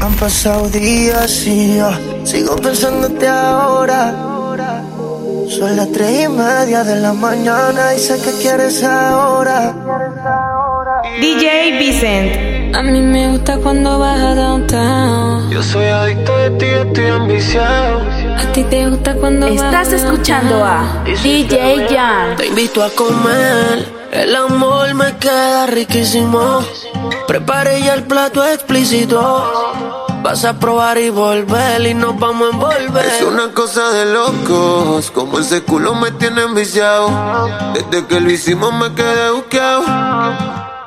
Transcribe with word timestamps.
Han 0.00 0.14
pasado 0.14 0.68
días 0.68 1.46
y 1.46 1.76
yo 1.76 1.90
sigo 2.24 2.56
pensándote 2.56 3.28
ahora. 3.28 4.14
Son 5.48 5.76
las 5.76 5.90
tres 5.92 6.24
y 6.24 6.28
media 6.28 6.84
de 6.84 7.00
la 7.00 7.12
mañana 7.12 7.94
y 7.94 7.98
sé 7.98 8.20
que 8.22 8.30
quieres 8.40 8.82
ahora. 8.84 9.74
DJ 11.20 11.78
Vicent. 11.78 12.74
A 12.74 12.82
mí 12.82 13.00
me 13.02 13.32
gusta 13.32 13.58
cuando 13.58 13.98
vas 13.98 14.20
a 14.20 14.34
downtown. 14.34 15.50
Yo 15.50 15.62
soy 15.62 15.86
adicto 15.86 16.36
de 16.36 16.50
ti, 16.50 16.66
estoy 16.66 17.06
ambiciado. 17.08 18.00
A 18.38 18.52
ti 18.52 18.62
te 18.64 18.88
gusta 18.88 19.14
cuando 19.16 19.48
Estás 19.48 19.92
escuchando 19.92 20.64
a 20.64 21.02
DJ 21.04 21.88
Jan. 21.90 22.36
Te 22.36 22.46
invito 22.46 22.82
a 22.82 22.90
comer. 22.90 24.00
El 24.12 24.34
amor 24.34 24.94
me 24.94 25.16
queda 25.16 25.66
riquísimo. 25.66 26.60
Prepare 27.26 27.82
ya 27.82 27.94
el 27.94 28.04
plato 28.04 28.44
explícito. 28.44 29.89
Vas 30.22 30.44
a 30.44 30.58
probar 30.58 30.98
y 30.98 31.10
volver 31.10 31.86
y 31.86 31.94
nos 31.94 32.18
vamos 32.18 32.48
a 32.48 32.54
envolver. 32.54 33.06
Es 33.06 33.22
una 33.22 33.52
cosa 33.52 33.90
de 33.90 34.12
locos, 34.12 35.10
como 35.10 35.38
ese 35.38 35.62
culo 35.62 35.94
me 35.94 36.10
tiene 36.12 36.42
enviciado. 36.42 37.48
Desde 37.72 38.06
que 38.06 38.20
lo 38.20 38.30
hicimos 38.30 38.72
me 38.74 38.94
quedé 38.94 39.30
buqueado. 39.30 39.84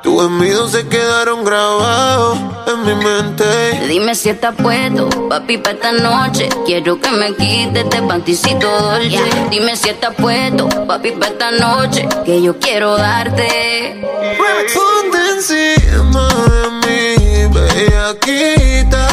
Tus 0.03 0.21
envidios 0.23 0.71
se 0.71 0.87
quedaron 0.87 1.43
grabados 1.45 2.37
en 2.67 2.85
mi 2.85 2.93
mente. 3.03 3.43
Dime 3.87 4.13
si 4.15 4.29
estás 4.29 4.53
puesto, 4.53 5.09
papi, 5.29 5.57
para 5.57 5.75
esta 5.75 5.91
noche. 5.93 6.49
Quiero 6.65 6.99
que 6.99 7.09
me 7.09 7.33
quites 7.35 7.85
este 7.85 8.01
panticito 8.01 8.69
dolce. 8.69 9.23
Dime 9.49 9.75
si 9.77 9.89
estás 9.89 10.13
puesto, 10.15 10.67
papi, 10.87 11.11
para 11.11 11.31
esta 11.31 11.51
noche. 11.51 12.07
Que 12.25 12.41
yo 12.41 12.59
quiero 12.59 12.97
darte. 12.97 14.05
Encima 15.17 16.27
de 16.49 16.69
mí, 16.81 17.47
bellaquita. 17.53 19.07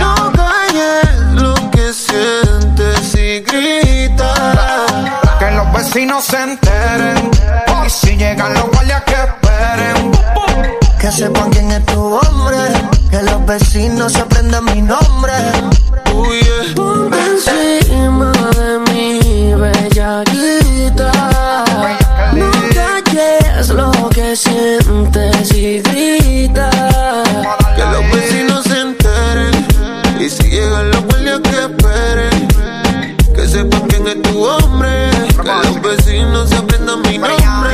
No 0.00 0.32
calles 0.32 1.08
lo 1.32 1.54
que 1.70 1.92
sientes 1.92 3.14
y 3.14 3.40
grita. 3.40 4.34
Que 5.38 5.50
los 5.52 5.72
vecinos 5.72 6.24
se 6.24 6.42
enteren. 6.42 7.30
Y 7.86 7.90
si 7.90 8.16
llegan 8.16 8.54
los 8.54 8.70
guardias 8.70 9.02
que 9.04 9.14
esperen. 9.14 10.12
Que 10.98 11.10
sepan 11.10 11.50
quién 11.50 11.70
es 11.72 11.84
tu 11.86 12.14
hombre. 12.18 12.58
Que 13.10 13.22
los 13.22 13.44
vecinos 13.46 14.12
se 14.12 14.20
aprendan 14.20 14.64
mi 14.64 14.82
nombre. 14.82 15.32
Uy, 16.14 16.40
yeah. 16.40 16.74
Ponte 16.74 17.18
encima 17.18 18.32
de 18.56 18.78
mí, 18.90 19.54
bellaquita. 19.54 21.29
Sientes 24.36 25.52
y 25.52 25.80
grita. 25.80 26.70
Que 27.76 27.82
los 27.82 28.12
vecinos 28.12 28.64
se 28.64 28.80
enteren. 28.80 29.66
Y 30.20 30.28
si 30.28 30.44
llegan 30.44 30.90
los 30.90 31.04
guardias 31.04 31.40
que 31.40 31.60
esperen. 31.64 32.48
Que 33.34 33.48
sepan 33.48 33.80
quién 33.88 34.06
es 34.06 34.22
tu 34.22 34.44
hombre. 34.44 35.10
Que 35.42 35.68
los 35.68 35.82
vecinos 35.82 36.48
se 36.48 36.56
aprendan 36.56 37.02
mi 37.02 37.18
nombre. 37.18 37.70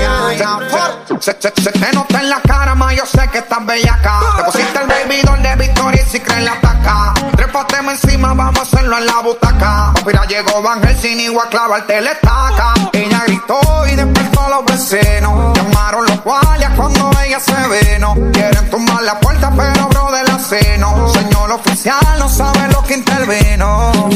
Se, 1.20 1.36
se, 1.38 1.62
se 1.62 1.72
te 1.72 1.92
nota 1.92 2.20
en 2.20 2.30
la 2.30 2.40
cara, 2.42 2.74
ma, 2.74 2.92
yo 2.92 3.04
sé 3.06 3.28
que 3.30 3.38
estás 3.38 3.64
bellaca. 3.64 4.20
Te 4.36 4.44
pusiste 4.44 4.78
el 4.78 4.86
baby 4.86 5.22
doll 5.22 5.42
de 5.42 5.56
Victoria 5.56 6.02
y 6.06 6.10
si 6.10 6.20
creen 6.20 6.44
la 6.44 6.52
ataca. 6.52 7.14
Trépateme 7.56 7.92
encima, 7.92 8.34
vamos 8.34 8.58
a 8.58 8.62
hacerlo 8.64 8.98
en 8.98 9.06
la 9.06 9.20
butaca. 9.22 9.94
Mira, 10.04 10.26
llegó 10.26 10.60
Van 10.60 10.82
Helsing 10.82 11.20
y 11.20 11.26
a 11.28 11.48
clavarte 11.48 12.02
la 12.02 12.12
estaca. 12.12 12.74
Ella 12.92 13.22
gritó 13.26 13.58
y 13.90 13.96
despertó 13.96 14.42
a 14.42 14.48
los 14.50 14.64
vecinos. 14.66 15.56
Llamaron 15.56 16.04
los 16.04 16.22
guardias 16.22 16.70
cuando 16.76 17.10
ella 17.24 17.40
se 17.40 17.54
vino. 17.54 18.14
Quieren 18.34 18.68
tumbar 18.68 19.02
la 19.04 19.18
puerta, 19.20 19.50
pero 19.56 19.88
bro 19.88 20.12
de 20.12 20.24
la 20.24 20.38
seno. 20.38 21.08
Señor 21.08 21.52
oficial, 21.52 22.18
no 22.18 22.28
sabe 22.28 22.70
lo 22.74 22.82
que 22.82 22.92
intervino. 22.92 24.10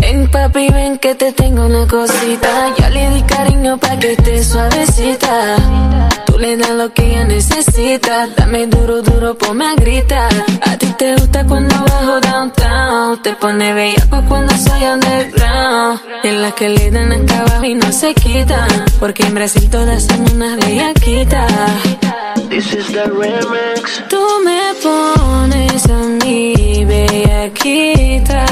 Ven 0.00 0.28
papi, 0.28 0.68
ven 0.70 0.98
que 0.98 1.14
te 1.14 1.32
tengo 1.32 1.66
una 1.66 1.86
cosita. 1.86 2.74
Ya 2.76 2.90
le 2.90 3.08
di 3.10 3.22
cariño 3.22 3.78
pa' 3.78 3.96
que 4.00 4.14
esté 4.14 4.42
suavecita. 4.42 5.56
Tú 6.26 6.40
le 6.40 6.56
das 6.56 6.70
lo 6.70 6.92
que 6.92 7.06
ella 7.06 7.24
necesita. 7.24 8.26
Dame 8.36 8.66
duro, 8.66 9.00
duro, 9.00 9.38
ponme 9.38 9.64
a 9.64 9.74
gritar. 9.76 10.32
A 10.66 10.76
ti 10.76 10.92
te 10.98 11.14
gusta 11.14 11.46
cuando 11.46 11.76
bajo 11.76 12.20
downtown. 12.20 12.63
Te 13.22 13.32
pone 13.34 13.72
bellaco 13.72 14.22
cuando 14.28 14.54
soy 14.56 14.84
underground. 14.84 16.00
En 16.22 16.42
las 16.42 16.52
que 16.54 16.68
le 16.68 16.90
dan 16.90 17.12
acá 17.12 17.40
abajo 17.40 17.64
y 17.64 17.74
no 17.74 17.90
se 17.92 18.14
quitan. 18.14 18.68
Porque 19.00 19.22
en 19.24 19.34
Brasil 19.34 19.68
todas 19.70 20.04
son 20.04 20.20
unas 20.34 20.56
bellaquitas. 20.58 21.52
This 22.50 22.72
is 22.72 22.86
the 22.92 23.04
remix. 23.04 24.02
Tú 24.08 24.20
me 24.44 24.74
pones 24.82 25.86
a 25.86 25.98
mí 26.24 26.84
bellaquita 26.84 28.46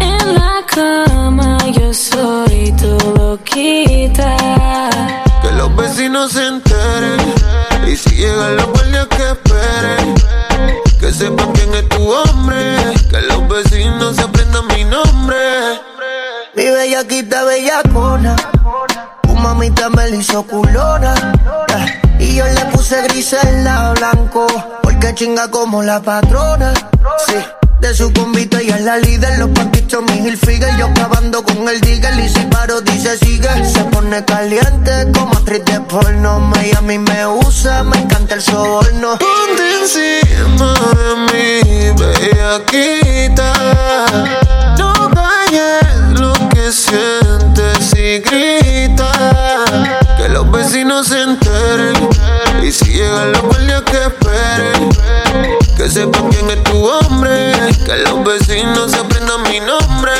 En 0.00 0.34
la 0.34 0.64
cama 0.66 1.58
yo 1.72 1.92
soy 1.94 2.72
tu 2.72 2.98
loquita 3.16 4.36
Que 5.42 5.52
los 5.52 5.74
vecinos 5.76 6.32
se 6.32 6.46
bellaquita 16.96 17.44
bellacona. 17.44 18.36
Tu 19.22 19.34
mamita 19.34 19.90
me 19.90 20.08
la 20.08 20.16
hizo 20.16 20.42
culona. 20.44 21.14
eh, 21.68 22.00
Y 22.18 22.36
yo 22.36 22.44
le 22.46 22.64
puse 22.72 23.02
gris 23.02 23.32
en 23.34 23.64
la 23.64 23.92
blanco. 23.92 24.46
Porque 24.82 25.14
chinga 25.14 25.50
como 25.50 25.82
la 25.82 26.00
patrona. 26.00 26.72
De 27.80 27.94
su 27.94 28.12
convite 28.12 28.64
y 28.64 28.70
es 28.70 28.80
la 28.82 28.96
líder, 28.98 29.38
los 29.38 29.50
pantichos 29.50 30.02
mi 30.02 30.26
Hilfiger 30.26 30.76
Yo 30.78 30.92
clavando 30.94 31.44
con 31.44 31.68
el 31.68 31.80
digger 31.80 32.18
y 32.18 32.28
si 32.28 32.40
paro 32.46 32.80
dice 32.80 33.16
sigue 33.18 33.48
Se 33.64 33.84
pone 33.84 34.24
caliente 34.24 35.12
como 35.12 35.32
actriz 35.32 35.64
de 35.64 35.80
porno 35.80 36.40
mí 36.86 36.98
me 36.98 37.26
usa, 37.26 37.82
me 37.82 37.98
encanta 37.98 38.34
el 38.34 38.42
soborno 38.42 39.18
Ponte 39.18 39.62
encima 39.82 40.72
de 40.94 41.16
mí, 41.26 41.92
bellaquita. 41.98 43.52
No 44.78 44.92
calles 45.10 46.20
lo 46.20 46.32
que 46.50 46.70
sientes 46.70 47.92
y 47.96 48.20
grita. 48.20 49.64
Que 50.16 50.28
los 50.28 50.48
vecinos 50.50 51.08
se 51.08 51.22
enteren. 51.22 52.08
Y 52.62 52.70
si 52.70 52.84
llegan 52.92 53.32
los 53.32 53.42
guardias 53.42 53.82
que 53.82 53.96
esperen. 53.96 55.65
Que 55.76 55.90
sepan 55.90 56.28
quién 56.30 56.48
es 56.48 56.64
tu 56.64 56.88
hombre. 56.88 57.52
Que 57.84 57.96
los 57.98 58.24
vecinos 58.24 58.90
se 58.90 58.98
aprendan 58.98 59.42
mi 59.42 59.60
nombre. 59.60 60.12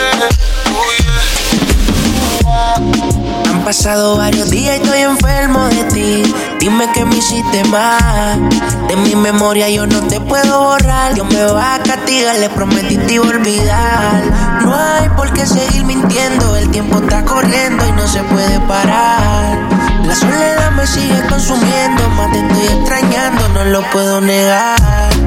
Han 3.48 3.64
pasado 3.64 4.18
varios 4.18 4.50
días 4.50 4.78
y 4.78 4.82
estoy 4.82 5.00
enfermo 5.00 5.66
de 5.68 5.84
ti. 5.84 6.34
Dime 6.60 6.92
que 6.92 7.06
me 7.06 7.16
hiciste 7.16 7.64
mal. 7.64 8.48
De 8.88 8.96
mi 8.96 9.16
memoria 9.16 9.70
yo 9.70 9.86
no 9.86 10.02
te 10.02 10.20
puedo 10.20 10.60
borrar. 10.60 11.14
Dios 11.14 11.26
me 11.32 11.42
va 11.44 11.76
a 11.76 11.82
castigar, 11.82 12.36
le 12.38 12.50
prometí 12.50 12.98
te 12.98 13.14
iba 13.14 13.24
a 13.24 13.28
olvidar. 13.28 14.22
No 14.62 14.74
hay 14.74 15.08
por 15.16 15.32
qué 15.32 15.46
seguir 15.46 15.84
mintiendo. 15.84 16.54
El 16.56 16.70
tiempo 16.70 16.98
está 16.98 17.24
corriendo 17.24 17.86
y 17.86 17.92
no 17.92 18.06
se 18.06 18.22
puede 18.24 18.60
parar. 18.60 19.58
La 20.04 20.14
soledad 20.14 20.70
me 20.72 20.86
sigue 20.86 21.20
consumiendo. 21.30 22.08
Más 22.10 22.30
te 22.30 22.40
estoy 22.40 22.78
extrañando, 22.78 23.48
no 23.48 23.64
lo 23.64 23.82
puedo 23.90 24.20
negar. 24.20 25.25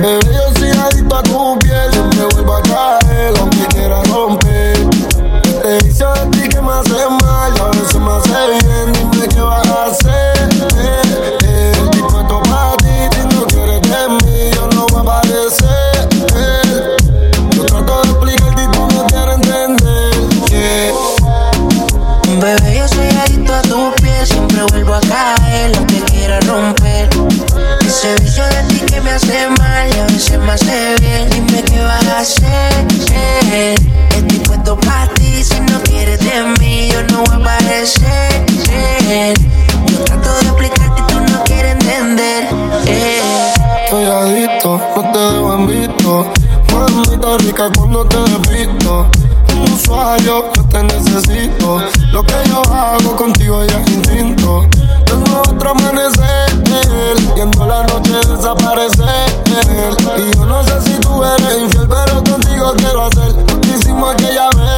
Bebé, 0.00 0.32
yo 0.32 0.58
soy 0.58 0.70
adicto 0.70 1.14
a 1.14 1.22
tu 1.22 1.58
piel, 1.58 1.90
yo 1.92 2.04
me 2.04 2.24
vuelvo 2.32 2.54
a 2.54 2.62
caer, 2.62 3.34
aunque 3.38 3.66
quiera 3.66 4.02
romper. 4.04 4.78
Te 5.60 5.86
hice 5.86 6.04
a 6.04 6.14
ti 6.30 6.48
que 6.48 6.58
me 6.58 6.72
hace 6.72 7.06
mal, 7.20 7.52
y 7.54 7.60
a 7.60 7.66
veces 7.66 8.00
me 8.00 8.10
hace 8.10 8.48
bien, 8.48 8.69
veces 30.20 30.38
me 30.40 30.52
hace 30.52 30.96
bien. 31.00 31.30
Dime 31.30 31.62
qué 31.62 31.80
vas 31.82 32.06
a 32.06 32.18
hacer. 32.20 32.86
eh. 33.14 33.74
Estoy 34.16 34.38
puesto 34.40 34.76
para 34.80 35.06
ti, 35.14 35.42
si 35.42 35.58
no 35.60 35.80
quieres 35.82 36.18
de 36.20 36.44
mí, 36.60 36.88
yo 36.92 37.02
no 37.04 37.22
voy 37.24 37.34
a 37.42 37.54
aparecer. 37.56 38.44
eh. 38.70 39.34
Yo 39.86 39.98
trato 40.04 40.34
de 40.34 40.40
explicarte 40.42 41.00
y 41.00 41.06
tú 41.12 41.20
no 41.20 41.44
quieres 41.44 41.72
entender. 41.72 42.48
eh. 42.86 43.20
Estoy 43.84 44.04
adicto, 44.04 44.80
no 44.96 45.12
te 45.12 45.18
dejo 45.18 45.54
en 45.54 45.66
visto. 45.66 46.32
Mamita 46.72 47.36
rica 47.38 47.70
cuando 47.74 48.04
te 48.06 48.18
visto. 48.50 49.06
Un 49.54 49.72
usuario, 49.72 50.52
yo 50.54 50.64
te 50.64 50.82
necesito. 50.82 51.82
Lo 52.12 52.22
que 52.22 52.34
yo 52.46 52.62
hago 52.72 53.16
contigo 53.16 53.64
ya 53.64 53.80
es 53.80 53.90
instinto. 53.90 54.66
Tengo 55.06 55.40
otro 55.40 55.70
amanecer, 55.70 56.49
Viendo 57.34 57.66
la 57.66 57.82
noche 57.84 58.12
desaparecer. 58.26 59.06
Y 60.16 60.36
yo 60.36 60.46
no 60.46 60.62
sé 60.64 60.80
si 60.82 60.98
tú 61.00 61.22
eres 61.24 61.58
infiel 61.58 61.88
Pero 61.88 62.22
contigo 62.24 62.72
quiero 62.76 63.04
hacer 63.04 63.32
Lo 63.32 63.60
que 63.60 63.68
hicimos 63.68 64.14
aquella 64.14 64.48
vez. 64.50 64.70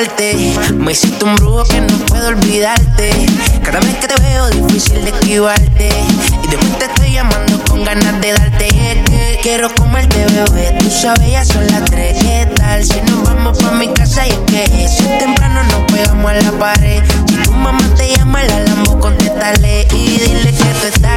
Me 0.00 0.92
hiciste 0.92 1.22
un 1.26 1.34
brujo 1.34 1.62
que 1.64 1.78
no 1.82 1.98
puedo 2.06 2.28
olvidarte. 2.28 3.10
Cada 3.62 3.80
vez 3.80 3.96
que 3.96 4.08
te 4.08 4.22
veo, 4.22 4.48
difícil 4.48 5.04
de 5.04 5.10
esquivarte. 5.10 5.90
Y 6.42 6.48
después 6.48 6.78
te 6.78 6.84
estoy 6.86 7.12
llamando 7.12 7.62
con 7.68 7.84
ganas 7.84 8.18
de 8.22 8.32
darte. 8.32 8.68
que 8.68 9.38
quiero 9.42 9.68
comerte, 9.74 10.24
bebé. 10.24 10.74
Tú 10.78 10.90
sabes, 10.90 11.30
ya 11.30 11.44
son 11.44 11.66
las 11.66 11.84
tres. 11.84 12.16
¿Qué 12.18 12.48
tal? 12.56 12.82
Si 12.82 12.98
nos 13.10 13.24
vamos 13.24 13.58
pa' 13.58 13.72
mi 13.72 13.88
casa 13.88 14.26
y 14.26 14.30
es 14.30 14.38
que 14.46 14.88
si 14.88 15.04
es 15.04 15.18
temprano 15.18 15.62
nos 15.64 15.92
pegamos 15.92 16.30
a 16.30 16.34
la 16.34 16.52
pared. 16.52 17.02
Si 17.28 17.36
tu 17.42 17.52
mamá 17.52 17.84
te 17.94 18.08
llama, 18.16 18.42
la 18.44 18.60
lambo, 18.60 18.98
contéstale. 18.98 19.86
Y 19.92 20.18
dile 20.18 20.50
que 20.50 20.64
tú 20.80 20.86
estás 20.94 21.09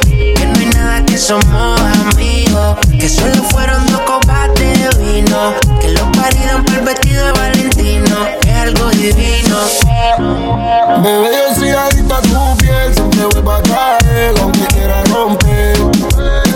Que 0.00 0.46
no 0.46 0.58
hay 0.58 0.66
nada 0.74 1.04
que 1.06 1.16
somos 1.16 1.80
amigos. 2.12 2.76
Que 2.98 3.08
solo 3.08 3.42
fueron 3.50 3.86
dos 3.86 4.00
copas 4.00 4.52
de 4.54 4.88
vino. 4.98 5.54
Que 5.80 5.88
los 5.90 6.08
paridos 6.16 6.62
por 6.66 6.74
el 6.74 6.84
vestido 6.84 7.26
de 7.26 7.32
Valentino, 7.32 8.16
es 8.42 8.56
algo 8.56 8.90
divino. 8.90 9.56
Bebé, 11.02 11.30
yo 11.32 11.54
soy 11.54 11.70
adicto 11.70 12.14
a 12.14 12.22
tu 12.22 12.56
piel, 12.58 12.94
siempre 12.94 13.24
vuelvo 13.26 13.52
a 13.52 13.62
caer, 13.62 14.34
aunque 14.40 14.66
quiera 14.66 15.04
romper. 15.04 15.76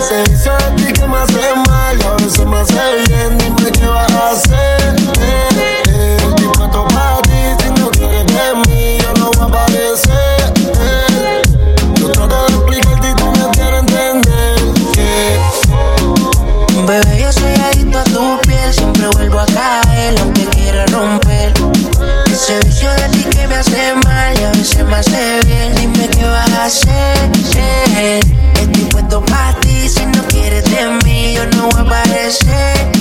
Se 0.07 0.23
dice 0.29 0.49
a 0.49 0.75
ti 0.75 0.91
que 0.91 1.07
me 1.07 1.17
hace 1.17 1.55
mal, 1.67 1.97
y 1.99 2.03
a 2.03 2.13
veces 2.15 2.45
me 2.45 2.57
hace 2.57 2.95
bien, 3.07 3.37
dime 3.37 3.71
qué 3.71 3.87
vas 3.87 4.11
a 4.11 4.31
hacer. 4.31 4.72
Romper. 20.93 21.53
Ese 22.31 22.59
vicio 22.65 22.89
de 22.93 23.09
ti 23.09 23.23
que 23.25 23.47
me 23.47 23.55
hace 23.55 23.93
mal 24.05 24.39
y 24.39 24.43
a 24.43 24.51
veces 24.51 24.85
me 24.85 24.95
hace 24.95 25.39
bien, 25.45 25.75
dime 25.75 26.07
qué 26.09 26.25
vas 26.25 26.51
a 26.51 26.65
hacer. 26.65 27.29
Estoy 28.55 28.85
puesto 28.91 29.23
para 29.25 29.59
ti, 29.59 29.89
si 29.89 30.05
no 30.05 30.23
quieres 30.27 30.63
de 30.65 30.85
mí, 31.03 31.33
yo 31.33 31.45
no 31.57 31.69
voy 31.69 31.79
a 31.79 31.81
aparecer. 31.81 32.91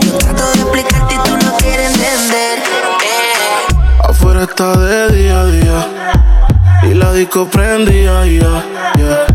Yo 0.00 0.18
trato 0.18 0.50
de 0.52 0.60
explicarte 0.60 1.14
y 1.14 1.18
tú 1.18 1.36
no 1.44 1.56
quieres 1.58 1.90
entender. 1.90 2.62
Afuera 4.08 4.42
está 4.44 4.76
de 4.76 5.16
día 5.16 5.40
a 5.40 5.46
día 5.46 5.88
y 6.90 6.94
la 6.94 7.12
disco 7.12 7.46
prendía 7.46 8.26
ya, 8.26 8.64
ya. 8.98 9.26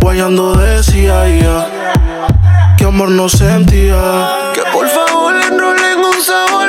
Guayando 0.00 0.54
decía 0.54 1.28
ya 1.28 1.66
que 2.76 2.84
amor 2.84 3.10
no 3.10 3.28
sentía. 3.28 4.50
Que 4.54 4.62
por 4.72 4.88
favor 4.88 5.34
le 5.34 5.46
enrolen 5.46 5.98
un 5.98 6.22
sabor 6.22 6.61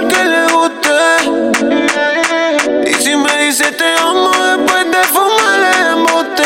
amo 4.13 4.31
después 4.31 4.85
de 4.91 5.03
fumar 5.13 5.59
el 5.73 5.87
embuste. 5.97 6.43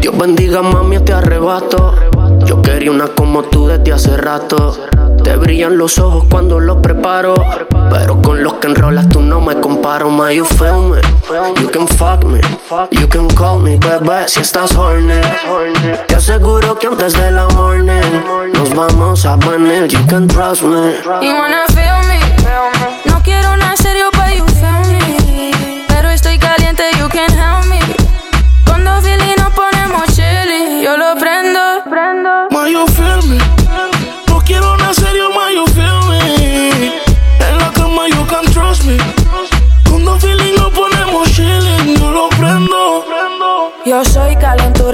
Dios 0.00 0.18
bendiga 0.18 0.62
mami 0.62 0.98
te 1.00 1.12
arrebato. 1.12 1.94
Yo 2.44 2.60
quería 2.62 2.90
una 2.90 3.08
como 3.08 3.44
tú 3.44 3.66
desde 3.68 3.92
hace 3.92 4.16
rato. 4.16 4.76
Te 5.24 5.36
brillan 5.36 5.76
los 5.78 5.98
ojos 5.98 6.24
cuando 6.30 6.60
los 6.60 6.78
preparo. 6.78 7.34
Pero 7.90 8.20
con 8.20 8.42
los 8.42 8.54
que 8.54 8.68
enrolas 8.68 9.08
tú 9.08 9.20
no 9.20 9.40
me 9.40 9.58
comparo. 9.60 10.10
Ma, 10.10 10.32
you 10.32 10.44
feel 10.44 10.80
me. 10.90 11.00
You 11.60 11.68
can 11.70 11.86
fuck 11.86 12.24
me. 12.24 12.40
You 12.90 13.08
can 13.08 13.28
call 13.28 13.60
me, 13.60 13.76
bebé, 13.76 14.28
si 14.28 14.40
estás 14.40 14.74
horny. 14.76 15.20
Te 16.06 16.14
aseguro 16.14 16.78
que 16.78 16.86
antes 16.86 17.14
de 17.14 17.30
la 17.30 17.46
morning 17.48 18.00
nos 18.52 18.74
vamos 18.74 19.24
a 19.24 19.36
venir. 19.36 19.88
You 19.88 20.06
can 20.06 20.26
trust 20.26 20.62
me. 20.62 20.92
You 21.22 21.32
wanna 21.34 21.66
feel 21.68 22.07
me? 22.07 22.07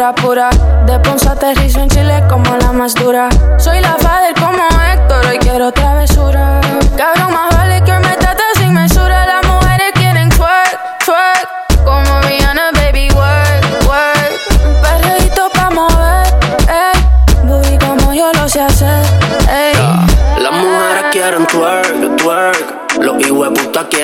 De 0.05 0.99
Ponce 0.99 1.27
aterrizo 1.31 1.81
en 1.81 1.89
Chile 1.89 2.23
como 2.29 2.45
la 2.59 2.73
más 2.73 2.95
dura. 2.95 3.31
Soy 3.57 3.81
la 3.81 3.97
father 3.97 4.35
como 4.35 4.63
Héctor, 4.93 5.25
hoy 5.25 5.39
quiero 5.39 5.73
travesura. 5.73 6.61
Cabrón, 6.95 7.33
más 7.33 7.54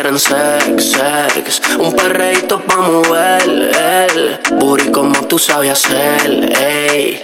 quieren 0.02 0.18
sex, 0.18 0.92
sex. 0.92 1.60
Un 1.78 1.94
perreíto 1.94 2.58
pa' 2.60 2.76
mover, 2.76 3.42
el 3.44 4.40
Booty 4.56 4.90
como 4.90 5.26
tú 5.26 5.38
sabes 5.38 5.72
hacer, 5.72 6.50
ey. 6.58 7.20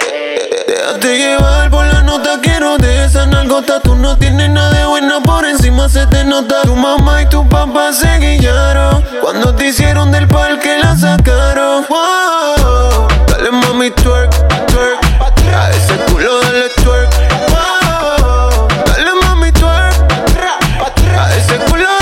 Déjate 0.67 1.17
llevar 1.17 1.71
por 1.71 1.87
la 1.87 2.03
nota, 2.03 2.39
quiero 2.43 2.77
de 2.77 3.07
esa 3.07 3.25
nalgota. 3.25 3.81
Tú 3.81 3.95
no 3.95 4.19
tienes 4.19 4.51
nada 4.51 4.71
de 4.79 4.85
bueno, 4.85 5.23
por 5.23 5.47
encima 5.47 5.89
se 5.89 6.07
te 6.09 6.23
nota. 6.25 6.63
Tu 6.63 6.77
mamá 6.77 7.23
y 7.23 7.27
tu 7.31 7.49
papá 7.49 7.95
se 7.95 8.19
guillaron. 8.19 9.03
Cuando 9.23 9.55
te 9.55 9.69
hicieron 9.69 10.13
del 10.13 10.29
parque 10.29 10.77
la 10.79 10.95
sacaron. 10.97 11.87
Wow. 11.89 13.09
Dale 13.29 13.53
mami 13.53 13.91
twerk, 13.91 14.33
twerk. 14.67 15.01
A 15.57 15.71
ese 15.71 15.97
culo 16.11 16.41
dale 16.41 16.69
twerk. 16.83 17.11
Wow. 17.49 18.69
Dale 18.87 19.13
mami 19.23 19.51
twerk. 19.53 19.95
A 21.19 21.35
ese 21.37 21.57
culo 21.71 21.96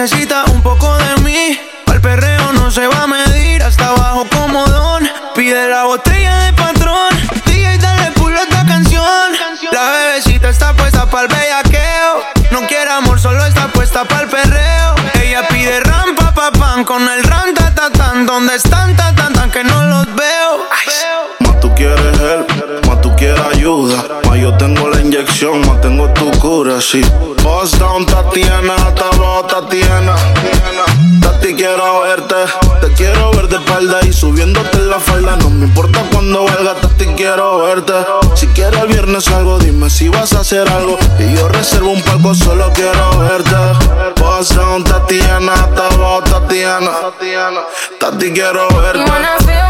necesita 0.00 0.44
un 0.50 0.62
poco 0.62 0.96
de 0.96 1.16
mí. 1.20 1.60
Pa'l 1.84 2.00
perreo 2.00 2.52
no 2.54 2.70
se 2.70 2.86
va 2.86 3.02
a 3.02 3.06
medir 3.06 3.62
hasta 3.62 3.88
abajo 3.88 4.26
como 4.34 4.64
don. 4.64 5.06
Pide 5.34 5.68
la 5.68 5.84
botella 5.84 6.36
de 6.44 6.52
patrón. 6.54 7.12
DJ 7.44 7.76
dale 7.76 8.10
pulo 8.12 8.38
a 8.38 8.42
esta 8.44 8.64
canción. 8.64 9.28
La 9.72 9.90
bebecita 9.90 10.48
está 10.48 10.72
puesta 10.72 11.04
pa'l 11.04 11.28
bellaqueo. 11.28 12.12
No 12.50 12.66
quiere 12.66 12.90
amor, 12.90 13.20
solo 13.20 13.44
está 13.44 13.68
puesta 13.68 14.04
pa'l 14.06 14.26
perreo. 14.28 14.94
Ella 15.22 15.46
pide 15.48 15.80
rampa 15.80 16.32
pa 16.32 16.50
pan 16.50 16.82
con 16.84 17.02
el 17.06 17.22
ran 17.22 17.52
ta 17.52 17.74
ta 17.74 17.90
tan. 17.90 18.24
¿Dónde 18.24 18.54
están 18.54 18.96
ta 18.96 19.14
tan 19.14 19.34
tan 19.34 19.50
que 19.50 19.62
no 19.64 19.84
los 19.84 20.06
veo? 20.14 20.50
Más 21.40 21.60
tú 21.60 21.74
quieres 21.74 22.18
help, 22.20 22.86
más 22.86 23.00
tú 23.02 23.14
quieres 23.16 23.40
ayuda. 23.52 24.20
Más 24.26 24.38
yo 24.38 24.56
tengo 24.56 24.88
la 24.88 24.98
inyección, 24.98 25.60
más 25.66 25.78
tengo 25.82 26.08
tu 26.14 26.30
cura, 26.50 26.80
sí. 26.80 27.00
Bust 27.44 27.76
down, 27.78 28.04
Tatiana, 28.06 28.74
abajo, 28.74 29.46
Tatiana. 29.46 30.16
Tati, 31.20 31.54
quiero 31.54 32.00
verte. 32.02 32.34
Te 32.80 32.92
quiero 32.94 33.30
ver 33.30 33.46
de 33.46 33.56
espalda 33.56 34.00
y 34.02 34.12
subiéndote 34.12 34.78
la 34.78 34.98
falda. 34.98 35.36
No 35.36 35.48
me 35.48 35.66
importa 35.66 36.02
cuando 36.10 36.44
valga, 36.44 36.74
Tati, 36.74 37.06
quiero 37.16 37.62
verte. 37.62 37.92
Si 38.34 38.48
quieres 38.48 38.80
el 38.80 38.88
viernes 38.88 39.28
algo, 39.28 39.60
dime 39.60 39.88
si 39.90 40.08
vas 40.08 40.32
a 40.32 40.40
hacer 40.40 40.68
algo. 40.68 40.98
Y 41.20 41.36
yo 41.36 41.48
reservo 41.48 41.92
un 41.92 42.02
palco, 42.02 42.34
solo 42.34 42.72
quiero 42.74 43.18
verte. 43.20 43.56
Bust 44.20 44.54
down, 44.54 44.82
Tatiana, 44.82 45.54
abajo, 45.54 46.22
Tatiana. 46.24 46.90
Tati, 48.00 48.32
quiero 48.32 48.66
verte. 48.70 49.69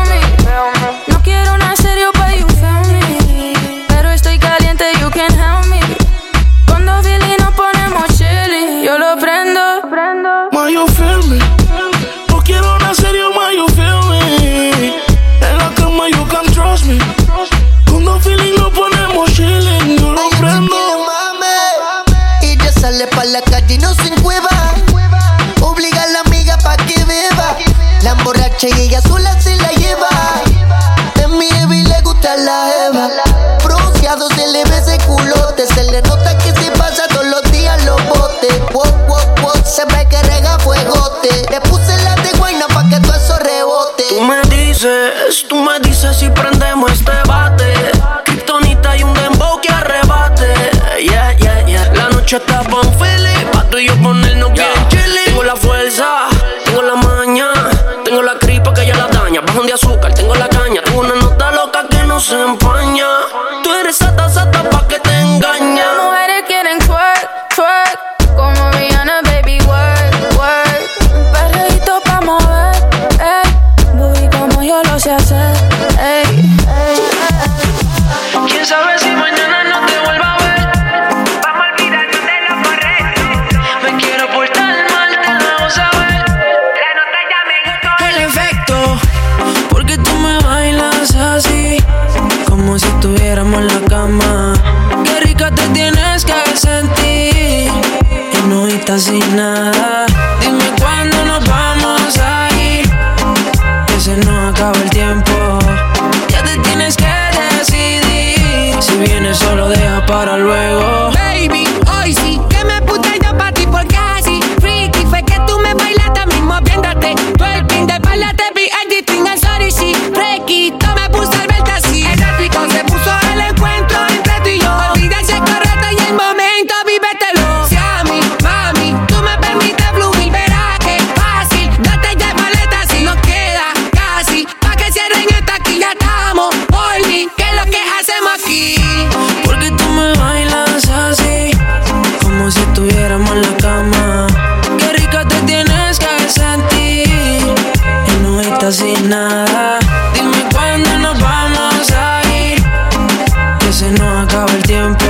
Se 153.81 153.91
nos 153.93 154.25
acaba 154.25 154.53
el 154.53 154.63
tiempo. 154.65 155.10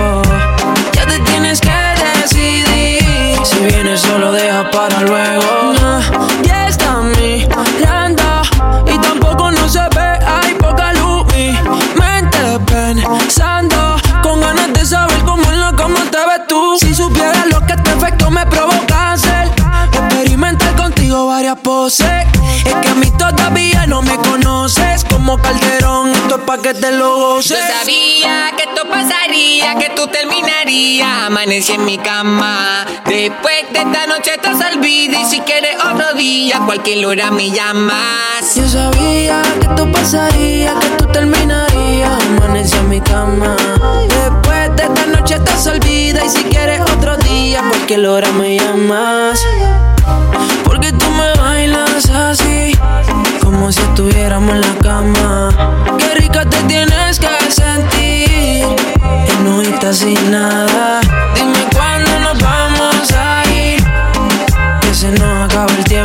Pa' 26.60 26.62
que 26.62 26.74
te 26.74 26.92
lo 26.92 27.40
Yo 27.40 27.56
sabía 27.56 28.52
que 28.56 28.64
esto 28.64 28.88
pasaría, 28.88 29.74
que 29.76 29.90
tú 29.90 30.06
terminarías. 30.06 31.26
Amanecí 31.26 31.72
en 31.72 31.84
mi 31.84 31.98
cama. 31.98 32.86
Después 33.06 33.72
de 33.72 33.78
esta 33.78 34.06
noche 34.06 34.32
estás 34.34 34.58
olvida. 34.72 35.20
Y 35.20 35.24
si 35.26 35.40
quieres 35.40 35.76
otro 35.76 36.14
día, 36.14 36.60
cualquier 36.64 37.04
hora 37.06 37.30
me 37.30 37.50
llamas. 37.50 38.54
Yo 38.54 38.68
sabía 38.68 39.42
que 39.60 39.66
esto 39.66 39.90
pasaría, 39.92 40.74
que 40.80 40.88
tú 40.98 41.06
terminarías. 41.12 42.24
Amanecí 42.24 42.76
en 42.76 42.88
mi 42.88 43.00
cama. 43.00 43.56
Después 44.08 44.76
de 44.76 44.82
esta 44.82 45.06
noche 45.06 45.34
estás 45.34 45.66
olvida. 45.66 46.24
Y 46.24 46.28
si 46.28 46.44
quieres 46.44 46.80
otro 46.80 47.16
día, 47.18 47.62
cualquier 47.68 48.06
hora 48.06 48.30
me 48.32 48.58
llamas. 48.58 49.40
Si 53.72 53.80
estuviéramos 53.80 54.54
en 54.54 54.60
la 54.60 54.74
cama. 54.82 55.96
Qué 55.98 56.14
rica 56.20 56.44
te 56.44 56.56
tienes 56.64 57.20
que 57.20 57.28
sentir, 57.50 58.66
y 59.28 59.44
no 59.44 59.62
estás 59.62 59.98
sin 59.98 60.30
nada. 60.30 61.00
Dime 61.34 61.58
cuándo 61.72 62.10
nos 62.20 62.42
vamos 62.42 63.12
a 63.12 63.42
ir, 63.50 63.82
que 64.80 64.94
se 64.94 65.10
nos 65.12 65.50
acaba 65.50 65.72
el 65.72 65.84
tiempo. 65.84 65.99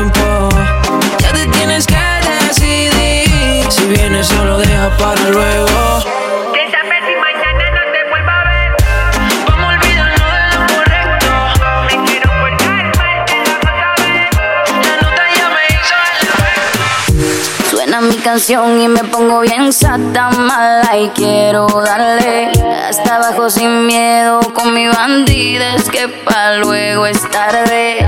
Mi 18.07 18.15
canción 18.17 18.79
y 18.79 18.88
me 18.88 19.03
pongo 19.05 19.39
bien 19.41 19.74
sata 19.74 20.29
mala 20.29 20.97
y 20.97 21.09
quiero 21.09 21.67
darle 21.67 22.51
hasta 22.88 23.15
abajo 23.15 23.50
sin 23.50 23.88
miedo 23.88 24.39
con 24.53 24.74
mi 24.74 24.88
bandida 24.88 25.75
es 25.75 25.89
que 25.89 26.07
pa' 26.07 26.57
luego 26.57 27.05
es 27.07 27.21
tarde. 27.31 28.05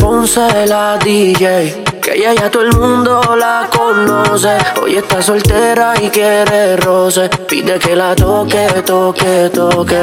Ponce 0.00 0.66
la 0.66 0.98
DJ, 0.98 1.84
que 2.02 2.14
ella 2.14 2.34
ya 2.34 2.50
todo 2.50 2.62
el 2.62 2.76
mundo 2.76 3.20
la 3.36 3.68
conoce. 3.70 4.56
Hoy 4.82 4.96
está 4.96 5.22
soltera 5.22 5.94
y 6.00 6.08
quiere 6.10 6.76
roce. 6.76 7.28
Pide 7.48 7.78
que 7.78 7.94
la 7.94 8.14
toque, 8.14 8.66
toque, 8.84 9.50
toque. 9.52 10.02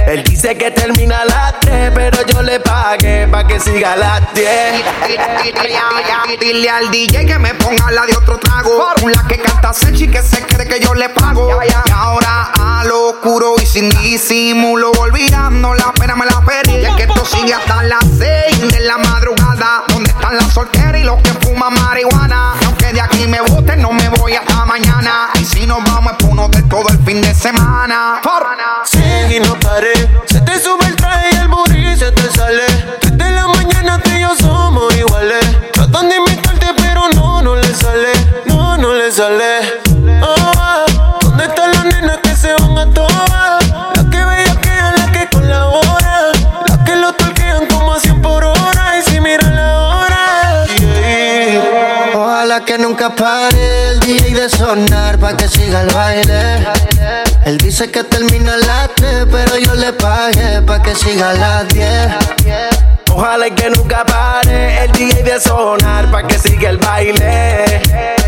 Él 0.07 0.23
dice 0.23 0.57
que 0.57 0.71
termina 0.71 1.21
a 1.21 1.25
las 1.25 1.59
3, 1.61 1.91
pero 1.93 2.25
yo 2.25 2.41
le 2.41 2.59
pagué 2.59 3.27
pa' 3.27 3.45
que 3.47 3.59
siga 3.59 3.93
a 3.93 3.95
las 3.95 4.33
10. 4.33 4.47
Dile 6.39 6.69
al 6.69 6.89
DJ 6.91 7.25
que 7.25 7.39
me 7.39 7.53
ponga 7.53 7.91
la 7.91 8.05
de 8.05 8.15
otro 8.15 8.37
trago. 8.37 8.85
La 9.07 9.27
que 9.27 9.37
canta 9.39 9.73
Sechi 9.73 10.07
que 10.07 10.21
se 10.21 10.45
cree 10.45 10.67
que 10.67 10.79
yo 10.79 10.93
le 10.93 11.09
pago. 11.09 11.59
Y 11.63 11.91
ahora 11.93 12.51
a 12.59 12.83
lo 12.85 13.09
oscuro 13.09 13.55
y 13.61 13.65
sin 13.65 13.89
disimulo, 13.89 14.91
olvidando 14.99 15.73
la 15.73 15.91
pena 15.93 16.15
me 16.15 16.25
la 16.25 16.41
perdí. 16.41 16.77
Y 16.77 16.85
es 16.85 16.95
que 16.95 17.03
esto 17.03 17.25
sigue 17.25 17.53
hasta 17.53 17.83
las 17.83 18.03
6 18.17 18.71
de 18.71 18.79
la 18.81 18.97
madrugada. 18.97 19.83
¿Dónde 19.87 20.09
están 20.09 20.35
las 20.35 20.53
solteras 20.53 21.01
y 21.01 21.03
los 21.03 21.21
que 21.21 21.31
fuman 21.45 21.73
marihuana? 21.73 22.55
Y 22.61 22.65
aunque 22.65 22.91
de 22.93 23.01
aquí 23.01 23.27
me 23.27 23.41
boten, 23.41 23.81
no 23.81 23.91
me 23.91 24.09
voy 24.09 24.33
hasta 24.35 24.65
mañana. 24.65 25.29
Y 25.39 25.45
si 25.45 25.65
nos 25.67 25.83
vamos 25.83 26.13
es 26.13 26.17
por 26.17 26.31
uno 26.31 26.47
de 26.49 26.61
todo 26.63 26.89
el 26.89 26.99
fin 26.99 27.21
de 27.21 27.33
semana. 27.33 28.19
Y 29.29 29.39
no 29.39 29.53
paré. 29.59 30.00
Se 30.25 30.41
te 30.41 30.59
sube 30.59 30.85
el 30.87 30.95
traje 30.95 31.29
y 31.33 31.37
el 31.37 31.47
booty 31.47 31.95
se 31.95 32.11
te 32.11 32.31
sale. 32.31 32.63
Desde 33.01 33.31
la 33.31 33.47
mañana 33.47 33.99
tú 34.03 34.09
y 34.11 34.21
yo 34.21 34.35
somos 34.35 34.95
iguales. 34.95 35.43
Tratan 35.73 36.09
de 36.09 36.15
imitarte, 36.17 36.67
pero 36.77 37.09
no, 37.15 37.41
no 37.41 37.55
le 37.55 37.73
sale. 37.73 38.11
No, 38.45 38.77
no 38.77 38.93
le 38.93 39.11
sale. 39.11 39.81
Ah, 40.23 40.85
¿Dónde 41.21 41.43
están 41.45 41.71
las 41.71 41.85
nenas 41.85 42.17
que 42.23 42.35
se 42.35 42.53
van 42.53 42.77
a 42.77 42.85
todas? 42.93 43.63
Las 43.95 44.05
que 44.05 44.25
bellaquean, 44.25 44.95
las 44.95 45.09
que 45.11 45.27
colaboran. 45.29 46.31
Las 46.67 46.77
que 46.79 46.95
lo 46.95 47.13
torquean 47.13 47.65
como 47.67 47.93
a 47.93 47.99
100 47.99 48.21
por 48.21 48.43
hora. 48.43 48.97
Y 48.99 49.09
si 49.09 49.19
miran 49.19 49.55
la 49.55 49.77
hora. 49.77 50.65
Ojalá 52.15 52.65
que 52.65 52.77
nunca 52.77 53.09
pare 53.15 53.89
el 53.89 53.99
DJ 53.99 54.33
de 54.33 54.49
sonar 54.49 55.17
pa' 55.19 55.35
que 55.37 55.47
siga 55.47 55.81
el 55.81 55.89
baile. 55.93 56.65
Él 57.51 57.57
dice 57.57 57.91
que 57.91 58.05
termina 58.05 58.53
a 58.53 58.57
las 58.57 58.95
3, 58.95 59.25
pero 59.29 59.57
yo 59.57 59.75
le 59.75 59.91
pagué 59.91 60.61
pa' 60.61 60.81
que 60.81 60.95
siga 60.95 61.31
a 61.31 61.33
las 61.33 61.67
10. 61.67 61.83
Ojalá 63.11 63.49
que 63.49 63.69
nunca 63.71 64.05
pare 64.05 64.85
el 64.85 64.91
DJ 64.93 65.21
de 65.21 65.37
sonar 65.37 66.09
pa' 66.09 66.25
que 66.25 66.39
siga 66.39 66.69
el 66.69 66.77
baile. 66.77 67.81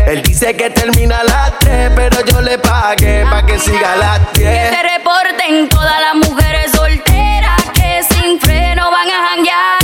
Él 0.06 0.22
dice 0.22 0.54
que 0.54 0.68
termina 0.68 1.20
a 1.20 1.24
las 1.24 1.58
3, 1.58 1.92
pero 1.96 2.22
yo 2.26 2.42
le 2.42 2.58
pagué 2.58 3.24
pa' 3.24 3.46
que 3.46 3.58
siga 3.58 3.94
a 3.94 3.96
las 3.96 4.32
10. 4.34 4.46
Que 4.46 4.76
se 4.76 4.82
reporten 4.98 5.70
todas 5.70 6.00
las 6.02 6.28
mujeres 6.28 6.70
solteras 6.72 7.62
que 7.72 8.02
sin 8.02 8.38
freno 8.38 8.90
van 8.90 9.08
a 9.10 9.28
janguear. 9.30 9.83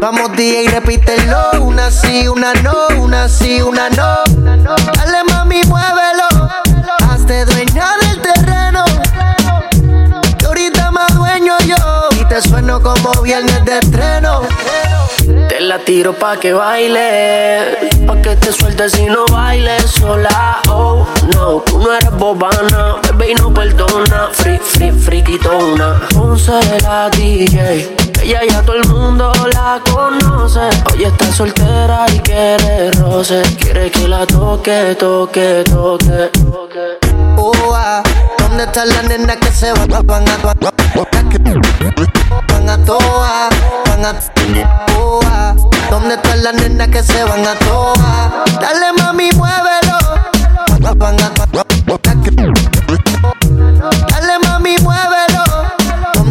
Vamos 0.00 0.32
DJ, 0.32 0.66
repítelo, 0.70 1.50
una 1.60 1.90
sí, 1.90 2.26
una 2.26 2.54
no, 2.54 2.72
una 2.98 3.28
sí, 3.28 3.60
una 3.60 3.90
no. 3.90 4.24
Dale 4.96 5.24
mami, 5.28 5.60
muévelo, 5.64 6.26
hazte 7.06 7.44
dueña 7.44 7.86
del 8.00 8.22
terreno. 8.22 8.82
Que 10.38 10.46
ahorita 10.46 10.90
más 10.90 11.14
dueño 11.14 11.52
yo, 11.66 11.76
y 12.18 12.24
te 12.24 12.40
sueno 12.40 12.80
como 12.80 13.12
viernes 13.20 13.62
de 13.66 13.78
estreno. 13.78 14.40
Te 15.50 15.60
la 15.60 15.78
tiro 15.80 16.14
pa' 16.14 16.38
que 16.38 16.54
baile, 16.54 17.90
pa' 18.06 18.22
que 18.22 18.36
te 18.36 18.52
sueltes 18.52 18.98
y 18.98 19.04
no 19.04 19.26
bailes 19.26 19.82
sola. 19.90 20.62
Oh, 20.70 21.06
no, 21.34 21.60
tú 21.60 21.78
no 21.78 21.92
eres 21.92 22.10
bobana, 22.12 22.96
bebé 23.02 23.32
y 23.32 23.34
no 23.34 23.52
perdona. 23.52 24.30
Free, 24.32 24.58
free, 24.58 24.92
friquitona. 24.92 26.00
Ponce 26.14 26.58
la 26.82 27.10
DJ, 27.10 27.99
ella 28.22 28.40
ya 28.48 28.62
todo 28.62 28.76
el 28.76 28.88
mundo 28.88 29.32
la 29.52 29.80
conoce. 29.90 30.68
Hoy 30.92 31.04
está 31.04 31.32
soltera 31.32 32.06
y 32.12 32.18
quiere 32.20 32.90
roce, 32.92 33.42
quiere 33.58 33.90
que 33.90 34.08
la 34.08 34.26
toque, 34.26 34.96
toque, 34.98 35.64
toque. 35.64 36.30
Oh, 37.36 37.52
ah, 37.74 38.02
¿Dónde 38.38 38.64
están 38.64 38.88
las 38.88 39.04
nenas 39.04 39.36
que 39.36 39.50
se 39.50 39.72
van, 39.72 39.88
van 40.06 40.28
a 40.28 40.36
Van 42.48 42.68
a 42.68 42.84
toa, 42.84 43.48
van 43.86 44.04
a 44.04 44.20
toa. 44.86 45.56
¿Dónde 45.90 46.14
están 46.14 46.42
las 46.44 46.54
nenas 46.54 46.88
que 46.88 47.02
se 47.02 47.24
van 47.24 47.46
a 47.46 47.54
toa? 47.54 48.44
Dale 48.60 48.92
mami, 48.98 49.30
muévelo. 49.32 49.98
Van 50.96 51.20
a 51.20 51.30
Dale 51.52 52.59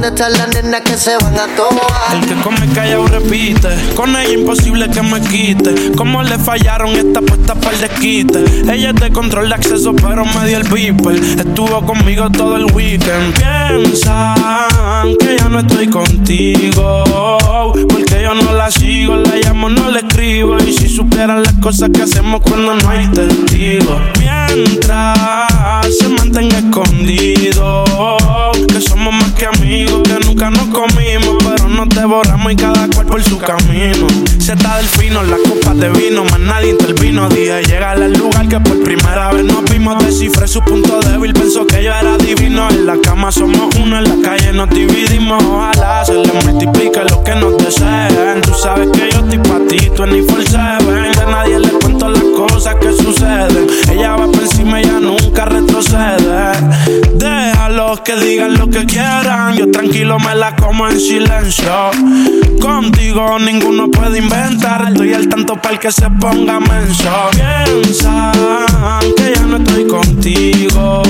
están 0.10 0.34
las 0.34 0.50
nenas 0.50 0.82
que 0.82 0.98
se 0.98 1.15
van 1.17 1.36
a 1.36 1.48
toa? 1.56 2.13
El 2.13 2.28
que 2.28 2.36
come 2.41 2.67
callado 2.74 3.08
repite. 3.08 3.69
Con 3.95 4.15
ella 4.15 4.34
imposible 4.34 4.89
que 4.89 5.02
me 5.02 5.22
quite. 5.22 5.91
Como 5.95 6.22
le 6.24 6.38
fallaron 6.38 6.89
esta 6.89 7.22
puesta 7.22 7.56
para 7.56 7.76
el 7.76 7.82
desquite. 7.82 8.43
Ella 8.72 8.89
es 8.89 8.95
de 8.95 9.12
control 9.12 9.50
de 9.50 9.56
acceso, 9.56 9.93
pero 9.95 10.26
me 10.26 10.48
dio 10.48 10.58
el 10.58 10.67
beeper. 10.67 11.15
Estuvo 11.15 11.86
conmigo 11.86 12.30
todo 12.32 12.58
el 12.58 12.65
weekend. 12.74 13.36
Piensan 13.36 15.15
que 15.19 15.38
ya 15.38 15.50
no 15.50 15.60
estoy 15.60 15.88
contigo. 15.88 17.04
Porque 17.89 18.24
yo 18.24 18.34
no 18.34 18.54
la 18.54 18.72
sigo, 18.72 19.15
la 19.15 19.36
llamo, 19.36 19.69
no 19.69 19.91
le 19.91 20.00
escribo. 20.00 20.58
Y 20.65 20.74
si 20.74 20.89
supieran 20.89 21.43
las 21.43 21.54
cosas 21.54 21.89
que 21.93 22.02
hacemos 22.02 22.41
cuando 22.41 22.74
no 22.74 22.89
hay 22.89 23.08
testigos. 23.08 24.02
Mientras 24.19 25.88
se 26.00 26.08
mantenga 26.10 26.58
escondido. 26.60 27.86
Que 28.67 28.82
somos 28.82 29.13
más 29.13 29.32
que 29.34 29.45
amigos, 29.45 29.98
que 30.03 30.19
nunca 30.25 30.49
nos 30.49 30.67
comimos. 30.67 31.38
Pero 31.43 31.69
nos 31.69 31.89
devoramos 31.89 32.51
y 32.51 32.55
cada 32.55 32.88
cual 32.89 33.05
por 33.05 33.23
su 33.23 33.38
camino. 33.38 34.07
Se 34.39 34.53
está 34.53 34.77
del 34.77 34.85
fino, 34.85 35.21
la 35.23 35.38
copa 35.38 35.73
de 35.73 35.89
vino, 35.89 36.23
más 36.25 36.39
nadie 36.39 36.71
intervino. 36.71 37.29
Dije 37.29 37.62
llegar 37.63 38.01
al 38.01 38.13
lugar 38.13 38.47
que 38.47 38.59
por 38.59 38.81
primera 38.83 39.31
vez 39.31 39.45
nos 39.45 39.63
vimos. 39.65 40.03
Descifré 40.03 40.47
su 40.47 40.62
punto 40.62 40.99
débil, 41.01 41.33
pensó 41.33 41.65
que 41.67 41.83
yo 41.83 41.93
era 41.93 42.17
divino. 42.17 42.69
En 42.69 42.85
la 42.85 42.97
cama 43.01 43.31
somos 43.31 43.75
uno, 43.75 43.97
en 43.97 44.03
la 44.03 44.27
calle 44.27 44.53
nos 44.53 44.69
dividimos. 44.69 45.43
Ojalá 45.43 46.03
se 46.05 46.13
le 46.13 46.31
multiplique 46.33 46.99
lo 47.09 47.23
que 47.23 47.35
nos 47.35 47.57
deseen. 47.57 48.41
Tú 48.41 48.53
sabes 48.53 48.89
que 48.91 49.09
yo 49.12 49.19
estoy 49.19 49.38
pa' 49.39 49.59
ti, 49.67 49.89
tú 49.95 50.03
for 50.27 50.43
seven. 50.47 51.12
De 51.12 51.25
nadie 51.31 51.59
le 51.59 51.69
cuento 51.69 52.09
las 52.09 52.23
cosas 52.35 52.75
que 52.75 52.91
suceden. 52.93 53.67
Ella 53.91 54.15
va 54.15 54.27
por 54.27 54.41
encima, 54.41 54.79
ella 54.79 54.99
nunca 54.99 55.45
retrocede. 55.45 56.51
Que 57.97 58.15
digan 58.15 58.54
lo 58.54 58.69
que 58.69 58.86
quieran. 58.86 59.58
Yo 59.58 59.71
tranquilo 59.71 60.19
me 60.19 60.36
la 60.36 60.56
como 60.56 60.88
en 60.88 60.99
silencio. 60.99 61.89
Contigo 62.62 63.39
ninguno 63.39 63.89
puede 63.89 64.19
inventar. 64.19 64.89
Estoy 64.89 65.15
al 65.15 65.28
tanto 65.28 65.56
para 65.56 65.73
el 65.73 65.80
que 65.80 65.91
se 65.91 66.08
ponga 66.08 66.60
menso. 66.60 67.10
Piensan 67.32 68.32
que 69.17 69.34
ya 69.36 69.41
no 69.41 69.58
estoy 69.58 69.88
contigo. 69.88 71.02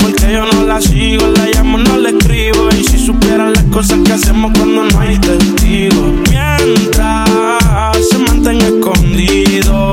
Porque 0.00 0.32
yo 0.32 0.44
no 0.44 0.64
la 0.64 0.80
sigo, 0.80 1.28
la 1.36 1.46
llamo, 1.46 1.78
no 1.78 1.96
le 1.96 2.10
escribo. 2.10 2.68
Y 2.76 2.82
si 2.82 2.98
supieran 2.98 3.52
las 3.52 3.64
cosas 3.64 4.00
que 4.04 4.12
hacemos 4.12 4.50
cuando 4.58 4.82
no 4.82 5.00
hay 5.00 5.16
testigos. 5.18 6.14
Mientras 6.30 7.28
se 8.10 8.18
mantenga 8.18 8.66
escondido. 8.66 9.92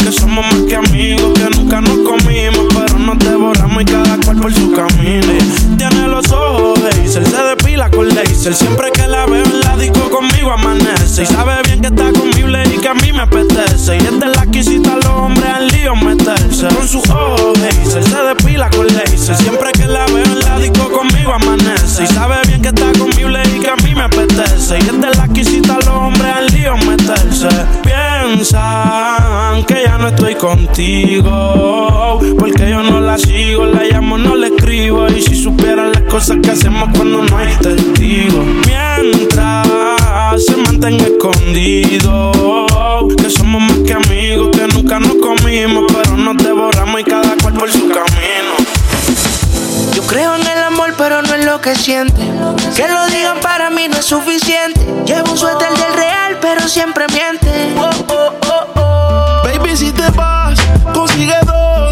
Que 0.00 0.10
somos 0.10 0.44
más 0.44 0.62
que 0.68 0.74
amigos, 0.74 1.32
que 1.34 1.48
nunca 1.56 1.80
nos 1.80 1.98
comimos. 1.98 2.66
Pero 2.74 2.98
nos 2.98 3.18
devoramos 3.20 3.82
y 3.82 3.84
cada 3.84 4.11
por 4.42 4.52
su 4.52 4.72
camino. 4.72 5.26
Tiene 5.78 6.08
los 6.08 6.30
ojos 6.32 6.78
Hazel, 6.80 7.24
se 7.24 7.42
depila 7.42 7.88
con 7.90 8.08
laser. 8.08 8.54
Siempre 8.54 8.90
que 8.92 9.06
la 9.06 9.24
veo 9.26 9.44
en 9.44 9.60
la 9.60 9.76
disco 9.76 10.10
conmigo 10.10 10.50
amanece. 10.50 11.22
Y 11.22 11.26
sabe 11.26 11.54
bien 11.64 11.80
que 11.80 11.86
está 11.86 12.12
conmigo 12.12 12.48
y 12.48 12.78
que 12.78 12.88
a 12.88 12.94
mí 12.94 13.12
me 13.12 13.22
apetece. 13.22 13.96
Y 13.96 13.98
es 13.98 14.18
de 14.18 14.26
la 14.26 14.46
que 14.46 14.58
incita 14.58 14.94
a 14.94 14.96
los 14.96 15.06
hombres 15.06 15.46
al 15.46 15.68
lío 15.68 15.94
meterse. 15.94 16.66
Con 16.74 16.88
sus 16.88 17.08
ojos 17.08 17.56
Hazel, 17.58 18.02
se 18.02 18.22
depila 18.22 18.68
con 18.70 18.86
laser. 18.88 19.36
Siempre 19.36 19.70
que 19.72 19.86
la 19.86 20.04
veo 20.06 20.24
en 20.24 20.40
la 20.40 20.58
disco 20.58 20.90
conmigo 20.90 21.32
amanece. 21.32 22.02
Y 22.02 22.06
sabe 22.08 22.36
bien 22.48 22.60
que 22.62 22.68
está 22.68 22.92
conmigo 22.98 23.28
y 23.30 23.60
que 23.60 23.70
a 23.70 23.76
mí 23.76 23.94
me 23.94 24.02
apetece. 24.02 24.78
Y 24.78 24.82
es 24.82 25.16
la 25.16 25.28
que 25.28 25.40
incita 25.40 25.74
a 25.74 25.78
los 25.78 25.88
hombres 25.88 26.36
al 26.36 26.46
lío 26.48 26.76
meterse. 26.78 27.48
Que 28.38 29.82
ya 29.84 29.98
no 29.98 30.08
estoy 30.08 30.34
contigo. 30.36 32.18
Porque 32.38 32.70
yo 32.70 32.82
no 32.82 33.00
la 33.00 33.18
sigo, 33.18 33.66
la 33.66 33.84
llamo, 33.84 34.16
no 34.16 34.34
le 34.34 34.46
escribo. 34.46 35.06
Y 35.08 35.20
si 35.20 35.34
supieran 35.34 35.92
las 35.92 36.02
cosas 36.04 36.38
que 36.42 36.50
hacemos 36.50 36.88
cuando 36.96 37.22
no 37.22 37.36
hay 37.36 37.54
testigos. 37.56 38.44
Mientras 38.66 39.68
se 40.38 40.56
mantenga 40.56 41.04
escondido. 41.04 42.32
Que 43.18 43.28
somos 43.28 43.60
más 43.60 43.78
que 43.80 43.92
amigos, 43.92 44.48
que 44.56 44.66
nunca 44.68 44.98
nos 44.98 45.14
comimos. 45.16 45.84
Pero 45.92 46.16
nos 46.16 46.36
devoramos 46.38 47.00
y 47.00 47.04
cada 47.04 47.36
cual 47.36 47.52
por 47.52 47.70
su 47.70 47.86
camino. 47.88 48.54
Yo 49.94 50.02
creo 50.04 50.34
en 50.36 50.40
el 50.42 50.51
pero 50.96 51.22
no 51.22 51.34
en 51.34 51.46
lo 51.46 51.60
que 51.60 51.74
siente. 51.74 52.20
Que 52.76 52.88
lo 52.88 53.06
digan 53.06 53.38
para 53.40 53.70
mí 53.70 53.88
no 53.88 53.96
es 53.96 54.04
suficiente. 54.04 54.80
Llevo 55.06 55.32
un 55.32 55.38
suéter 55.38 55.70
del 55.70 55.94
real, 55.94 56.38
pero 56.40 56.66
siempre 56.68 57.06
miente. 57.08 57.74
Oh, 57.76 57.90
oh, 58.08 58.32
oh, 58.48 58.80
oh. 58.80 59.42
Baby, 59.44 59.76
si 59.76 59.92
te 59.92 60.08
vas, 60.10 60.58
consigue 60.92 61.36
dos. 61.44 61.91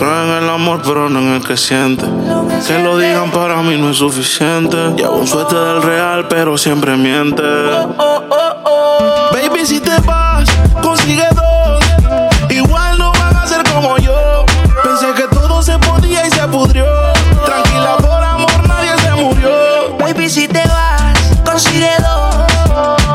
Creo 0.00 0.24
en 0.24 0.42
el 0.44 0.48
amor, 0.48 0.80
pero 0.82 1.10
no 1.10 1.18
en 1.18 1.34
el 1.34 1.46
que 1.46 1.58
siente. 1.58 2.06
Que 2.66 2.78
lo 2.78 2.96
digan 2.96 3.30
para 3.30 3.60
mí 3.60 3.76
no 3.76 3.90
es 3.90 3.98
suficiente. 3.98 4.76
Llevo 4.96 5.16
un 5.16 5.26
suerte 5.26 5.54
del 5.54 5.82
real, 5.82 6.26
pero 6.26 6.56
siempre 6.56 6.96
miente. 6.96 7.42
Baby, 9.32 9.66
si 9.66 9.78
te 9.78 9.94
vas, 10.06 10.48
consigue 10.82 11.28
dos. 11.34 11.84
Igual 12.48 12.98
no 12.98 13.12
van 13.12 13.36
a 13.36 13.46
ser 13.46 13.62
como 13.70 13.98
yo. 13.98 14.46
Pensé 14.82 15.12
que 15.12 15.28
todo 15.34 15.62
se 15.62 15.78
podía 15.78 16.26
y 16.26 16.30
se 16.30 16.48
pudrió. 16.48 16.86
Tranquila, 17.44 17.98
por 17.98 18.24
amor, 18.24 18.68
nadie 18.68 18.92
se 19.02 19.10
murió. 19.22 19.98
Baby, 19.98 20.30
si 20.30 20.48
te 20.48 20.66
vas, 20.66 21.12
consigue 21.44 21.92
dos. 22.00 22.36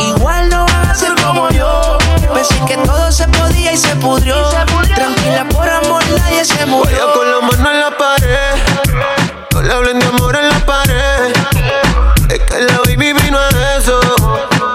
Igual 0.07 0.49
no 0.49 0.65
van 0.67 0.89
a 0.89 0.93
ser 0.93 1.15
como 1.15 1.49
yo. 1.49 1.97
Pensé 2.31 2.55
que 2.67 2.77
todo 2.77 3.11
se 3.11 3.27
podía 3.29 3.73
y 3.73 3.77
se 3.77 3.95
pudrió. 3.95 4.35
Se 6.45 6.53
Vaya 6.53 6.65
murió. 6.67 7.13
con 7.13 7.31
la 7.31 7.41
mano 7.41 7.71
en 7.71 7.79
la 7.79 7.97
pared. 7.97 8.55
No 9.51 9.61
le 9.61 9.73
hablen 9.73 9.99
de 9.99 10.05
amor 10.05 10.35
en 10.35 10.47
la 10.49 10.59
pared. 10.59 11.33
Es 12.29 12.39
que 12.39 12.61
la 12.61 12.77
baby 12.85 13.13
vino 13.13 13.39
a 13.39 13.49
eso. 13.77 13.99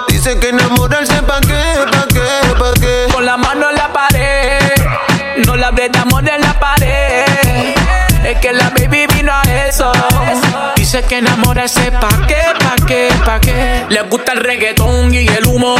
Dice 0.09 0.38
que 0.40 0.48
enamorarse 0.48 1.22
pa' 1.22 1.40
qué, 1.40 1.62
pa' 1.92 2.06
qué, 2.09 2.54
pa' 2.59 2.72
qué. 2.80 3.06
Con 3.12 3.24
la 3.24 3.37
mano 3.37 3.70
en 3.70 3.76
la 3.76 3.92
pared. 3.92 4.59
No 5.46 5.54
la 5.56 5.68
hablé 5.68 5.88
de 5.90 5.98
amor 6.00 6.28
en 6.28 6.40
la 6.40 6.59
pared. 6.59 7.24
Es 8.24 8.38
que 8.40 8.52
la 8.52 8.70
baby 8.70 9.06
vino 9.14 9.33
a 9.33 9.42
eso. 9.68 9.92
Dice 10.74 11.02
que 11.04 11.18
enamorarse 11.18 11.92
pa' 11.92 12.26
qué, 12.26 12.42
pa' 12.59 12.87
qué, 12.87 13.09
pa' 13.24 13.40
qué. 13.40 13.87
Le 13.88 14.02
gusta 14.02 14.33
el 14.33 14.40
reggaetón 14.40 15.14
y 15.14 15.28
el 15.28 15.46
humo. 15.46 15.76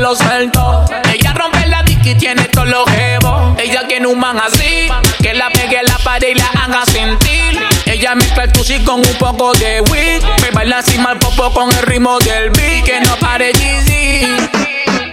Pelo 0.00 0.16
suelto. 0.16 0.84
Ella 1.12 1.34
rompe 1.34 1.66
la 1.66 1.82
dick 1.82 2.02
y 2.06 2.14
tiene 2.14 2.44
todos 2.46 2.68
los 2.68 2.88
jevos. 2.90 3.54
Ella 3.58 3.86
tiene 3.86 4.06
un 4.06 4.18
man 4.18 4.38
así. 4.40 4.88
Que 5.20 5.34
la 5.34 5.50
pegue 5.50 5.78
en 5.80 5.84
la 5.84 5.98
pared 5.98 6.28
y 6.28 6.34
la 6.36 6.46
haga 6.46 6.86
sentir. 6.86 7.60
Ella 7.84 8.14
mezcla 8.14 8.44
el 8.44 8.52
tusi 8.52 8.82
con 8.82 9.00
un 9.00 9.14
poco 9.18 9.52
de 9.52 9.82
weed. 9.82 10.22
Me 10.40 10.50
baila 10.52 10.78
encima 10.78 11.12
el 11.12 11.18
popo 11.18 11.52
con 11.52 11.70
el 11.70 11.82
ritmo 11.82 12.18
del 12.20 12.48
beat. 12.50 12.84
Que 12.86 13.00
no 13.02 13.14
pare. 13.16 13.52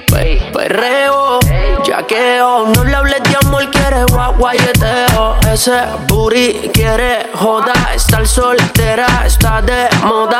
Pe- 0.09 0.41
Perreo, 0.53 1.39
yaqueo, 1.85 2.67
no 2.73 2.83
le 2.85 2.95
hables 2.95 3.21
de 3.23 3.37
amor, 3.45 3.69
quiere 3.69 4.05
guayeteo. 4.37 5.35
Ese 5.51 5.81
booty 6.07 6.69
quiere 6.73 7.27
joda, 7.35 7.73
estar 7.93 8.25
soltera 8.25 9.23
está 9.25 9.61
de 9.61 9.89
moda. 10.03 10.39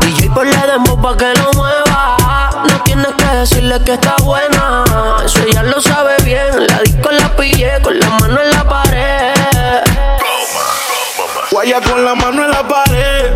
DJ 0.00 0.28
ponle 0.34 0.56
demo 0.66 1.00
pa' 1.00 1.16
que 1.16 1.32
lo 1.40 1.50
mueva. 1.54 1.83
Decirle 3.44 3.78
que 3.84 3.92
está 3.92 4.16
buena, 4.22 4.84
eso 5.22 5.42
ella 5.46 5.62
lo 5.64 5.78
sabe 5.78 6.14
bien. 6.24 6.66
La 6.66 6.78
disco 6.78 7.10
la 7.10 7.28
pillé 7.36 7.72
con 7.82 8.00
la 8.00 8.08
mano 8.08 8.40
en 8.40 8.50
la 8.50 8.64
pared. 8.66 9.82
Guaya 11.50 11.78
con 11.82 12.02
la 12.06 12.14
mano 12.14 12.42
en 12.42 12.50
la 12.50 12.66
pared. 12.66 13.34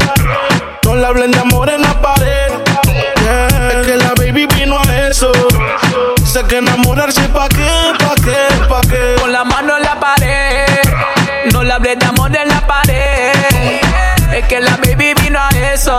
No 0.87 0.95
le 0.95 1.05
hablen 1.05 1.31
de 1.31 1.39
amor 1.39 1.69
en 1.69 1.83
la 1.83 2.01
pared. 2.01 2.49
Yeah. 2.87 3.49
Es 3.81 3.87
que 3.87 3.97
la 3.99 4.15
baby 4.15 4.47
vino 4.47 4.81
a 4.81 5.09
eso. 5.09 5.31
Sé 6.25 6.43
que 6.45 6.57
enamorarse 6.57 7.29
pa' 7.29 7.51
qué, 7.51 7.93
pa' 7.99 8.15
qué, 8.15 8.67
pa' 8.67 8.81
qué. 8.89 9.17
Con 9.21 9.31
la 9.31 9.45
mano 9.45 9.77
en 9.77 9.83
la 9.83 10.01
pared. 10.01 10.65
No 11.53 11.63
le 11.63 11.73
hablé 11.75 11.97
de 11.97 12.07
amor 12.07 12.35
en 12.35 12.49
la 12.49 12.67
pared. 12.67 13.35
Es 14.33 14.45
que 14.47 14.59
la 14.59 14.79
baby 14.79 15.13
vino 15.21 15.39
a 15.39 15.51
eso. 15.75 15.99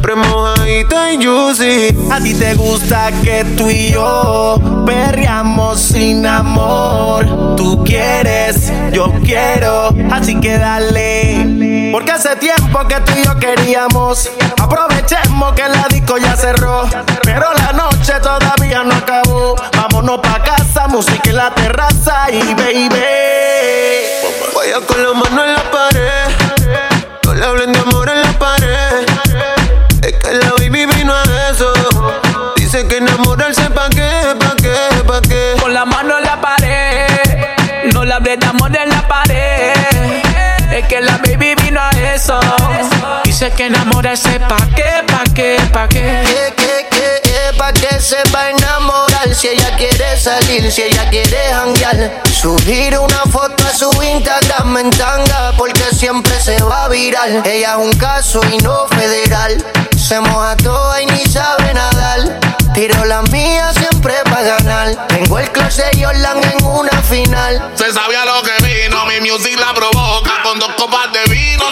Siempre 0.00 0.16
mojadita 0.16 1.12
y 1.12 1.22
juicy. 1.22 1.94
A 2.10 2.20
ti 2.20 2.32
te 2.32 2.54
gusta 2.54 3.10
que 3.22 3.44
tú 3.54 3.68
y 3.68 3.92
yo 3.92 4.58
perreamos 4.86 5.78
sin 5.78 6.24
amor. 6.24 7.54
Tú 7.54 7.84
quieres, 7.84 8.72
yo 8.92 9.12
quiero, 9.22 9.94
así 10.10 10.40
que 10.40 10.56
dale. 10.56 11.90
Porque 11.92 12.12
hace 12.12 12.34
tiempo 12.36 12.78
que 12.88 12.98
tú 13.00 13.12
y 13.14 13.24
yo 13.26 13.38
queríamos. 13.38 14.30
Aprovechemos 14.58 15.52
que 15.52 15.68
la 15.68 15.86
disco 15.90 16.16
ya 16.16 16.34
cerró. 16.34 16.84
Pero 17.22 17.52
la 17.58 17.74
noche 17.74 18.14
todavía 18.22 18.82
no 18.82 18.94
acabó. 18.94 19.54
Vámonos 19.76 20.20
pa' 20.20 20.42
casa, 20.42 20.88
música 20.88 21.28
en 21.28 21.36
la 21.36 21.54
terraza 21.54 22.30
y 22.30 22.54
baby. 22.54 22.88
Vaya 24.56 24.80
con 24.86 25.02
la 25.02 25.12
mano 25.12 25.44
en 25.44 25.52
la 25.52 25.70
pared. 25.70 26.00
No 27.26 27.34
le 27.34 27.44
hablen 27.44 27.72
de 27.74 27.78
amor 27.80 28.08
en 28.08 28.22
la 28.22 28.38
pared. 28.38 28.59
Que 30.30 30.36
la 30.36 30.52
baby 30.52 30.86
vino 30.86 31.12
a 31.12 31.24
eso. 31.50 31.72
Dice 32.54 32.86
que 32.86 32.98
enamorarse 32.98 33.68
pa' 33.70 33.90
qué, 33.90 34.36
pa' 34.38 34.54
qué, 34.62 35.02
pa' 35.04 35.20
qué. 35.22 35.56
Con 35.60 35.74
la 35.74 35.84
mano 35.84 36.18
en 36.18 36.24
la 36.24 36.40
pared. 36.40 37.08
No 37.92 38.04
le 38.04 38.14
hablé 38.14 38.36
de 38.36 38.46
amor 38.46 38.70
en 38.76 38.90
la 38.90 39.08
pared. 39.08 39.74
Es 40.70 40.86
que 40.86 41.00
la 41.00 41.18
baby 41.18 41.56
vino 41.64 41.80
a 41.80 41.90
eso. 42.14 42.38
Dice 43.24 43.50
que 43.56 43.66
enamorarse 43.66 44.38
pa' 44.38 44.68
qué, 44.76 45.02
pa' 45.04 45.24
qué, 45.34 45.56
pa' 45.72 45.88
qué. 45.88 46.22
Que, 46.24 46.54
que, 46.54 46.86
que, 46.90 47.28
eh, 47.28 47.52
pa' 47.58 47.72
que 47.72 48.00
se 48.00 48.18
va 48.32 48.42
a 48.42 48.50
enamorar 48.50 49.34
Si 49.34 49.48
ella 49.48 49.76
quiere 49.76 50.16
salir, 50.16 50.70
si 50.70 50.82
ella 50.82 51.10
quiere 51.10 51.38
janguear 51.52 52.22
Subir 52.32 52.96
una 52.98 53.22
foto 53.32 53.64
a 53.66 53.70
su 53.70 53.90
Instagram 54.02 54.76
en 54.76 54.90
tanga 54.90 55.52
Porque 55.56 55.84
siempre 55.92 56.40
se 56.40 56.62
va 56.62 56.84
a 56.84 56.88
viral 56.88 57.42
Ella 57.44 57.72
es 57.72 57.84
un 57.84 57.92
caso 57.94 58.40
y 58.52 58.58
no 58.58 58.86
federal 58.88 59.64
Se 60.10 60.20
moja 60.20 60.56
toda 60.56 61.00
y 61.00 61.06
ni 61.06 61.24
sabe 61.24 61.72
nadar 61.72 62.40
Tiro 62.74 63.04
la 63.04 63.22
mía 63.30 63.72
siempre 63.72 64.12
pa' 64.24 64.42
ganar. 64.42 65.06
Tengo 65.06 65.38
el 65.38 65.48
closet 65.52 65.96
Jordan 66.02 66.42
en 66.42 66.64
una 66.64 67.00
final. 67.02 67.70
Se 67.76 67.92
sabía 67.92 68.24
lo 68.24 68.42
que 68.42 68.56
vino, 68.66 69.06
mi 69.06 69.20
music 69.20 69.56
la 69.60 69.72
provoca. 69.72 70.42
Con 70.42 70.58
dos 70.58 70.70
copas 70.76 71.12
de 71.12 71.32
vino 71.32 71.64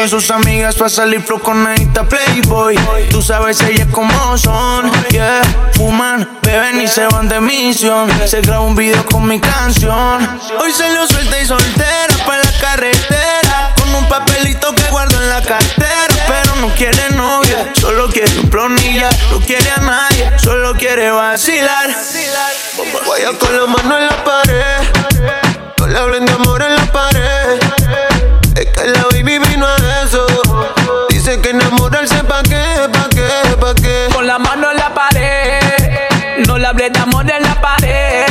con 0.00 0.08
sus 0.08 0.30
amigas 0.30 0.76
para 0.76 0.88
salir 0.88 1.20
flow 1.20 1.40
con 1.40 1.70
esta 1.74 2.08
Playboy. 2.08 2.74
Tú 3.10 3.20
sabes 3.20 3.60
ellas 3.60 3.86
cómo 3.90 4.38
son, 4.38 4.90
yeah. 5.10 5.42
Fuman, 5.74 6.38
beben 6.40 6.80
y 6.80 6.88
se 6.88 7.06
van 7.08 7.28
de 7.28 7.38
misión. 7.38 8.08
Se 8.26 8.40
graba 8.40 8.62
un 8.62 8.74
video 8.74 9.04
con 9.04 9.26
mi 9.26 9.38
canción. 9.38 10.40
Hoy 10.58 10.72
se 10.72 10.88
lo 10.94 11.06
suelta 11.06 11.38
y 11.38 11.44
soltera 11.44 12.16
para 12.26 12.42
la 12.42 12.52
carretera. 12.58 13.74
Con 13.76 13.94
un 13.94 14.08
papelito 14.08 14.74
que 14.74 14.84
guardo 14.84 15.20
en 15.20 15.28
la 15.28 15.42
cartera. 15.42 16.06
Pero 16.26 16.56
no 16.62 16.68
quiere 16.74 17.10
novia, 17.10 17.70
solo 17.78 18.08
quiere 18.08 18.38
un 18.38 18.48
plonilla. 18.48 19.10
No 19.30 19.40
quiere 19.40 19.70
a 19.70 19.80
nadie, 19.82 20.30
solo 20.38 20.72
quiere 20.76 21.10
vacilar. 21.10 21.90
Vaya 23.06 23.38
con 23.38 23.54
la 23.54 23.66
mano 23.66 23.98
en 23.98 24.06
la 24.06 24.24
pared. 24.24 25.40
No 25.78 25.86
le 25.86 25.98
hablen 25.98 26.24
de 26.24 26.32
amor 26.32 26.62
en 26.62 26.74
la 26.74 26.86
pared. 26.90 27.60
Es 28.56 28.66
que 28.66 28.88
la 28.88 29.04
baby 29.04 29.19
hablé 36.70 36.88
de 36.88 36.98
amor 37.00 37.26
en 37.28 37.42
la 37.42 37.60
pared. 37.60 38.26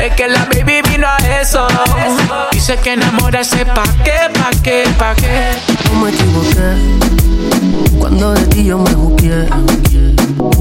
Es 0.00 0.14
que 0.14 0.28
la 0.28 0.46
baby 0.46 0.80
vino 0.90 1.06
a 1.06 1.18
eso. 1.40 1.66
Dice 2.52 2.76
que 2.78 2.94
enamorarse 2.94 3.66
pa' 3.66 3.84
qué, 4.02 4.30
pa' 4.32 4.50
qué, 4.62 4.84
pa' 4.98 5.14
qué. 5.14 5.50
No 5.92 6.00
me 6.00 6.10
equivoqué 6.10 6.68
cuando 7.98 8.32
de 8.32 8.46
ti 8.46 8.64
yo 8.64 8.78
me 8.78 8.94
busqué. 8.94 9.46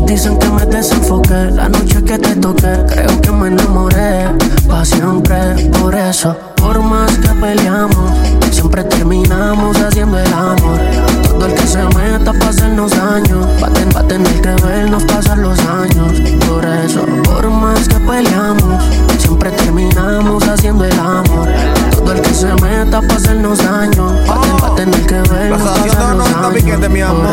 Dicen 0.06 0.38
que 0.40 0.50
me 0.50 0.66
desenfoqué 0.66 1.52
la 1.52 1.70
noche 1.70 2.04
que 2.04 2.18
te 2.20 2.36
toqué. 2.36 2.74
Creo 2.90 3.22
que 3.22 3.32
me 3.32 3.48
enamoré 3.48 4.28
pa' 4.68 4.84
siempre. 4.84 5.70
Por 5.80 5.96
eso, 5.96 6.36
por 6.58 6.82
más 6.82 7.18
que 7.18 7.30
peleamos, 7.30 8.12
siempre 8.54 8.84
terminamos 8.84 9.78
haciendo 9.82 10.18
el 10.20 10.34
amor. 10.34 10.80
Todo 11.28 11.46
el 11.48 11.54
que 11.56 11.68
se 11.68 11.84
meta 11.84 12.32
pa' 12.34 12.50
hacernos 12.50 12.92
daño, 12.92 13.42
va 13.62 13.68
a, 13.68 13.72
ten- 13.74 13.90
va 13.96 14.00
a 14.02 14.08
tener 14.08 14.42
que 14.42 14.50
vernos 14.66 15.04
pasar 15.06 15.38
los 15.40 15.60
años. 15.60 16.20
Por 16.48 16.64
eso, 16.66 17.02
por 17.26 17.50
más 17.50 17.88
que 17.88 17.96
peleamos, 18.00 18.84
siempre 19.18 19.52
terminamos 19.52 20.48
haciendo 20.48 20.86
el 20.86 21.00
amor. 21.00 21.50
Todo 21.98 22.12
el 22.14 22.22
que 22.22 22.34
se 22.34 22.48
meta 22.62 23.02
pa' 23.02 23.16
hacernos 23.16 23.58
daño, 23.60 24.16
va 24.30 24.36
a, 24.36 24.42
ten- 24.42 24.58
va 24.64 24.68
a 24.68 24.76
tener 24.76 25.06
que 25.06 25.16
vernos 25.16 25.62
pasar 25.62 26.16
los 26.16 26.28
años. 26.28 26.38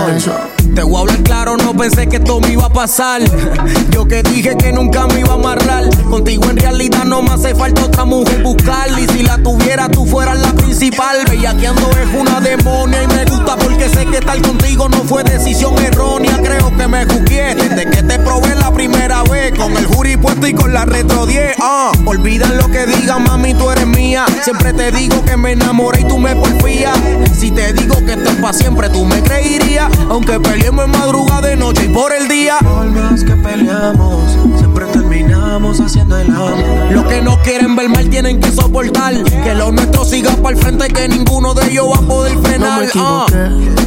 Por 0.07 0.11
eso. 0.17 0.33
Te 0.75 0.85
voy 0.85 0.97
a 0.97 1.01
hablar 1.01 1.23
claro, 1.25 1.57
no 1.57 1.77
pensé 1.77 2.07
que 2.07 2.17
esto 2.17 2.41
me 2.41 2.53
iba 2.53 2.67
a 2.67 2.73
pasar. 2.73 3.23
Yo 3.91 4.07
que 4.07 4.23
dije 4.23 4.57
que 4.57 4.73
nunca 4.73 5.07
me 5.09 5.21
iba 5.21 5.31
a 5.31 5.35
amarrar. 5.35 5.85
Contigo 6.09 6.45
en 6.49 6.57
realidad 6.57 7.05
no 7.05 7.23
me 7.23 7.31
hace 7.31 7.55
falta 7.55 7.85
otra 7.85 8.05
mujer 8.05 8.43
buscar. 8.43 8.89
Y 8.99 9.07
si 9.09 9.23
la 9.25 9.39
tuviera, 9.39 9.89
tú 9.89 10.07
fueras 10.07 10.41
la 10.41 10.53
principal. 10.53 11.19
Bellaqueando 11.29 11.91
es 11.91 12.21
una 12.21 12.41
demonia 12.41 13.03
y 13.03 13.07
me 13.09 13.25
gusta 13.25 13.57
porque 13.57 13.89
sé 13.89 14.07
que 14.07 14.19
estar 14.19 14.41
contigo 14.43 14.89
no 14.89 14.99
fue 15.05 15.25
decisión 15.25 15.77
errónea. 15.79 16.39
Creo 16.43 16.77
que 16.77 16.87
me 16.87 17.05
juzgué 17.05 17.55
desde 17.57 17.91
que 17.91 18.03
te 18.03 18.19
probé 18.21 18.55
la 18.55 18.73
primera 18.73 19.23
vez. 19.25 19.53
Con 19.59 19.77
el 19.77 19.87
jury 19.87 20.17
puesto 20.17 20.47
y 20.47 20.55
con 20.55 20.73
la 20.73 20.85
retro 20.85 21.27
10. 21.27 21.57
Ah, 21.61 21.91
olvidan 22.05 22.57
lo 22.57 22.69
que 22.69 22.87
digan, 22.87 23.25
mami, 23.25 23.55
tú 23.55 23.71
eres 23.71 23.87
mía. 23.87 24.25
Siempre 24.45 24.73
te 24.73 24.93
digo 24.93 25.25
que 25.25 25.37
me 25.37 25.53
enamoré 25.53 26.03
y 26.03 26.05
tú 26.05 26.19
me 26.19 26.37
porfías. 26.37 26.97
Si 27.37 27.51
te 27.51 27.73
digo 27.73 27.97
que 28.07 28.13
esto 28.13 28.31
es 28.31 28.37
pa' 28.37 28.53
siempre, 28.53 28.89
tú 28.89 29.05
me 29.05 29.21
creerías. 29.23 29.91
Aunque 30.09 30.39
peleemos 30.61 30.85
en 30.85 30.91
madrugada 30.91 31.41
de 31.49 31.57
noche 31.57 31.87
y 31.87 31.89
por 31.89 32.13
el 32.13 32.29
día. 32.29 32.59
Por 32.61 32.87
más 32.91 33.25
que 33.25 33.33
peleamos, 33.33 34.23
siempre 34.59 34.87
terminamos 34.87 35.81
haciendo 35.81 36.19
el 36.19 36.31
amor. 36.31 36.53
Los 36.91 37.05
que 37.07 37.23
no 37.23 37.39
quieren 37.43 37.75
ver 37.77 37.89
mal 37.89 38.09
tienen 38.11 38.41
que 38.41 38.51
soportar. 38.53 39.15
Que 39.25 39.55
lo 39.55 39.73
nuestro 39.73 40.05
siga 40.05 40.31
para 40.37 40.57
el 40.57 40.63
frente, 40.63 40.89
que 40.89 41.09
ninguno 41.09 41.55
de 41.55 41.71
ellos 41.71 41.87
va 41.91 41.97
a 41.99 42.03
poder 42.03 42.35
No 42.37 42.43
frenar. 42.43 42.81
me 42.81 42.87
Ah. 42.95 43.27
equivoqué 43.29 43.81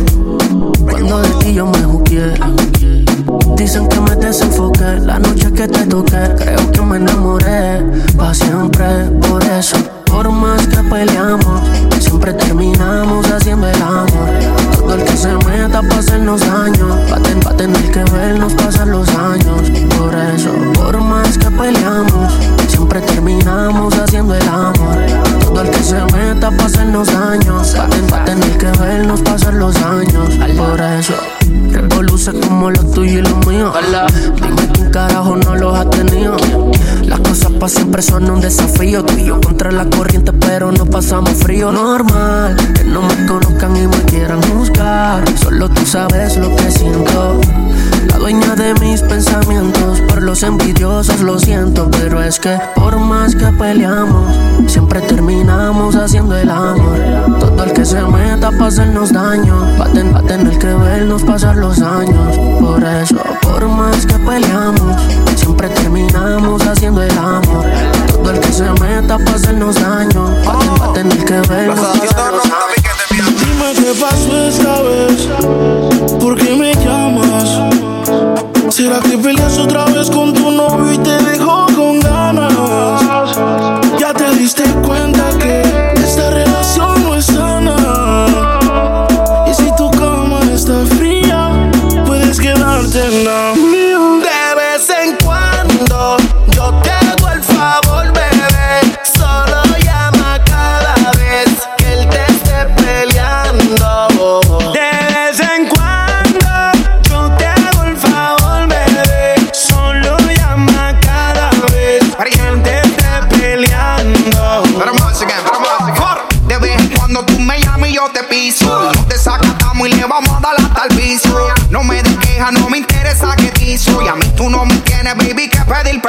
cuando 0.89 1.19
de 1.21 1.29
ti 1.43 1.53
yo 1.53 1.65
me 1.67 1.85
busqué. 1.85 2.33
Dicen 3.55 3.87
que 3.87 3.99
me 3.99 4.15
desenfoqué 4.15 4.99
la 5.01 5.19
noche 5.19 5.51
que 5.53 5.67
te 5.67 5.85
toqué. 5.85 6.31
Creo 6.37 6.71
que 6.71 6.81
me 6.81 6.97
enamoré 6.97 7.81
pa' 8.17 8.33
siempre. 8.33 8.85
Por 9.29 9.43
eso, 9.43 9.77
por 10.05 10.29
más 10.31 10.65
que 10.67 10.77
peleamos, 10.77 11.61
siempre 12.23 12.45
terminamos 12.45 13.29
haciendo 13.31 13.67
el 13.67 13.81
amor. 13.81 14.07
Todo 14.77 14.95
el 14.95 15.03
que 15.03 15.17
se 15.17 15.27
meta 15.45 15.81
pa' 15.81 15.97
hacernos 15.99 16.39
daño, 16.39 16.87
va 17.11 17.17
a, 17.17 17.19
ten- 17.19 17.39
va 17.45 17.51
a 17.51 17.57
tener 17.57 17.91
que 17.91 18.03
vernos 18.11 18.53
pasar 18.53 18.87
los 18.87 19.09
años. 19.09 19.69
Por 19.97 20.15
eso, 20.15 20.51
por 20.73 21.01
más 21.01 21.37
que 21.37 21.51
peleamos, 21.51 22.33
siempre 22.69 23.01
terminamos 23.01 23.93
haciendo 23.99 24.35
el 24.35 24.47
amor. 24.47 24.97
Todo 25.41 25.61
el 25.63 25.69
que 25.69 25.83
se 25.83 25.99
meta 26.15 26.49
pa' 26.51 26.65
hacernos 26.65 27.07
daño, 27.11 27.55
va 27.77 27.83
a, 27.83 27.89
ten- 27.89 28.07
tener 28.39 28.57
que 28.57 28.71
vernos 28.79 29.21
pasar 29.21 29.53
los 29.55 29.75
años. 29.81 30.29
Por 30.57 30.79
eso, 30.79 31.13
revoluce 31.89 32.31
como 32.33 32.71
lo 32.71 32.83
tuyo 32.91 33.19
y 33.19 33.21
lo 33.21 33.35
mío. 33.47 33.73
Dime 34.35 34.69
quién 34.73 34.91
carajo 34.91 35.35
no 35.35 35.55
los 35.55 35.75
ha 35.77 35.89
tenido. 35.89 36.37
Las 37.03 37.19
cosas 37.19 37.51
pa' 37.59 37.69
siempre 37.69 38.01
son 38.01 38.29
un 38.29 38.41
desafío. 38.41 39.03
Tú 39.03 39.17
y 39.17 39.25
yo 39.25 39.39
contra 39.41 39.71
la 39.71 39.85
corriente, 39.89 40.31
pero 40.33 40.71
no 40.71 40.85
pasamos 40.85 41.31
frío. 41.31 41.71
Normal, 41.71 42.55
que 42.73 42.83
no 42.83 43.01
me 43.01 43.25
conozcan 43.25 43.75
y 43.75 43.87
me 43.87 43.97
quieran 44.03 44.41
juzgar. 44.43 45.23
Solo 45.37 45.69
tú 45.69 45.85
sabes 45.85 46.37
lo 46.37 46.55
que 46.55 46.71
siento. 46.71 47.41
Dueña 48.23 48.55
de 48.55 48.73
mis 48.75 49.01
pensamientos, 49.01 49.99
por 50.07 50.21
los 50.23 50.43
envidiosos 50.43 51.19
lo 51.19 51.37
siento, 51.37 51.89
pero 51.91 52.23
es 52.23 52.39
que 52.39 52.57
por 52.73 52.95
más 52.97 53.35
que 53.35 53.47
peleamos, 53.47 54.33
siempre 54.65 55.01
terminamos 55.01 55.93
haciendo 55.97 56.37
el 56.37 56.49
amor. 56.49 56.97
Todo 57.41 57.65
el 57.65 57.73
que 57.73 57.83
se 57.83 58.01
meta 58.01 58.49
pa' 58.57 58.67
hacernos 58.67 59.11
daño, 59.11 59.57
va 59.77 59.87
a, 59.87 59.89
ten- 59.89 60.15
va 60.15 60.19
a 60.19 60.23
tener 60.23 60.57
que 60.57 60.67
vernos 60.67 61.21
pasar 61.23 61.57
los 61.57 61.81
años. 61.81 62.37
Por 62.61 62.81
eso, 62.85 63.17
por 63.41 63.67
más 63.67 64.05
que 64.05 64.13
peleamos, 64.19 65.01
siempre 65.35 65.67
terminamos 65.67 66.65
haciendo 66.65 67.03
el 67.03 67.17
amor. 67.17 67.65
Todo 68.07 68.31
el 68.31 68.39
que 68.39 68.53
se 68.53 68.63
meta 68.79 69.17
pa' 69.17 69.31
hacernos 69.35 69.75
daño, 69.75 70.25
va 70.47 70.53
a, 70.53 70.59
ten- 70.59 70.81
va 70.81 70.85
a 70.85 70.93
tener 70.93 71.25
que 71.25 71.41
vernos 71.49 71.77
pasar 71.81 72.31
los 72.31 72.45
años. 72.45 72.53
Dime 73.19 73.73
qué 73.75 73.93
pasó 73.99 74.47
esta 74.47 74.81
vez, 74.81 75.27
¿por 76.21 76.35
qué 76.37 76.55
me 76.55 76.73
llamas? 76.75 77.59
¿Será 78.69 78.99
que 78.99 79.17
peleas 79.17 79.57
otra 79.57 79.85
vez 79.85 80.09
con 80.09 80.33
tu 80.33 80.51
novio 80.51 80.93
y 80.93 80.97
te 80.97 81.17
dejó 81.23 81.65
con 81.75 81.99
ganas? 81.99 82.53
Ya 83.99 84.13
te 84.13 84.29
diste 84.35 84.63
cuenta 84.85 84.92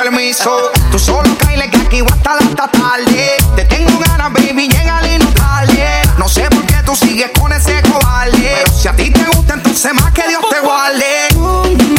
permiso. 0.05 0.71
Tú 0.91 0.99
solo 0.99 1.37
caile 1.39 1.71
que 1.71 1.79
aquí 1.79 2.01
voy 2.03 2.13
a 2.13 2.17
estar 2.17 2.37
hasta 2.39 2.69
tarde. 2.69 3.37
Te 3.57 3.65
tengo 3.65 3.99
ganas, 3.99 4.33
baby, 4.33 4.69
llega 4.69 5.01
y 5.09 5.19
no 5.19 5.29
tarde. 5.33 6.03
No 6.19 6.29
sé 6.29 6.43
por 6.51 6.65
qué 6.67 6.77
tú 6.85 6.95
sigues 6.95 7.31
con 7.39 7.53
ese 7.53 7.81
cobarde. 7.83 8.55
Pero 8.65 8.73
si 8.73 8.89
a 8.89 8.93
ti 8.95 9.11
te 9.11 9.25
gusta, 9.25 9.55
entonces 9.55 9.95
más 9.95 10.13
que 10.13 10.29
Dios 10.29 10.43
te 10.51 10.61
guarde. 10.61 11.29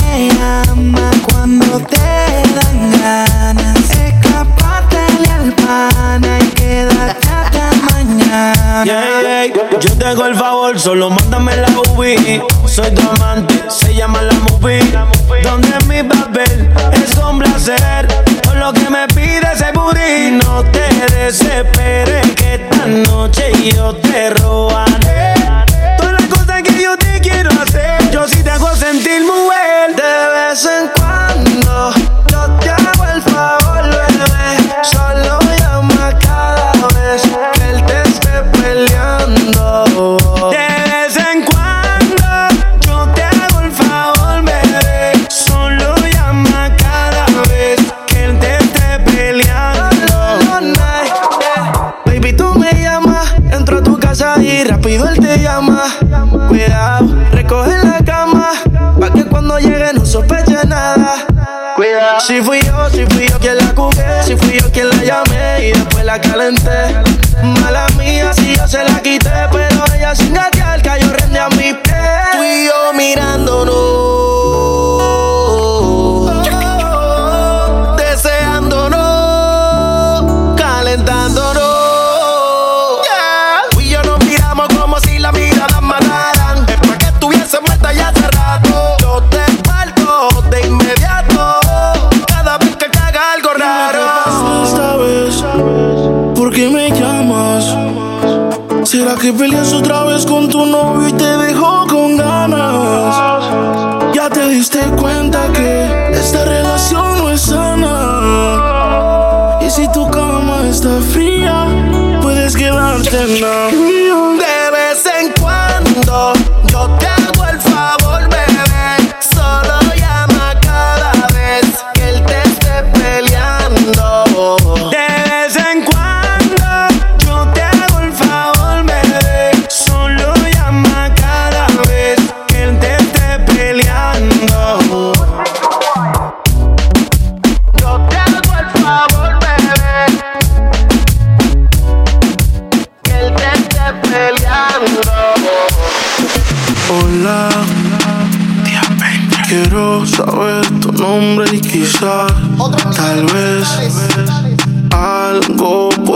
Me 0.01 0.29
llama 0.29 1.09
cuando 1.27 1.79
te 1.79 2.43
dan 2.55 2.91
ganas. 3.01 3.89
Escapátele 3.89 5.31
al 5.31 5.53
pana 5.53 6.37
y 6.39 6.47
quédate 6.49 7.29
hasta 7.29 7.71
mañana. 7.91 8.83
Yeah, 8.85 9.47
yeah. 9.47 9.79
Yo 9.79 9.97
te 9.97 10.05
hago 10.05 10.25
el 10.25 10.35
favor, 10.35 10.79
solo 10.79 11.09
mándame 11.09 11.57
la 11.57 11.69
UV. 11.69 12.67
Soy 12.67 12.91
tu 12.93 13.09
amante, 13.09 13.63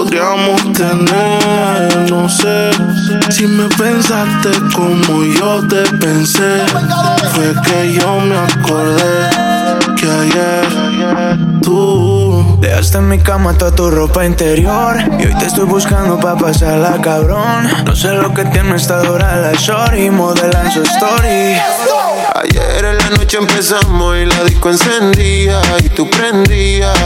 podríamos 0.10 0.74
tener. 0.74 2.10
No 2.10 2.28
sé 2.28 2.72
si 3.30 3.46
me 3.46 3.68
pensaste 3.70 4.50
como 4.76 5.24
yo 5.24 5.68
te 5.68 5.84
pensé. 5.98 6.66
Fue 7.34 7.54
que 7.64 7.94
yo 7.94 8.20
me 8.20 8.38
acordé 8.38 9.30
que 9.96 10.10
ayer 10.10 11.38
tú 11.62 12.58
dejaste 12.60 12.98
en 12.98 13.10
mi 13.10 13.20
cama 13.20 13.54
toda 13.54 13.72
tu 13.72 13.90
ropa 13.92 14.26
interior. 14.26 14.98
Y 15.20 15.26
hoy 15.26 15.36
te 15.38 15.46
estoy 15.46 15.66
buscando 15.66 16.20
pa' 16.20 16.38
pasarla, 16.38 17.00
cabrón. 17.02 17.70
No 17.86 17.96
sé 17.96 18.14
lo 18.14 18.34
que 18.34 18.46
tiene 18.46 18.76
esta 18.76 19.04
dura 19.04 19.36
la 19.38 19.54
shorty, 19.54 20.10
modela 20.10 20.64
en 20.64 20.72
su 20.72 20.82
story. 20.82 21.58
Ayer 22.36 22.86
en 22.86 22.98
la 22.98 23.10
noche 23.12 23.38
empezamos 23.38 24.18
y 24.18 24.26
la 24.26 24.44
disco 24.44 24.70
encendía 24.70 25.62
y 25.84 25.90
tú 25.90 26.10
prendías. 26.10 26.98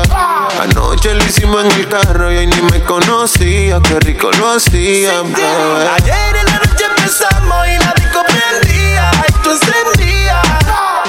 Anoche 0.61 1.13
lo 1.13 1.23
hicimos 1.25 1.65
en 1.65 1.71
el 1.71 1.87
carro 1.87 2.31
y 2.31 2.37
ahí 2.37 2.47
ni 2.47 2.61
me 2.61 2.81
conocía. 2.83 3.79
Qué 3.81 3.99
rico 3.99 4.31
lo 4.39 4.51
hacía, 4.51 5.21
bebé. 5.21 5.89
Ayer 5.95 6.35
en 6.37 6.45
la 6.45 6.59
noche 6.59 6.85
empezamos 6.85 7.67
y 7.67 7.77
la 7.83 7.93
disco 7.95 8.21
prendía. 8.23 9.11
Y 9.27 9.31
tú 9.43 9.51
encendías. 9.51 10.45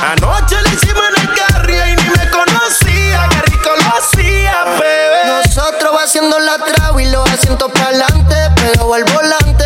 Anoche 0.02 0.57
lo 0.62 0.68
hicimos 0.68 1.02
en 1.16 1.28
el 1.28 1.35
carro 1.35 1.72
y 1.72 1.76
ahí 1.76 1.96
ni 1.96 2.09
me 2.11 2.30
conocía. 2.30 3.28
Qué 3.30 3.42
rico 3.52 3.70
lo 3.76 3.98
hacía, 3.98 4.64
bebé. 4.64 5.42
Nosotros 5.44 5.94
va 5.96 6.04
haciendo 6.04 6.38
la 6.38 6.59
traba 6.59 7.02
y 7.02 7.11
los 7.11 7.28
asientos 7.30 7.70
para 7.72 7.87
adelante, 7.87 8.35
pero 8.57 8.94
al 8.94 9.04
volante. 9.04 9.64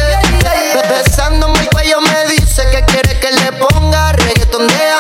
Besándome 0.88 1.60
el 1.60 1.68
cuello 1.70 2.00
me 2.00 2.34
dice 2.34 2.62
que 2.70 2.84
quiere 2.84 3.18
que 3.20 3.30
le 3.32 3.52
ponga 3.52 4.12
reggaeton 4.12 4.66
de 4.66 4.90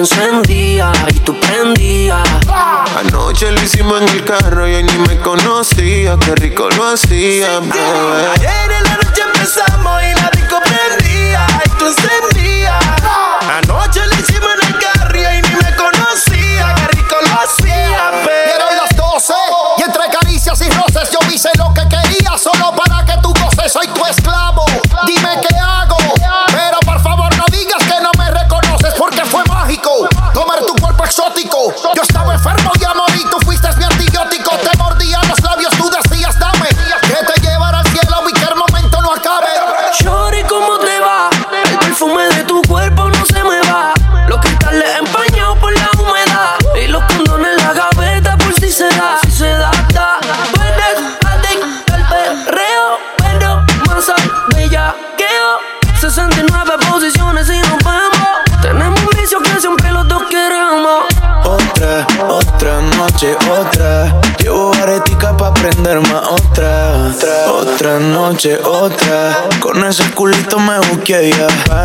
encendía 0.00 0.92
y 1.08 1.14
tú 1.20 1.38
prendías. 1.38 2.26
Anoche 2.98 3.50
lo 3.50 3.62
hicimos 3.62 4.00
en 4.02 4.08
el 4.08 4.24
carro 4.24 4.68
y 4.68 4.74
hoy 4.74 4.82
ni 4.82 4.98
me 4.98 5.18
conocía. 5.18 6.16
Qué 6.18 6.34
rico 6.36 6.68
lo 6.76 6.88
hacía. 6.88 7.58
Ayer 7.58 8.72
en 8.78 8.84
la 8.84 8.96
noche 8.96 9.22
empezamos 9.22 10.02
y 10.02 10.20
la 10.20 10.30
disco 10.30 10.58
prendía 10.64 11.46
y 11.64 11.68
tú 11.70 11.86
encendías. 11.86 12.84
Anoche 13.62 14.00
lo 14.06 14.14
hicimos 14.14 14.48
en 14.62 14.74
el 14.74 14.78
carro 14.78 15.18
y 15.18 15.24
hoy 15.24 15.42
ni 15.42 15.54
me 15.54 15.76
conocía. 15.76 16.74
Qué 16.74 16.96
rico 16.96 17.16
lo 17.22 17.40
hacía, 17.40 18.10
bebé. 18.10 18.44
Dieron 18.46 18.76
las 18.76 18.96
12 18.96 19.34
y 19.78 19.82
entre 19.82 20.02
caricias 20.18 20.60
y 20.62 20.70
roces 20.70 21.10
yo 21.10 21.18
hice 21.30 21.50
lo 21.58 21.72
que 21.74 21.82
quería 21.88 22.38
solo 22.38 22.74
para 22.74 23.04
que 23.04 23.20
tú 23.22 23.32
goces. 23.34 23.72
Soy 23.72 23.86
tu 23.88 24.04
prender 65.60 66.00
más 66.00 66.26
otra, 66.26 67.10
otra, 67.12 67.52
otra 67.52 67.98
noche, 67.98 68.58
otra. 68.64 69.48
Con 69.60 69.84
ese 69.84 70.10
culito 70.12 70.58
me 70.58 70.78
busqué 70.78 71.34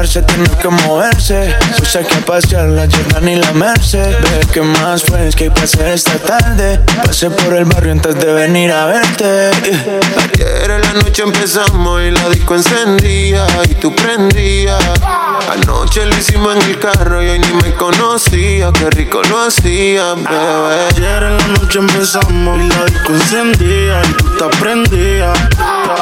Se 0.05 0.21
tiene 0.21 0.49
que 0.61 0.69
moverse. 0.69 1.53
Se 1.77 1.85
saca 1.85 2.17
a 2.17 2.21
pasear 2.21 2.69
la 2.69 2.87
Jordan 2.89 3.27
y 3.27 3.35
la 3.35 3.51
Merced. 3.51 4.15
Ve 4.21 4.47
que 4.53 4.61
más 4.61 5.03
pues 5.03 5.35
que 5.35 5.45
hay 5.45 5.93
esta 5.93 6.17
tarde. 6.19 6.79
Pasé 7.05 7.29
por 7.29 7.53
el 7.53 7.65
barrio 7.65 7.91
antes 7.91 8.15
de 8.15 8.33
venir 8.33 8.71
a 8.71 8.85
verte. 8.85 9.51
Ayer 10.33 10.71
en 10.71 10.81
la 10.81 10.93
noche 10.93 11.23
empezamos 11.23 12.01
y 12.01 12.11
la 12.11 12.29
disco 12.29 12.55
encendía 12.55 13.45
y 13.69 13.75
tú 13.75 13.93
prendías. 13.93 14.83
Anoche 15.49 16.05
lo 16.05 16.17
hicimos 16.17 16.55
en 16.55 16.61
el 16.63 16.79
carro 16.79 17.21
y 17.21 17.29
hoy 17.29 17.39
ni 17.39 17.53
me 17.63 17.73
conocía. 17.75 18.71
Qué 18.73 18.89
rico 18.89 19.21
lo 19.29 19.43
hacía, 19.43 20.13
bebé. 20.13 20.87
Ayer 20.89 21.23
en 21.23 21.37
la 21.37 21.47
noche 21.47 21.79
empezamos 21.79 22.59
y 22.59 22.67
la 22.67 22.85
disco 22.85 23.13
encendía 23.13 24.01
y 24.03 24.13
tú 24.13 24.25
te 24.37 24.57
prendías. 24.57 25.37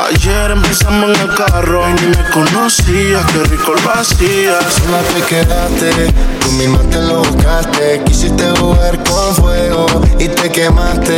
Ayer 0.10 0.52
empezamos 0.52 1.16
en 1.18 1.30
el 1.30 1.36
carro 1.36 1.90
y 1.90 1.94
ni 1.94 2.08
me 2.08 2.30
conocías. 2.32 3.26
Qué 3.32 3.44
rico 3.50 3.74
lo 3.74 3.92
hacías. 3.92 4.64
Sola 4.74 5.02
te 5.14 5.22
quedaste, 5.24 6.14
tú 6.40 6.52
misma 6.52 6.80
te 6.90 7.02
lo 7.02 7.24
buscaste. 7.24 8.02
Quisiste 8.06 8.44
jugar 8.60 9.04
con 9.04 9.36
fuego 9.36 9.86
y 10.20 10.28
te 10.28 10.52
quemaste. 10.52 11.18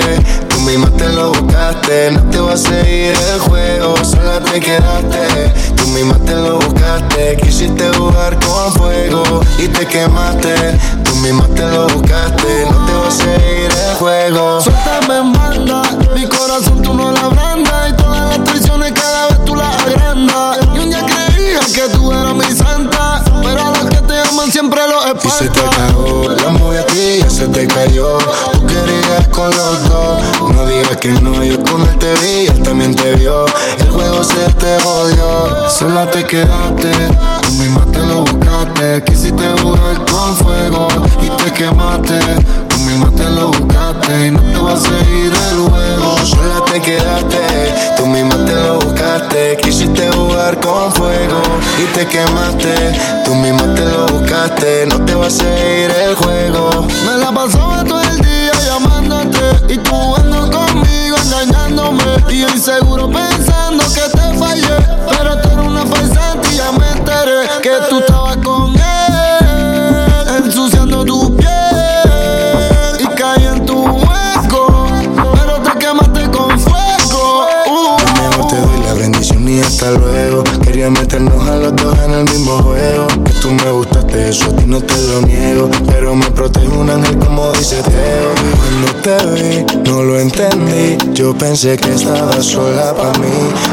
Tú 0.49 0.61
misma 0.61 0.89
te 0.91 1.09
lo 1.09 1.31
buscaste, 1.31 2.11
no 2.11 2.21
te 2.29 2.39
vas 2.39 2.65
a 2.65 2.69
seguir 2.69 3.13
el 3.33 3.39
juego. 3.41 3.95
Sola 4.03 4.39
te 4.39 4.59
quedaste, 4.59 5.53
tú 5.75 5.87
misma 5.87 6.17
te 6.25 6.35
lo 6.35 6.59
buscaste. 6.59 7.37
Quisiste 7.41 7.89
jugar 7.89 8.04
con 8.13 8.73
fuego 8.73 9.41
y 9.57 9.67
te 9.67 9.85
quemaste. 9.87 10.77
Tú 11.03 11.15
misma 11.15 11.47
te 11.55 11.65
lo 11.65 11.87
buscaste, 11.87 12.65
no 12.69 12.85
te 12.85 12.93
vas 12.93 13.07
a 13.07 13.11
seguir 13.11 13.71
el 13.71 13.95
juego. 13.97 14.61
Suéltame, 14.61 15.23
manda, 15.23 15.81
mi 16.13 16.27
corazón 16.27 16.81
tú 16.81 16.93
no 16.93 17.11
la 17.11 17.21
abrandas. 17.21 17.89
Y 17.89 17.93
todas 17.93 18.37
las 18.37 18.43
traiciones 18.43 18.91
cada 18.91 19.27
vez 19.27 19.45
tú 19.45 19.55
las 19.55 19.81
agrandas. 19.83 20.57
Y 20.75 20.79
un 20.79 20.89
día 20.89 21.05
creía 21.05 21.59
que 21.59 21.89
tú 21.93 22.11
eras 22.11 22.35
mi 22.35 22.55
santa. 22.55 23.23
Pero 23.43 23.65
a 23.65 23.69
los 23.71 23.85
que 23.89 24.01
te 24.01 24.19
aman 24.19 24.51
siempre 24.51 24.81
los 24.87 25.23
Y 25.23 25.29
se 25.29 25.49
te 25.49 25.59
acabó 25.59 26.29
la 26.29 26.49
movie 26.49 26.79
a 26.79 26.85
ti, 26.85 27.19
ya 27.19 27.29
se 27.29 27.47
te 27.47 27.67
cayó. 27.67 28.17
Tú 28.53 28.65
querías 28.67 29.27
con 29.29 29.49
los 29.49 29.89
dos. 29.89 30.51
No 30.53 30.65
digas 30.65 30.97
que 30.97 31.09
no, 31.09 31.43
yo 31.43 31.61
con 31.63 31.81
él 31.81 31.97
te 31.97 32.13
vi, 32.15 32.47
él 32.47 32.61
también 32.63 32.95
te 32.95 33.15
vio. 33.15 33.45
El 33.79 33.87
se 34.25 34.53
te 34.53 34.79
jodió. 34.81 35.69
Sola 35.69 36.09
te 36.09 36.23
quedaste, 36.23 36.91
tú 37.41 37.51
misma 37.53 37.85
te 37.91 37.99
lo 37.99 38.21
buscaste. 38.21 39.03
Quisiste 39.03 39.43
jugar 39.61 40.05
con 40.05 40.35
fuego 40.37 40.87
y 41.21 41.29
te 41.43 41.51
quemaste. 41.51 42.19
Tú 42.69 42.77
misma 42.81 43.09
te 43.11 43.29
lo 43.29 43.47
buscaste 43.47 44.27
y 44.27 44.31
no 44.31 44.41
te 44.41 44.57
vas 44.57 44.85
a 44.85 44.89
seguir 44.89 45.33
el 45.49 45.57
juego. 45.69 46.17
Sola 46.25 46.65
te 46.71 46.81
quedaste, 46.81 47.93
tú 47.97 48.05
misma 48.07 48.35
te 48.45 48.53
lo 48.53 48.79
buscaste. 48.79 49.57
Quisiste 49.61 50.11
jugar 50.11 50.59
con 50.59 50.91
fuego 50.93 51.41
y 51.81 51.85
te 51.93 52.07
quemaste. 52.07 52.75
Tú 53.23 53.35
misma 53.35 53.73
te 53.75 53.85
lo 53.85 54.07
buscaste, 54.07 54.85
no 54.87 55.03
te 55.05 55.15
vas 55.15 55.33
a 55.35 55.37
seguir 55.37 55.91
el 55.91 56.15
juego. 56.15 56.87
Me 57.05 57.17
la 57.17 57.31
pasaba 57.31 57.83
todo 57.83 58.01
el 58.01 58.21
día 58.21 58.51
llamándote 58.65 59.73
y 59.73 59.77
tú 59.77 59.91
jugando 59.91 60.49
conmigo, 60.51 61.17
engañándome. 61.23 62.03
Y 62.29 62.41
yo 62.41 62.49
inseguro 62.49 63.09
pensando 63.09 63.83
que 63.93 64.14
que 67.65 67.71
tú 67.89 67.97
estabas 67.97 68.37
con 68.45 68.75
él, 68.75 70.45
ensuciando 70.45 71.03
tu 71.03 71.35
piel. 71.35 71.49
Y 72.99 73.07
caí 73.15 73.43
en 73.43 73.65
tu 73.65 73.85
hueco, 73.85 74.87
pero 75.33 75.59
te 75.63 75.79
quemaste 75.79 76.29
con 76.29 76.59
fuego. 76.59 77.47
Uh. 77.65 77.97
Mejor 78.21 78.47
te 78.49 78.61
doy 78.61 78.79
la 78.85 78.93
bendición 78.93 79.49
y 79.49 79.61
hasta 79.61 79.89
luego. 79.89 80.43
Quería 80.63 80.91
meternos 80.91 81.47
a 81.47 81.55
los 81.55 81.75
dos 81.75 81.97
en 82.05 82.11
el 82.11 82.23
mismo 82.25 82.61
juego. 82.61 83.07
Que 83.25 83.33
tú 83.41 83.49
me 83.49 83.71
eso 84.15 84.45
a 84.45 84.55
ti 84.55 84.65
no 84.65 84.81
te 84.81 84.97
lo 85.07 85.21
niego. 85.21 85.69
Pero 85.87 86.15
me 86.15 86.29
protege 86.31 86.67
un 86.67 86.89
ángel 86.89 87.17
como 87.17 87.51
dice 87.53 87.81
Teo. 87.83 88.31
Cuando 88.57 88.93
te 89.01 89.17
vi, 89.33 89.89
no 89.89 90.03
lo 90.03 90.19
entendí. 90.19 90.97
Yo 91.13 91.33
pensé 91.35 91.77
que 91.77 91.93
estaba 91.93 92.41
sola 92.41 92.93
para 92.93 93.17
mí. 93.19 93.27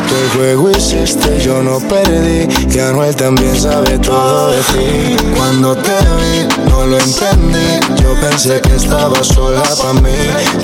Tú 0.08 0.14
el 0.14 0.30
juego 0.30 0.70
hiciste, 0.70 1.40
yo 1.40 1.62
no 1.62 1.78
perdí. 1.80 2.48
Y 2.74 2.78
Anuel 2.78 3.14
también 3.16 3.60
sabe 3.60 3.98
todo 3.98 4.50
de 4.50 4.58
ti. 4.58 5.16
Cuando 5.36 5.76
te 5.76 5.90
vi, 5.90 6.70
no 6.70 6.86
lo 6.86 6.98
entendí. 6.98 8.02
Yo 8.02 8.14
pensé 8.20 8.60
que 8.60 8.76
estaba 8.76 9.22
sola 9.22 9.62
para 9.62 9.94
mí. 9.94 10.10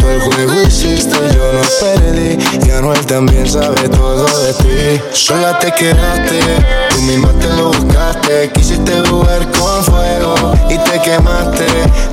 Tú 0.01 0.09
el 0.09 0.20
juego 0.20 0.53
hiciste, 0.66 1.16
yo 1.35 1.53
no 1.53 1.62
perdí. 1.81 2.39
Y 2.66 2.70
Anuel 2.70 3.05
también 3.07 3.49
sabe 3.49 3.89
todo 3.89 4.26
de 4.43 4.53
ti. 4.55 5.03
Sola 5.12 5.59
te 5.59 5.72
quedaste, 5.72 6.41
tú 6.99 7.05
misma 7.05 7.28
te 7.40 7.49
lo 7.55 7.68
buscaste. 7.68 8.51
Quisiste 8.53 8.92
jugar 9.09 9.49
con 9.53 9.84
fuego 9.84 10.34
y 10.68 10.78
te 10.78 11.01
quemaste. 11.01 11.66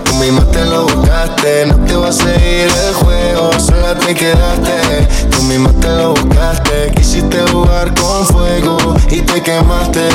Tú 0.03 0.13
misma 0.15 0.45
te 0.51 0.63
lo 0.65 0.83
buscaste, 0.83 1.65
no 1.65 1.75
te 1.85 1.95
vas 1.95 2.19
a 2.19 2.23
seguir 2.23 2.67
el 2.87 2.93
juego. 2.93 3.51
Sola 3.59 3.95
te 3.95 4.13
quedaste, 4.13 5.07
tú 5.31 5.41
misma 5.43 5.71
te 5.81 5.89
lo 5.89 6.13
buscaste. 6.13 6.91
Quisiste 6.95 7.41
jugar 7.51 7.93
con 7.95 8.25
fuego 8.27 8.77
y 9.09 9.21
te 9.21 9.41
quemaste. 9.41 10.07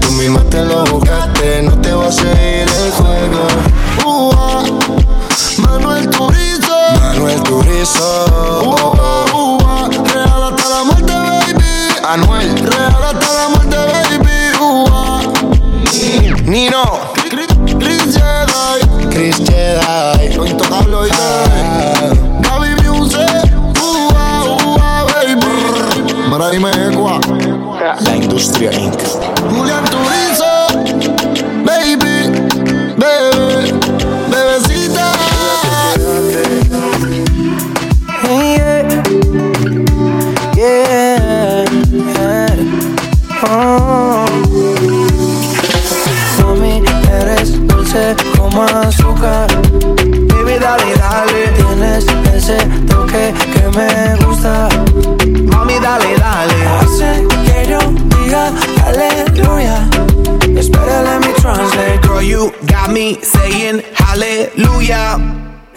Tú 0.00 0.10
misma 0.12 0.42
te 0.50 0.62
lo 0.62 0.84
buscaste, 0.84 1.62
no 1.62 1.72
te 1.80 1.92
vas 1.92 2.18
a 2.18 2.22
seguir 2.22 2.68
el 2.68 2.90
juego. 2.92 3.46
Uh, 4.04 4.32
ah. 4.36 4.62
Manuel 5.58 6.08
Turizo. 6.10 6.76
Manuel 7.00 7.42
Turizo. 7.42 8.26
Uh, 8.62 8.76
ah, 8.76 9.34
uh. 9.34 9.58
Real 10.04 10.42
hasta 10.42 10.68
la 10.68 10.84
muerte, 10.84 11.12
baby. 11.12 11.68
Anuel. 12.06 12.58
Real 12.58 13.04
hasta 13.04 13.32
la 13.34 13.47
Nino. 16.48 16.82
Chris- 17.14 18.16
Jedi. 18.16 19.10
Chris 19.10 19.36
Jedi. 19.40 20.34
Lo 20.34 20.46
intocable, 20.46 20.94
oíste. 20.94 21.22
Gaby 22.40 22.88
Music. 22.88 23.52
Uh, 23.78 24.08
ah, 24.80 25.04
baby. 25.12 25.46
Mara, 26.30 26.48
dime 26.50 26.70
ecua. 26.70 27.20
La 28.00 28.16
industria 28.16 28.72
Inc. 28.72 28.98
Julián 29.50 29.84
me 53.78 54.16
gusta. 54.24 54.68
Mami, 55.52 55.78
dale, 55.80 56.16
dale. 56.18 56.58
Hace 56.78 57.26
que 57.44 57.70
yo 57.70 57.78
diga 58.12 58.52
aleluya. 58.86 59.88
Espera, 60.58 61.02
let 61.02 61.20
me 61.20 61.32
translate. 61.40 62.02
Girl, 62.02 62.22
you 62.22 62.52
got 62.66 62.90
me 62.90 63.18
saying 63.22 63.82
hallelujah. 63.94 65.47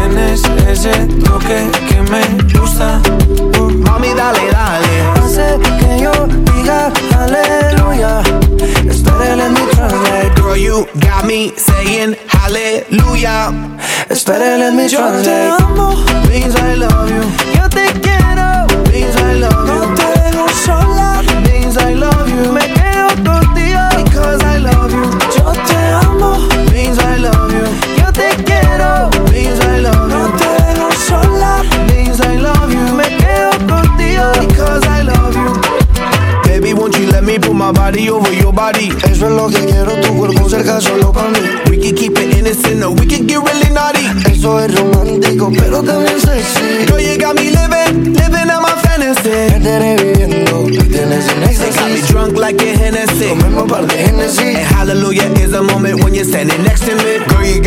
Tienes 0.00 0.42
ese 0.68 0.92
toque 1.24 1.70
que 1.88 2.00
me 2.10 2.22
gusta. 2.58 3.00
Uh, 3.58 3.70
Mami, 3.70 4.08
dale, 4.14 4.40
dale. 4.50 5.02
hace 5.16 5.58
que 5.78 6.02
yo 6.02 6.12
diga 6.52 6.92
aleluya. 7.18 8.22
Espera, 8.88 9.36
let 9.36 9.50
me 9.50 9.60
translate. 9.72 10.34
Girl, 10.36 10.56
you 10.56 10.86
got 11.00 11.26
me 11.26 11.52
saying 11.56 12.16
hallelujah. 12.28 13.52
Espera, 14.08 14.58
let 14.58 14.74
me 14.74 14.88
Yo 14.88 15.22
te 15.22 15.50
amo, 15.60 15.94
means 16.28 16.54
I 16.56 16.74
love 16.76 17.10
you. 17.10 17.22
Yo 17.54 17.68
te 17.68 17.86
quiero, 18.00 18.29
let 37.12 37.24
me 37.24 37.38
put 37.38 37.54
my 37.54 37.72
body 37.72 38.08
over 38.10 38.32
your 38.32 38.52
body. 38.52 38.90
Eso 39.10 39.26
es 39.26 39.32
lo 39.32 39.48
que 39.48 39.64
quiero, 39.66 39.92
tu 40.00 40.14
cuerpo 40.16 40.48
cerca 40.48 40.80
solo 40.80 41.12
para 41.12 41.28
mí. 41.30 41.38
We 41.70 41.78
can 41.78 41.94
keep 41.94 42.18
it 42.18 42.36
innocent 42.36 42.82
or 42.82 42.92
we 42.92 43.06
can 43.06 43.26
get 43.26 43.38
really 43.42 43.70
naughty. 43.70 44.06
Eso 44.30 44.58
es 44.60 44.74
romántico, 44.74 45.50
pero 45.56 45.82
también 45.82 46.20
sexy. 46.20 46.86
Girl, 46.86 47.00
you 47.00 47.18
got 47.18 47.34
me 47.34 47.50
living, 47.50 48.12
living 48.14 48.50
out 48.50 48.62
my 48.62 48.74
fantasy. 48.82 49.30
Tienes 49.60 50.02
viviendo, 50.02 50.64
tienes 50.90 51.28
en 51.28 51.40
They 51.40 51.70
got 51.70 51.88
me 51.88 51.94
éxtasis. 51.96 52.08
drunk 52.08 52.36
like 52.38 52.60
a 52.62 52.72
Hennessy. 52.74 53.28
Comemos 53.28 53.70
par 53.70 53.86
de 53.86 53.94
Hennessy. 53.94 54.54
And 54.56 54.66
hallelujah 54.74 55.30
is 55.40 55.52
a 55.54 55.62
moment 55.62 56.02
when 56.02 56.14
you're 56.14 56.24
standing 56.24 56.64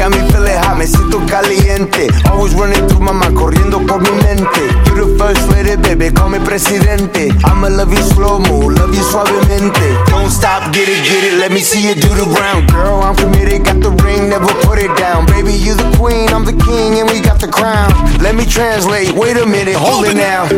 got 0.04 0.12
me 0.12 0.20
feeling 0.32 0.60
hot, 0.60 0.78
me 0.78 0.86
siento 0.86 1.26
caliente. 1.28 2.10
Always 2.30 2.54
running 2.56 2.88
through 2.90 3.00
my 3.00 3.14
mind, 3.14 3.36
corriendo 3.36 3.80
por 3.88 4.02
mi 4.02 4.12
mente. 4.12 4.64
You 4.88 4.96
the 5.00 5.16
first 5.18 5.48
lady, 5.50 5.78
baby, 5.82 6.12
call 6.12 6.30
me 6.30 6.40
presidente. 6.40 7.32
I'ma 7.46 7.70
love 7.70 7.94
you 7.94 8.04
slow 8.12 8.40
mo, 8.40 8.68
love 8.68 8.94
you 8.94 9.04
suavemente. 9.04 9.96
Don't 10.08 10.30
stop, 10.30 10.74
get 10.74 10.90
it, 10.90 11.00
get 11.08 11.24
it, 11.24 11.40
let 11.40 11.52
me 11.52 11.62
see 11.62 11.88
you 11.88 11.96
do 11.96 12.10
the 12.16 12.26
round. 12.36 12.70
Girl, 12.70 13.02
I'm 13.02 13.16
committed, 13.16 13.64
got 13.64 13.80
the 13.80 13.92
ring, 14.04 14.28
never 14.28 14.52
put 14.68 14.78
it 14.78 14.92
down. 14.98 15.26
Baby, 15.28 15.54
you 15.54 15.74
the 15.74 15.90
queen, 15.98 16.28
I'm 16.34 16.44
the 16.44 16.58
king, 16.66 17.00
and 17.00 17.10
we 17.10 17.22
got 17.22 17.40
the 17.40 17.48
crown. 17.48 17.90
Let 18.20 18.36
me 18.36 18.46
translate, 18.46 19.12
wait 19.14 19.38
a 19.38 19.46
minute, 19.46 19.76
hold 19.76 20.06
it 20.06 20.18
now. 20.18 20.50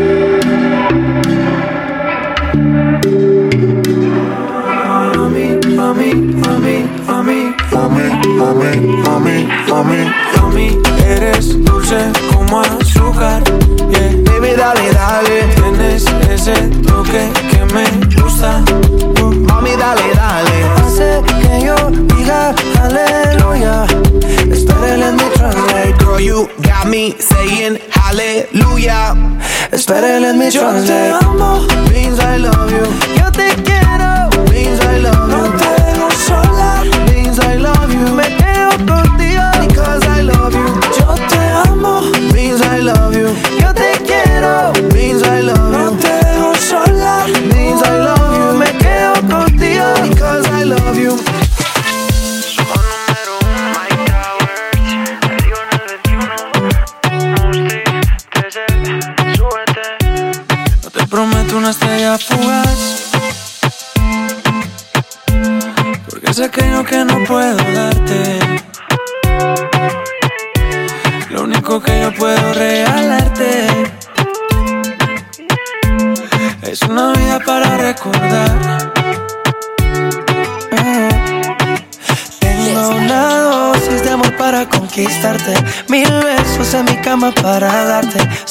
Mami, 5.13 5.61
mami, 5.77 6.11
mami, 6.41 6.87
mami, 7.05 7.64
Mami, 7.75 8.07
mami, 8.39 8.71
mami, 9.03 9.47
mami. 9.69 9.99
mami, 10.37 10.67
eres 11.05 11.61
dulce 11.65 11.97
como 12.31 12.61
azúcar. 12.61 13.43
Yeah. 13.91 14.11
Baby, 14.23 14.55
dale, 14.55 14.91
dale. 14.93 15.37
Tienes 15.55 16.05
ese 16.29 16.53
toque 16.87 17.29
que 17.51 17.65
me 17.73 17.85
gusta. 18.15 18.61
Mami, 19.49 19.71
dale, 19.75 20.07
dale. 20.15 20.57
Hace 20.77 21.21
que 21.41 21.65
yo 21.65 21.75
diga 21.91 22.55
aleluya. 22.81 23.85
Espera, 24.51 24.97
let 24.97 25.13
me 25.13 25.29
translate. 25.35 25.97
Girl, 25.99 26.19
you 26.19 26.47
got 26.61 26.87
me 26.87 27.13
saying 27.19 27.77
hallelujah. 27.91 29.15
Espera, 29.71 30.19
let 30.21 30.35
me 30.37 30.49
Yo 30.49 30.61
translate. 30.61 31.19
te 31.19 31.25
amo, 31.25 31.59
means 31.91 32.19
I 32.19 32.37
love 32.37 32.71
you. 32.71 32.85
Yo 33.19 33.29
te 33.31 33.49
quiero, 33.63 34.29
Means 34.49 34.79
I 34.79 34.99
love 34.99 35.27
no 35.29 35.45
you. 35.45 35.57
te 35.57 35.74
you. 37.95 38.34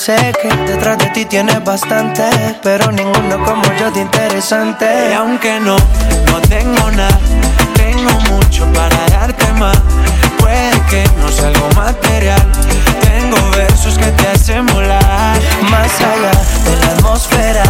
Sé 0.04 0.34
que 0.42 0.54
detrás 0.70 0.98
de 0.98 1.06
ti 1.14 1.24
tienes 1.24 1.64
bastante, 1.64 2.28
pero 2.62 2.92
ninguno 2.92 3.42
como 3.42 3.62
yo 3.78 3.90
de 3.90 4.02
interesante. 4.02 4.84
Y 5.10 5.14
aunque 5.14 5.58
no, 5.60 5.78
no 6.26 6.40
tengo 6.42 6.90
nada, 6.90 7.18
tengo 7.74 8.10
mucho 8.28 8.70
para 8.74 8.98
darte 9.08 9.50
más. 9.54 9.78
Puede 10.38 10.78
que 10.90 11.04
no 11.18 11.28
sea 11.30 11.48
algo 11.48 11.70
material. 11.70 12.52
Tengo 13.00 13.50
versos 13.56 13.96
que 13.96 14.08
te 14.08 14.28
hacen 14.28 14.66
volar 14.66 15.40
más 15.70 15.98
allá 15.98 16.32
de 16.66 16.76
la 16.84 16.92
atmósfera. 16.92 17.64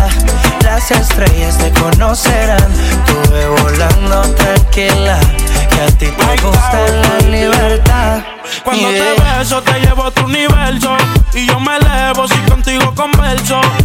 Las 0.65 0.91
estrellas 0.91 1.57
te 1.59 1.71
conocerán. 1.71 2.67
Tuve 3.07 3.47
volando 3.63 4.23
tranquila. 4.35 5.21
Que 5.71 5.83
a 5.83 5.87
ti 5.87 6.07
te 6.07 6.43
gusta 6.43 6.85
la 6.89 7.29
libertad. 7.29 8.34
Cuando 8.65 8.91
Yeah. 8.91 9.15
te 9.15 9.39
beso 9.39 9.63
te 9.63 9.81
llevo 9.81 10.05
a 10.05 10.07
otro 10.09 10.25
universo 10.25 10.97
Y 11.35 11.47
yo 11.47 11.61
me 11.61 11.77
elevo 11.77 12.27
si 12.27 12.39
contigo 12.51 12.84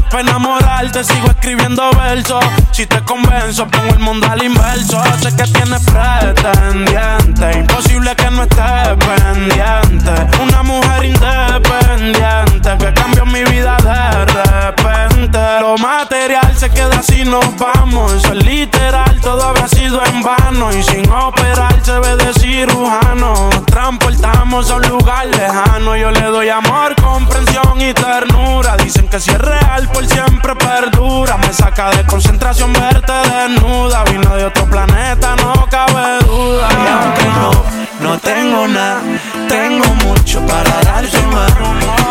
Para 0.09 0.21
enamorarte 0.21 1.03
sigo 1.03 1.27
escribiendo 1.27 1.91
versos. 1.91 2.43
Si 2.71 2.85
te 2.87 2.99
convenzo 3.03 3.67
pongo 3.67 3.93
el 3.93 3.99
mundo 3.99 4.27
al 4.29 4.43
inverso. 4.43 5.01
Sé 5.21 5.35
que 5.35 5.43
tienes 5.43 5.83
pretendiente 5.83 7.59
Imposible 7.59 8.15
que 8.15 8.29
no 8.31 8.43
estés 8.43 8.97
pendiente. 8.97 10.37
Una 10.41 10.63
mujer 10.63 11.05
independiente 11.05 12.77
Que 12.79 12.93
cambió 12.93 13.25
mi 13.25 13.43
vida 13.43 13.77
de 13.77 14.25
repente. 14.25 15.39
Lo 15.61 15.77
material 15.77 16.55
se 16.57 16.69
queda 16.69 17.03
si 17.03 17.23
nos 17.23 17.45
vamos. 17.57 18.13
Eso 18.13 18.33
es 18.33 18.45
literal, 18.45 19.19
todo 19.21 19.43
habrá 19.43 19.67
sido 19.67 20.03
en 20.05 20.23
vano. 20.23 20.71
Y 20.73 20.81
sin 20.83 21.09
operar 21.11 21.75
se 21.83 21.99
ve 21.99 22.15
de 22.15 22.33
cirujano. 22.33 23.49
Nos 23.51 23.65
transportamos 23.67 24.71
a 24.71 24.75
un 24.75 24.87
lugar 24.87 25.27
lejano. 25.27 25.95
Yo 25.95 26.11
le 26.11 26.23
doy 26.23 26.49
amor, 26.49 26.95
comprensión 26.95 27.79
y 27.81 27.93
ternura. 27.93 28.77
Dicen 28.77 29.07
que 29.07 29.19
si 29.19 29.31
es 29.31 29.37
real 29.37 29.87
por 29.99 30.07
siempre 30.07 30.55
perdura 30.55 31.37
Me 31.37 31.53
saca 31.53 31.89
de 31.89 32.05
concentración 32.05 32.71
verte 32.73 33.11
desnuda 33.11 34.03
Vino 34.05 34.35
de 34.35 34.45
otro 34.45 34.65
planeta, 34.65 35.35
no 35.35 35.67
cabe 35.69 36.19
duda 36.25 36.67
Y 36.71 36.87
aunque 36.87 37.23
no, 37.25 38.09
no 38.09 38.19
tengo 38.19 38.67
nada, 38.67 39.01
tengo 39.47 39.85
mucho 40.05 40.45
para 40.45 40.81
darte 40.81 41.21
más. 41.27 41.51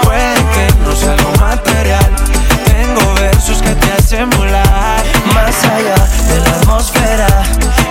Puede 0.03 0.34
que 0.34 0.74
no 0.84 0.95
sea 0.95 1.12
algo 1.12 1.32
material, 1.41 2.11
tengo 2.66 3.14
versos 3.14 3.62
que 3.62 3.74
te 3.74 3.93
hacen 3.93 4.28
volar. 4.30 5.03
Más 5.34 5.64
allá 5.64 5.97
de 6.28 6.41
la 6.41 6.57
atmósfera, 6.57 7.28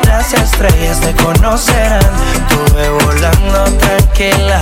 las 0.06 0.34
estrellas 0.34 1.00
te 1.02 1.14
conocerán. 1.16 2.02
Tuve 2.50 2.90
volando 2.90 3.64
tranquila, 3.78 4.62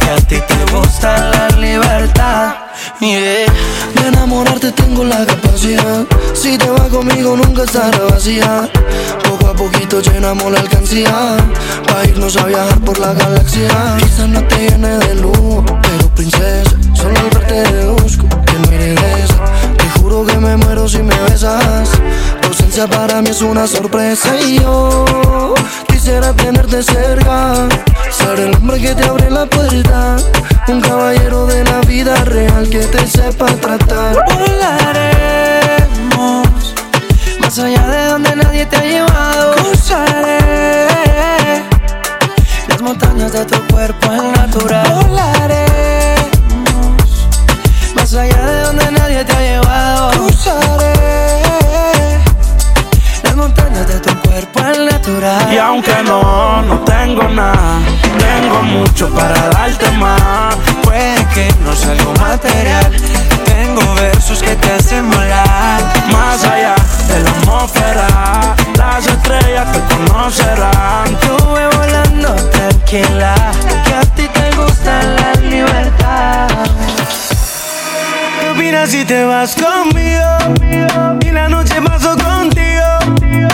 que 0.00 0.10
a 0.10 0.16
ti 0.16 0.40
te 0.40 0.72
gusta 0.72 1.16
la 1.30 1.48
libertad. 1.56 2.54
Yeah. 3.00 3.46
De 3.94 4.08
enamorarte 4.08 4.70
tengo 4.72 5.04
la 5.04 5.26
capacidad. 5.26 6.06
Si 6.32 6.56
te 6.56 6.70
vas 6.70 6.88
conmigo 6.88 7.36
nunca 7.36 7.64
estará 7.64 7.98
vacía. 8.10 8.70
Poco 9.28 9.48
a 9.48 9.54
poquito 9.54 10.00
llenamos 10.00 10.52
la 10.52 10.60
alcancía. 10.60 11.36
Pa' 11.86 12.04
irnos 12.06 12.36
a 12.36 12.44
viajar 12.44 12.80
por 12.80 12.98
la 12.98 13.12
galaxia. 13.12 13.68
Quizás 13.98 14.28
no 14.28 14.44
te 14.46 14.70
llene 14.70 14.98
de 14.98 15.14
lujo, 15.16 15.64
pero 15.82 16.08
princesa. 16.14 16.70
Solo 16.94 17.18
al 17.18 17.30
verte 17.30 17.54
deduzco 17.72 18.28
que 18.28 18.58
no 18.60 18.70
eres. 18.70 19.30
Te 19.76 20.00
juro 20.00 20.24
que 20.24 20.38
me 20.38 20.56
muero 20.56 20.88
si 20.88 21.02
me 21.02 21.18
besas. 21.28 21.90
Tu 22.40 22.48
ausencia 22.48 22.86
para 22.86 23.20
mí 23.22 23.30
es 23.30 23.42
una 23.42 23.66
sorpresa. 23.66 24.40
Y 24.40 24.60
yo 24.60 25.54
quisiera 26.04 26.34
tenerte 26.34 26.82
cerca. 26.82 27.66
Ser 28.10 28.38
el 28.38 28.54
hombre 28.56 28.78
que 28.78 28.94
te 28.94 29.04
abre 29.04 29.30
la 29.30 29.46
puerta. 29.46 30.16
Un 30.68 30.82
caballero 30.82 31.46
de 31.46 31.64
la 31.64 31.80
vida 31.80 32.14
real 32.26 32.68
que 32.68 32.80
te 32.80 33.06
sepa 33.06 33.46
tratar. 33.46 34.14
Volaremos 34.34 35.14
más 37.40 37.58
allá 37.58 37.86
de 37.88 38.08
donde 38.08 38.36
nadie 38.36 38.66
te 38.66 38.76
ha 38.76 38.82
llevado. 38.82 39.54
Cruzaré 39.54 40.88
las 42.68 42.82
montañas 42.82 43.32
de 43.32 43.46
tu 43.46 43.66
cuerpo 43.68 44.12
en 44.12 44.30
natural. 44.32 45.06
Volaremos 45.06 46.18
más 47.94 48.12
allá 48.12 48.46
de 48.46 48.60
donde 48.60 48.92
nadie 48.92 49.24
te 49.24 49.32
ha 49.32 49.40
llevado. 49.40 50.10
Cruzaré 50.10 51.43
de 53.82 53.98
tu 54.00 54.14
cuerpo 54.20 54.60
en 54.60 54.86
natural. 54.86 55.52
Y 55.52 55.58
aunque 55.58 55.94
no, 56.04 56.62
no 56.62 56.78
tengo 56.80 57.24
nada 57.28 57.80
Tengo 58.18 58.62
mucho 58.62 59.08
para 59.10 59.48
darte 59.50 59.90
más 59.92 60.54
Puede 60.82 61.26
que 61.34 61.48
no 61.64 61.74
sea 61.74 61.92
algo 61.92 62.12
material. 62.14 62.92
Tengo 63.44 63.94
versos 63.94 64.42
que 64.42 64.54
te 64.54 64.72
hacen 64.72 65.10
volar. 65.10 65.80
Más 66.12 66.44
allá 66.44 66.74
de 67.08 67.20
la 67.20 67.30
atmósfera 67.30 68.06
Las 68.78 69.06
estrellas 69.06 69.72
te 69.72 69.80
conocerán 69.94 71.06
Estuve 71.06 71.66
volando 71.76 72.34
tranquila, 72.50 73.34
que 73.84 73.94
a 73.94 74.02
ti 74.14 74.28
te 74.28 74.56
gusta 74.56 75.02
la 75.02 75.32
libertad. 75.40 76.48
¿Qué 78.44 78.50
opinas 78.50 78.90
si 78.90 79.06
te 79.06 79.24
vas 79.24 79.56
conmigo? 79.56 81.18
Y 81.22 81.30
la 81.30 81.48
noche 81.48 81.80
paso 81.80 82.14
contigo. 82.14 82.84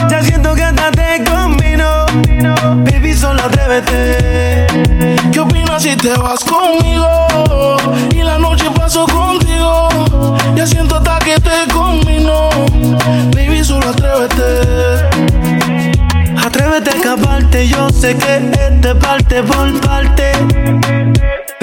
Ya 0.08 0.20
siento 0.20 0.52
que 0.52 0.64
hasta 0.64 0.90
te 0.90 1.22
combino. 1.30 2.06
Baby, 2.84 3.14
solo 3.14 3.40
atrévete. 3.44 4.66
¿Qué 5.30 5.38
opinas 5.38 5.84
si 5.84 5.94
te 5.94 6.12
vas 6.14 6.40
conmigo? 6.40 7.06
Y 8.10 8.24
la 8.24 8.36
noche 8.38 8.68
paso 8.74 9.06
contigo. 9.06 9.88
Ya 10.56 10.66
siento 10.66 10.96
hasta 10.96 11.20
que 11.20 11.36
te 11.38 11.72
combino. 11.72 12.50
Baby, 13.32 13.62
solo 13.62 13.90
atrévete. 13.90 15.06
Atrévete 16.36 16.90
a 16.90 16.94
escaparte. 16.94 17.68
Yo 17.68 17.88
sé 17.90 18.16
que 18.16 18.50
este 18.66 18.94
parte 18.96 19.40
por 19.44 19.80
parte. 19.82 20.32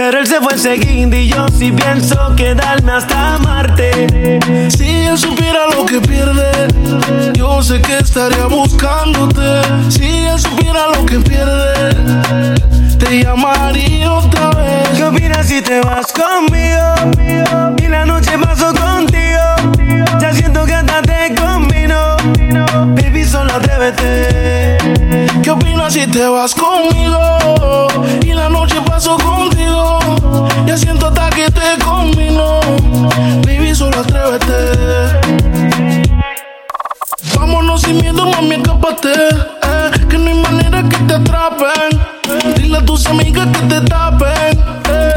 Pero 0.09 0.21
él 0.21 0.27
se 0.27 0.39
fue 0.39 0.53
enseguida 0.53 1.17
y 1.17 1.27
yo 1.27 1.45
sí 1.49 1.69
pienso 1.69 2.33
quedarme 2.37 2.93
hasta 2.93 3.39
Marte. 3.39 4.39
Si 4.69 4.87
él 4.87 5.17
supiera 5.17 5.67
lo 5.69 5.85
que 5.85 5.99
pierde, 5.99 6.49
yo 7.33 7.61
sé 7.61 7.81
que 7.81 7.97
estaría 7.97 8.45
buscándote. 8.45 9.41
Si 9.89 10.05
él 10.05 10.39
supiera 10.39 10.87
lo 10.95 11.05
que 11.05 11.19
pierde, 11.19 12.55
te 12.97 13.21
llamaría 13.21 14.13
otra 14.13 14.51
vez. 14.51 14.87
¿Qué 14.95 15.03
opinas 15.03 15.45
si 15.45 15.61
te 15.61 15.81
vas 15.81 16.13
conmigo? 16.13 17.75
Y 17.77 17.87
la 17.89 18.05
noche 18.05 18.31
paso 18.41 18.67
contigo. 18.67 20.21
Ya 20.21 20.31
siento 20.31 20.65
que 20.65 20.73
hasta 20.73 21.01
te 21.01 21.35
combino. 21.35 22.15
Baby, 22.95 23.25
solo 23.25 23.55
atrévete. 23.55 24.77
¿Qué 25.43 25.51
opinas 25.51 25.91
si 25.91 26.07
te 26.07 26.25
vas 26.29 26.55
conmigo? 26.55 27.89
Y 28.21 28.31
la 28.31 28.47
noche 28.47 28.79
paso 28.85 29.17
contigo. 29.17 29.36
Ya 30.67 30.75
siento 30.77 31.07
hasta 31.07 31.29
que 31.29 31.49
te 31.49 31.83
combino. 31.83 32.59
Baby, 33.45 33.73
solo 33.73 33.99
atrévete. 33.99 35.17
Vámonos 37.33 37.81
sin 37.81 38.01
miedo, 38.01 38.25
mami, 38.25 38.55
escápate. 38.55 39.13
Eh, 39.13 39.91
que 40.09 40.17
no 40.17 40.27
hay 40.27 40.41
manera 40.41 40.83
que 40.83 40.97
te 40.97 41.13
atrapen. 41.13 41.89
Dile 42.57 42.79
a 42.79 42.85
tus 42.85 43.05
amigas 43.07 43.47
que 43.47 43.61
te 43.67 43.81
tapen. 43.81 44.59
Eh, 44.89 45.13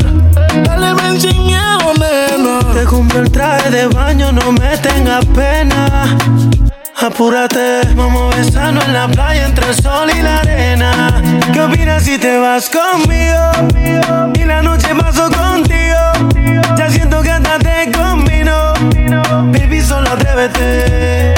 dale, 0.64 0.94
ven 0.94 1.20
sin 1.20 1.44
miedo, 1.44 1.94
nena. 1.98 2.60
Te 2.72 2.84
compré 2.84 3.18
el 3.18 3.30
traje 3.32 3.70
de 3.70 3.86
baño, 3.88 4.30
no 4.30 4.52
me 4.52 4.78
tengas 4.78 5.24
pena. 5.26 6.16
Apúrate, 6.96 7.80
vamos 7.96 8.32
a 8.32 8.36
besarnos 8.36 8.84
en 8.84 8.92
la 8.92 9.08
playa 9.08 9.46
entre 9.46 9.68
el 9.68 9.74
sol 9.74 10.10
y 10.16 10.22
la 10.22 10.38
arena. 10.38 11.09
¿Qué 11.52 11.60
opinas 11.60 12.04
si 12.04 12.18
te 12.18 12.38
vas 12.38 12.70
conmigo? 12.70 14.32
Y 14.34 14.44
la 14.44 14.62
noche 14.62 14.94
paso 14.94 15.28
contigo. 15.30 15.96
Ya 16.76 16.90
siento 16.90 17.22
que 17.22 17.30
hasta 17.30 17.58
te 17.58 17.90
combino. 17.92 18.72
Baby, 19.52 19.80
solo 19.82 20.10
atrévete. 20.10 21.34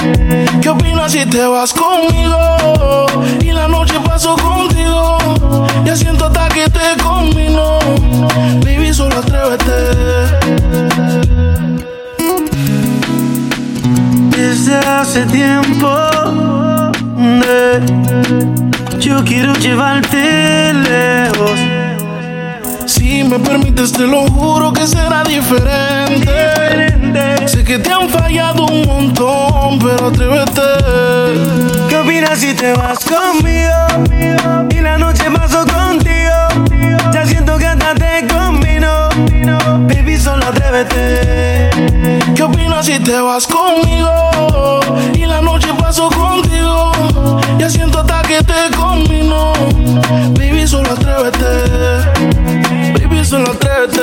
¿Qué 0.61 0.69
opinas 0.69 1.13
si 1.13 1.25
te 1.27 1.47
vas 1.47 1.73
conmigo? 1.73 3.07
Y 3.41 3.53
la 3.53 3.69
noche 3.69 3.99
paso 4.05 4.37
contigo. 4.37 5.19
Ya 5.85 5.97
siento 5.97 6.27
hasta 6.27 6.49
que 6.49 6.69
te 6.69 7.03
combino. 7.03 7.79
Baby, 8.65 8.93
solo 8.93 9.19
atrévete. 9.19 9.73
Desde 14.37 14.77
hace 14.77 15.25
tiempo 15.27 15.89
de, 17.17 18.72
yo 19.03 19.25
quiero 19.25 19.53
llevarte 19.55 20.73
lejos. 20.73 21.59
Si 22.87 23.25
me 23.25 23.41
permites, 23.41 23.91
te 23.91 24.07
lo 24.07 24.29
juro 24.29 24.73
que 24.73 24.87
será 24.87 25.25
diferente. 25.25 26.31
Sé 27.47 27.65
que 27.65 27.81
te 27.81 27.91
han 27.91 28.09
fallado 28.09 28.65
un 28.67 28.87
montón, 28.87 29.81
pero 29.81 30.07
atrévete. 30.07 30.63
¿Qué 31.89 31.97
opinas 31.97 32.39
si 32.39 32.55
te 32.55 32.75
vas 32.75 33.01
conmigo? 33.05 34.69
Y 34.71 34.81
la 34.81 34.99
noche 34.99 35.25
paso 35.33 35.65
contigo. 35.67 36.71
Ya 37.13 37.27
siento 37.27 37.59
que 37.59 37.67
hasta 37.67 37.95
te 37.95 38.29
combino. 38.29 39.09
Baby, 39.89 40.17
solo 40.17 40.47
atrévete. 40.47 41.72
¿Qué 42.43 42.47
opinas 42.47 42.87
si 42.87 42.99
te 42.99 43.21
vas 43.21 43.47
conmigo? 43.47 44.81
Y 45.15 45.27
la 45.27 45.41
noche 45.41 45.69
paso 45.79 46.09
contigo. 46.09 46.91
Ya 47.57 47.71
siento 47.71 48.01
hasta 48.01 48.21
que 48.23 48.43
te 48.43 48.77
combino. 48.77 49.53
Baby, 50.37 50.67
solo 50.67 50.91
atrévete. 50.91 51.47
Baby, 52.99 53.25
solo 53.25 53.53
atrévete. 53.53 54.03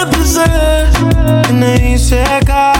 Este 0.00 1.50
N.I.C.K. 1.50 2.72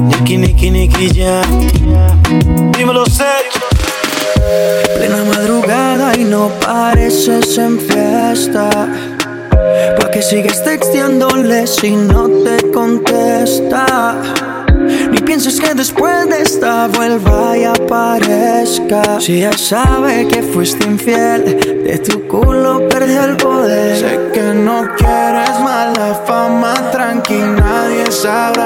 Niki, 0.00 0.38
Niki, 0.38 0.70
Niki, 0.70 1.10
ya. 1.10 1.42
Dímelo, 2.74 3.04
serio. 3.04 3.60
Plena 4.96 5.24
madrugada 5.24 6.16
y 6.16 6.24
no 6.24 6.48
pareces 6.58 7.58
en 7.58 7.78
fiesta. 7.78 8.88
¿Pa' 10.18 10.22
que 10.24 10.30
sigues 10.30 10.64
texteándole 10.64 11.64
si 11.68 11.94
no 11.94 12.28
te 12.42 12.72
contesta? 12.72 14.20
Ni 15.12 15.18
pienses 15.18 15.60
que 15.60 15.72
después 15.74 16.28
de 16.28 16.42
esta 16.42 16.88
vuelva 16.88 17.56
y 17.56 17.62
aparezca. 17.62 19.20
Si 19.20 19.38
ya 19.38 19.52
sabe 19.52 20.26
que 20.26 20.42
fuiste 20.42 20.84
infiel, 20.88 21.84
de 21.84 21.98
tu 21.98 22.26
culo 22.26 22.88
perdió 22.88 23.26
el 23.26 23.36
poder. 23.36 23.96
Sé 23.96 24.30
que 24.34 24.54
no 24.54 24.88
quieres 24.96 25.60
mala 25.60 26.20
fama, 26.26 26.74
tranqui, 26.90 27.38
nadie 27.38 28.10
sabrá. 28.10 28.57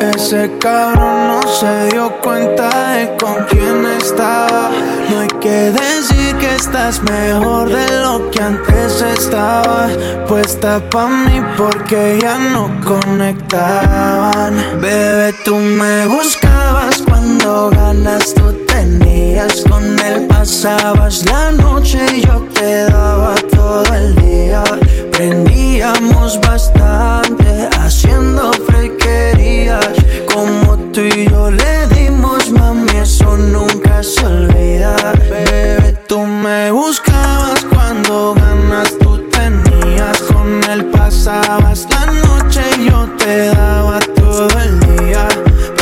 Ese 0.00 0.50
cabrón 0.58 1.28
no 1.28 1.40
se 1.48 1.88
dio 1.88 2.10
cuenta 2.20 2.68
de 2.92 3.16
con 3.16 3.34
quién 3.48 3.86
estaba. 3.98 4.70
No 5.10 5.20
hay 5.20 5.28
que 5.40 5.70
decir 5.72 6.36
que 6.36 6.54
estás 6.54 7.02
mejor 7.02 7.68
de 7.68 8.00
lo 8.02 8.30
que 8.30 8.42
antes 8.42 9.00
estaba. 9.00 9.88
Puesta 10.28 10.80
pa' 10.90 11.08
mí 11.08 11.40
porque 11.56 12.18
ya 12.20 12.36
no 12.36 12.70
conectaban. 12.84 14.54
Bebé, 14.80 15.32
tú 15.44 15.56
me 15.56 16.06
buscabas 16.06 17.02
cuando 17.08 17.70
ganas 17.70 18.34
tú 18.34 18.52
tenías. 18.66 19.62
Con 19.68 19.98
él 20.00 20.26
pasabas 20.28 21.24
la 21.24 21.52
noche 21.52 22.00
y 22.14 22.20
yo 22.20 22.46
te 22.52 22.84
daba 22.90 23.34
todo 23.54 23.94
el 23.94 24.14
día. 24.16 24.62
Prendíamos 25.12 26.38
bastante 26.42 27.70
haciendo 27.80 28.50
Como 30.32 30.76
tú 30.92 31.00
y 31.00 31.28
yo 31.28 31.50
le 31.50 31.88
dimos, 31.88 32.52
mami, 32.52 32.98
eso 32.98 33.36
nunca 33.36 34.00
se 34.00 34.24
olvida. 34.24 34.94
Bebé, 35.28 35.92
tú 36.06 36.20
me 36.20 36.70
buscabas 36.70 37.64
cuando 37.64 38.34
ganas 38.34 38.96
tú 39.00 39.18
tenías. 39.30 40.18
Con 40.32 40.62
él 40.70 40.84
pasabas 40.86 41.88
la 41.90 42.06
noche 42.06 42.62
y 42.78 42.90
yo 42.90 43.08
te 43.18 43.48
daba 43.48 43.98
todo 44.14 44.48
el 44.60 44.78
día. 44.98 45.26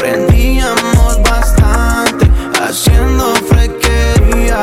Prendíamos 0.00 1.20
bastante 1.22 2.30
haciendo 2.62 3.34
frequería. 3.50 4.62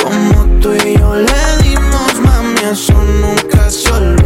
Como 0.00 0.60
tú 0.60 0.72
y 0.74 0.96
yo 0.96 1.16
le 1.16 1.62
dimos, 1.64 2.20
mami, 2.22 2.60
eso 2.70 2.94
nunca 3.20 3.68
se 3.68 3.90
olvida. 3.90 4.20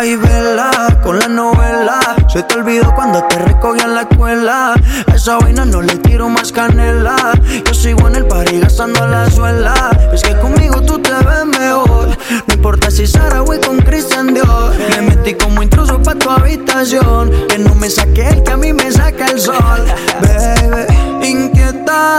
Ay, 0.00 0.14
vela, 0.14 1.00
con 1.02 1.18
la 1.18 1.26
novela. 1.26 2.07
Se 2.28 2.42
te 2.42 2.56
olvidó 2.56 2.94
cuando 2.94 3.24
te 3.24 3.38
recogí 3.38 3.80
en 3.80 3.94
la 3.94 4.02
escuela. 4.02 4.74
A 5.06 5.14
esa 5.14 5.38
vaina 5.38 5.64
no 5.64 5.80
le 5.80 5.96
tiro 5.96 6.28
más 6.28 6.52
canela. 6.52 7.16
Yo 7.64 7.72
sigo 7.72 8.06
en 8.06 8.16
el 8.16 8.26
party 8.26 8.60
gastando 8.60 9.06
la 9.08 9.30
suela. 9.30 9.90
Es 10.12 10.22
que 10.22 10.38
conmigo 10.38 10.82
tú 10.82 10.98
te 10.98 11.10
ves 11.10 11.46
mejor. 11.46 12.08
No 12.46 12.54
importa 12.54 12.90
si 12.90 13.06
Sara 13.06 13.40
voy 13.40 13.58
con 13.60 13.78
Christian 13.78 14.34
Dior. 14.34 14.74
Me 14.90 15.02
metí 15.08 15.34
como 15.34 15.62
intruso 15.62 16.02
pa' 16.02 16.16
tu 16.16 16.28
habitación. 16.28 17.30
Que 17.48 17.58
no 17.58 17.74
me 17.74 17.88
saque 17.88 18.28
el 18.28 18.42
que 18.42 18.52
a 18.52 18.56
mí 18.58 18.74
me 18.74 18.92
saca 18.92 19.26
el 19.28 19.40
sol. 19.40 19.86
Baby, 20.20 21.26
inquieta. 21.26 22.16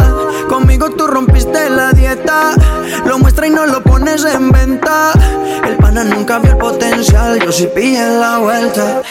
Conmigo 0.49 0.89
tú 0.89 1.05
rompiste 1.05 1.69
la 1.69 1.91
dieta. 1.91 2.55
Lo 3.05 3.19
muestra 3.19 3.45
y 3.45 3.51
no 3.51 3.67
lo 3.67 3.83
pones 3.83 4.25
en 4.25 4.49
venta. 4.49 5.11
El 5.63 5.77
pana 5.77 6.03
nunca 6.03 6.39
vio 6.39 6.53
el 6.53 6.57
potencial. 6.57 7.39
Yo 7.39 7.51
sí 7.51 7.69
pillé 7.75 8.09
la 8.19 8.39
vuelta. 8.39 9.03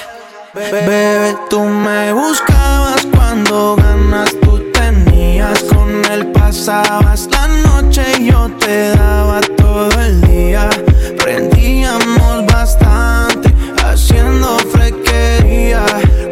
Bebé, 0.54 1.36
tú 1.50 1.60
me 1.60 2.10
buscabas 2.12 3.06
cuando 3.14 3.76
ganas 3.76 4.30
tú 4.40 4.58
tenías. 4.72 5.62
Con 5.64 6.02
él 6.10 6.32
pasabas 6.32 7.28
la 7.30 7.48
noche 7.48 8.02
y 8.18 8.30
yo 8.30 8.48
te 8.58 8.90
daba 8.96 9.40
todo 9.58 9.90
el 10.00 10.22
día. 10.22 10.70
Prendíamos 11.22 12.46
bastante 12.46 13.52
haciendo 13.84 14.58
frequería. 14.72 15.84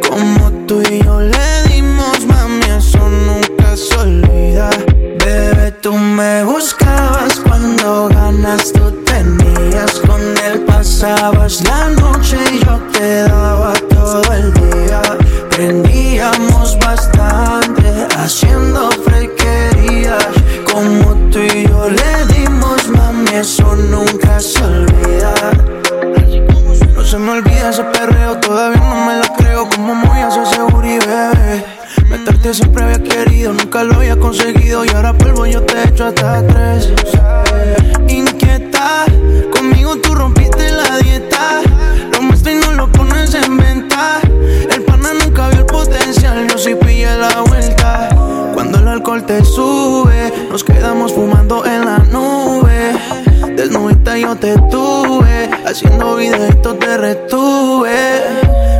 Como 0.08 0.50
tú 0.66 0.80
y 0.90 1.04
yo 1.04 1.20
le 1.20 1.62
dimos, 1.68 2.26
mami, 2.26 2.64
eso 2.78 3.06
nunca 3.08 3.76
se 3.76 3.96
olvida. 3.98 4.70
Bebé, 5.22 5.72
tú 5.82 5.92
me 5.92 6.42
buscabas 6.42 7.38
cuando 7.40 8.08
ganas 8.08 8.72
tú 8.72 8.90
tenías 9.04 9.45
con 10.06 10.20
él 10.38 10.60
pasabas 10.66 11.62
la 11.64 11.90
noche 11.90 12.38
y 12.50 12.64
yo 12.64 12.80
te 12.92 13.22
daba 13.24 13.74
todo 13.90 14.22
el 14.32 14.52
día. 14.54 15.02
Prendíamos 15.50 16.78
bastante 16.78 18.06
haciendo 18.16 18.90
frequerías. 19.04 20.26
Como 20.72 21.14
tú 21.30 21.40
y 21.40 21.68
yo 21.68 21.90
le 21.90 22.34
dimos, 22.34 22.88
mami, 22.88 23.30
eso 23.34 23.76
nunca 23.76 24.40
se 24.40 24.64
olvida. 24.64 25.34
No 26.94 27.04
se 27.04 27.18
me 27.18 27.32
olvida 27.32 27.68
ese 27.68 27.84
perreo, 27.84 28.38
todavía 28.38 28.80
no 28.80 29.06
me 29.06 29.18
la 29.18 29.28
creo. 29.36 29.68
Como 29.68 29.94
muy 29.94 30.20
hace 30.20 30.46
seguro 30.46 30.86
y 30.86 30.98
bebé. 30.98 31.64
Meterte 32.08 32.54
siempre 32.54 32.84
había 32.84 33.02
querido, 33.02 33.52
nunca 33.52 33.84
lo 33.84 33.96
había 33.96 34.16
conseguido. 34.16 34.86
Y 34.86 34.88
ahora 34.90 35.12
polvo 35.12 35.44
yo 35.44 35.62
te 35.62 35.88
echo 35.88 36.06
hasta 36.06 36.46
tres. 36.46 36.92
detuve. 54.56 55.50
Haciendo 55.66 56.16
videitos 56.16 56.78
te 56.78 56.96
retuve. 56.96 58.22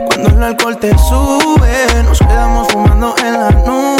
Cuando 0.06 0.28
el 0.30 0.42
alcohol 0.42 0.76
te 0.78 0.96
sube, 0.98 2.02
nos 2.04 2.18
quedamos 2.18 2.68
fumando 2.68 3.14
en 3.24 3.32
la 3.32 3.50
nube. 3.50 3.95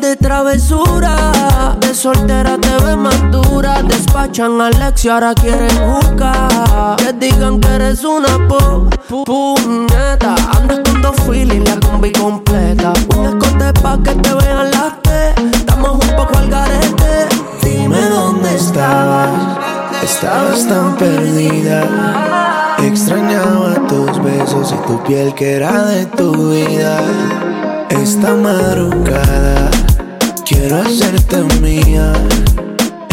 de 0.00 0.16
travesura. 0.16 1.16
De 1.80 1.94
soltera 1.94 2.56
te 2.58 2.84
ve 2.84 2.96
más. 2.96 3.20
Despachan 3.88 4.60
a 4.60 4.66
Alexia, 4.66 5.14
ahora 5.14 5.34
quieren 5.34 5.68
buscar. 5.90 6.96
Que 6.96 7.12
digan 7.14 7.60
que 7.60 7.68
eres 7.68 8.04
una 8.04 8.48
po 8.48 8.88
puñeta. 9.24 10.34
Andas 10.56 10.80
con 10.84 11.02
dos 11.02 11.16
y 11.32 11.44
la 11.44 11.80
combi 11.80 12.12
completa. 12.12 12.92
Un 13.16 13.26
escote 13.26 13.72
pa' 13.80 13.98
que 14.02 14.14
te 14.14 14.34
vean 14.34 14.70
las 14.70 15.02
te. 15.02 15.34
Estamos 15.56 15.92
un 15.92 16.16
poco 16.16 16.38
al 16.38 16.48
garete. 16.48 17.28
Dime 17.62 18.00
dónde 18.08 18.54
estabas. 18.54 19.30
Estabas 20.02 20.66
tan 20.66 20.96
perdida. 20.96 22.76
Extrañaba 22.82 23.74
tus 23.88 24.22
besos 24.22 24.72
y 24.72 24.86
tu 24.86 25.02
piel 25.04 25.34
que 25.34 25.56
era 25.56 25.84
de 25.86 26.06
tu 26.06 26.50
vida. 26.50 27.00
Esta 27.90 28.34
madrugada 28.34 29.79
Quiero 30.50 30.82
hacerte 30.82 31.44
mía. 31.60 32.12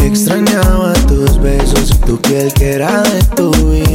Extrañaba 0.04 0.92
tus 1.08 1.40
besos 1.40 1.92
y 1.92 2.06
tu 2.06 2.20
piel 2.20 2.52
que 2.52 2.72
era 2.72 3.04
de 3.04 3.22
tu 3.36 3.52
vida. 3.52 3.87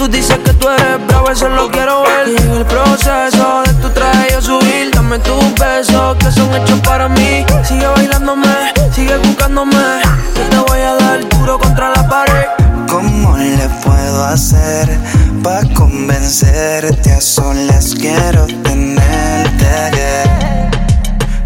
Tú 0.00 0.08
dices 0.08 0.38
que 0.38 0.54
tú 0.54 0.66
eres 0.66 1.06
bravo, 1.08 1.30
eso 1.30 1.46
lo 1.50 1.70
quiero 1.70 2.00
ver. 2.00 2.28
El 2.28 2.64
proceso 2.64 3.62
de 3.66 3.74
tu 3.82 3.90
traje 3.90 4.28
yo 4.32 4.40
subir. 4.40 4.90
Dame 4.92 5.18
tus 5.18 5.54
besos 5.56 6.16
que 6.16 6.32
son 6.32 6.54
hechos 6.54 6.80
para 6.80 7.06
mí. 7.06 7.44
Sigue 7.62 7.86
bailándome, 7.86 8.72
sigue 8.94 9.18
buscándome. 9.18 9.76
Yo 10.36 10.42
te 10.48 10.56
voy 10.70 10.80
a 10.80 10.94
dar 10.94 11.28
duro 11.28 11.58
contra 11.58 11.90
la 11.90 12.08
pared. 12.08 12.46
¿Cómo 12.88 13.36
le 13.36 13.68
puedo 13.84 14.24
hacer 14.24 14.88
para 15.42 15.68
convencerte? 15.74 17.12
A 17.12 17.20
solas 17.20 17.94
quiero 17.94 18.46
tenerte. 18.62 19.66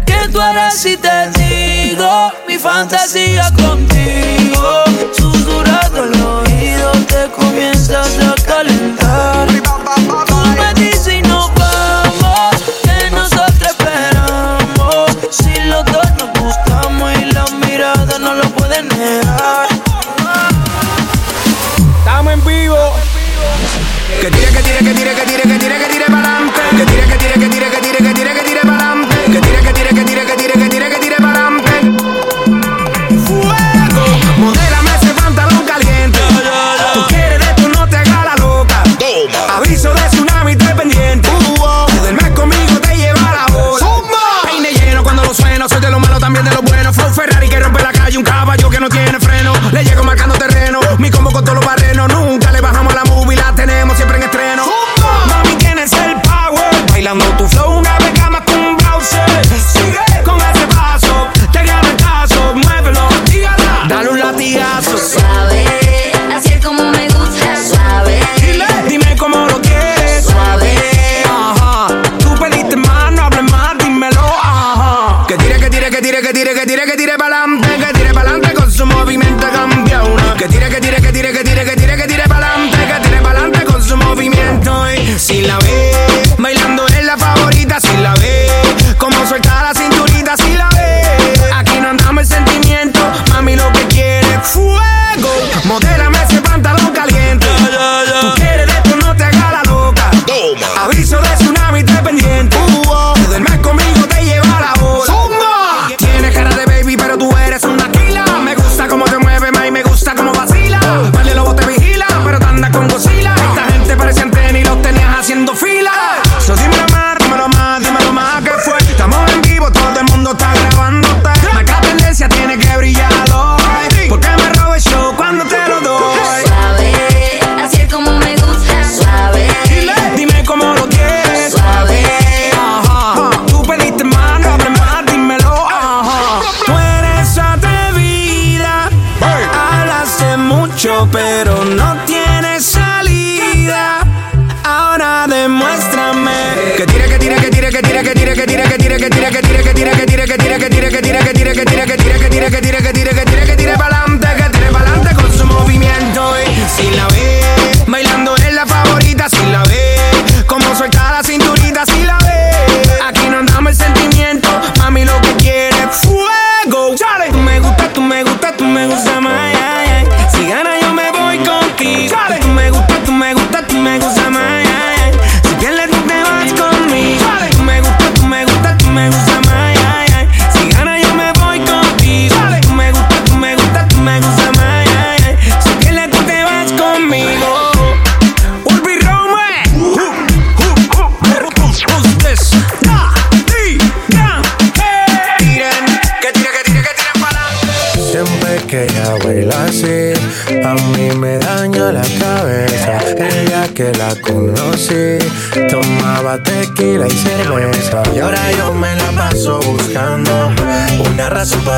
¿Qué 0.05 0.29
tú 0.31 0.39
harás 0.39 0.77
si 0.77 0.95
te 0.95 1.29
digo 1.37 2.31
mi 2.47 2.57
fantasía 2.57 3.51
contigo? 3.51 4.85
piensas 7.55 8.17
recalentar. 8.17 9.47
Tú 9.47 10.35
me 11.05 11.21
nos 11.21 11.51
vamos, 11.55 12.55
que 12.83 13.11
nosotros 13.11 13.61
esperamos. 13.61 15.17
Si 15.29 15.53
los 15.61 15.85
dos 15.85 16.07
nos 16.19 16.29
gustamos 16.39 17.13
y 17.19 17.25
la 17.31 17.45
mirada 17.65 18.19
no 18.19 18.35
lo 18.35 18.43
pueden 18.49 18.87
negar. 18.89 19.69
Estamos 21.99 22.33
en 22.33 22.45
vivo. 22.45 22.77
Que 24.21 24.31
tire, 24.31 24.47
que 24.47 24.61
tire, 24.61 24.77
que 24.79 24.93
tire, 24.93 25.15
que 25.15 25.25
tire, 25.25 25.43
que 25.43 25.59
tire, 25.59 25.77
que 25.79 25.93
tire 25.93 26.05
para. 26.05 26.39
Que 26.77 26.85
tire, 26.85 27.07
que 27.07 27.17
tire, 27.17 27.33
que 27.33 27.49
tire. 27.49 27.54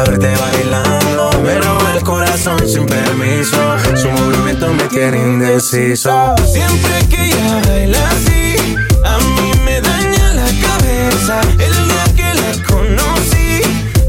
verte 0.03 0.33
bailando. 0.35 1.29
Me 1.43 1.59
roba 1.59 1.93
el 1.95 2.03
corazón 2.03 2.59
sin 2.67 2.85
permiso. 2.85 3.57
Su 3.95 4.09
movimiento 4.09 4.73
me 4.73 4.83
tiene 4.83 5.17
indeciso. 5.17 6.35
Siempre 6.51 7.05
que 7.09 7.25
ella 7.25 7.61
baila 7.67 8.09
así, 8.09 8.75
a 9.03 9.17
mí 9.17 9.51
me 9.65 9.81
daña 9.81 10.33
la 10.33 10.49
cabeza. 10.67 11.41
El 11.53 11.73
día 11.87 12.05
que 12.15 12.33
la 12.33 12.51
conocí, 12.65 13.61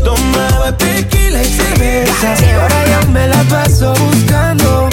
tomaba 0.04 0.76
tequila 0.76 1.42
y 1.42 1.46
cerveza. 1.46 2.34
Ahora 2.60 2.84
yo 2.86 3.10
me 3.12 3.28
la 3.28 3.42
paso 3.44 3.94
buscando 3.94 4.88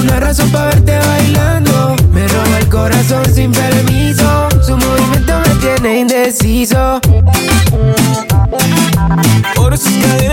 una 0.00 0.20
razón 0.20 0.50
para 0.50 0.66
verte 0.66 0.98
bailando. 0.98 1.96
Me 2.12 2.26
roba 2.28 2.58
el 2.58 2.68
corazón 2.68 3.24
sin 3.32 3.52
permiso. 3.52 4.48
Su 4.66 4.76
movimiento 4.76 5.40
me 5.46 5.54
tiene 5.56 6.00
indeciso. 6.00 7.00
Por 9.54 9.76
sus 9.78 9.92
cadenas 10.04 10.31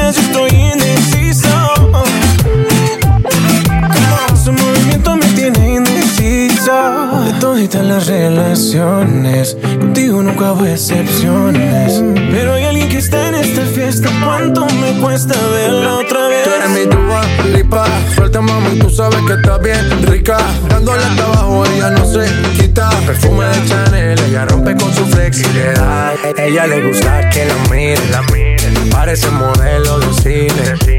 las 8.00 8.08
relaciones. 8.08 9.58
Contigo 9.80 10.22
nunca 10.22 10.54
hubo 10.54 10.66
excepciones. 10.66 12.02
Pero 12.32 12.54
hay 12.54 12.64
alguien 12.64 12.88
que 12.88 12.98
está 12.98 13.28
en 13.28 13.36
esta 13.36 13.64
fiesta. 13.64 14.10
¿Cuánto 14.24 14.66
me 14.68 15.02
cuesta 15.02 15.36
verla 15.52 15.96
otra 15.96 16.28
vez? 16.28 16.44
Tú 16.44 16.50
eres 16.52 16.70
mi 16.70 17.58
lipa. 17.58 17.86
Suelta, 18.16 18.42
mami, 18.42 18.80
tú 18.80 18.90
sabes 18.90 19.20
que 19.28 19.34
está 19.34 19.58
bien 19.58 20.08
rica. 20.08 20.38
Dándole 20.70 21.04
hasta 21.04 21.26
abajo, 21.26 21.66
ella 21.66 21.90
no 21.92 22.06
se 22.06 22.26
quita. 22.58 22.90
Perfume 23.06 23.46
de 23.46 23.66
Chanel, 23.68 24.20
ella 24.30 24.46
rompe 24.46 24.76
con 24.76 24.94
su 24.94 25.06
flexibilidad. 25.06 26.14
Ella 26.38 26.68
le 26.68 26.88
gusta 26.88 27.30
que 27.30 27.46
la 27.46 27.56
mire, 27.70 28.10
la 28.12 28.22
miren. 28.34 28.90
Parece 28.92 29.30
modelo 29.32 30.00
de 30.00 30.14
cine. 30.22 30.99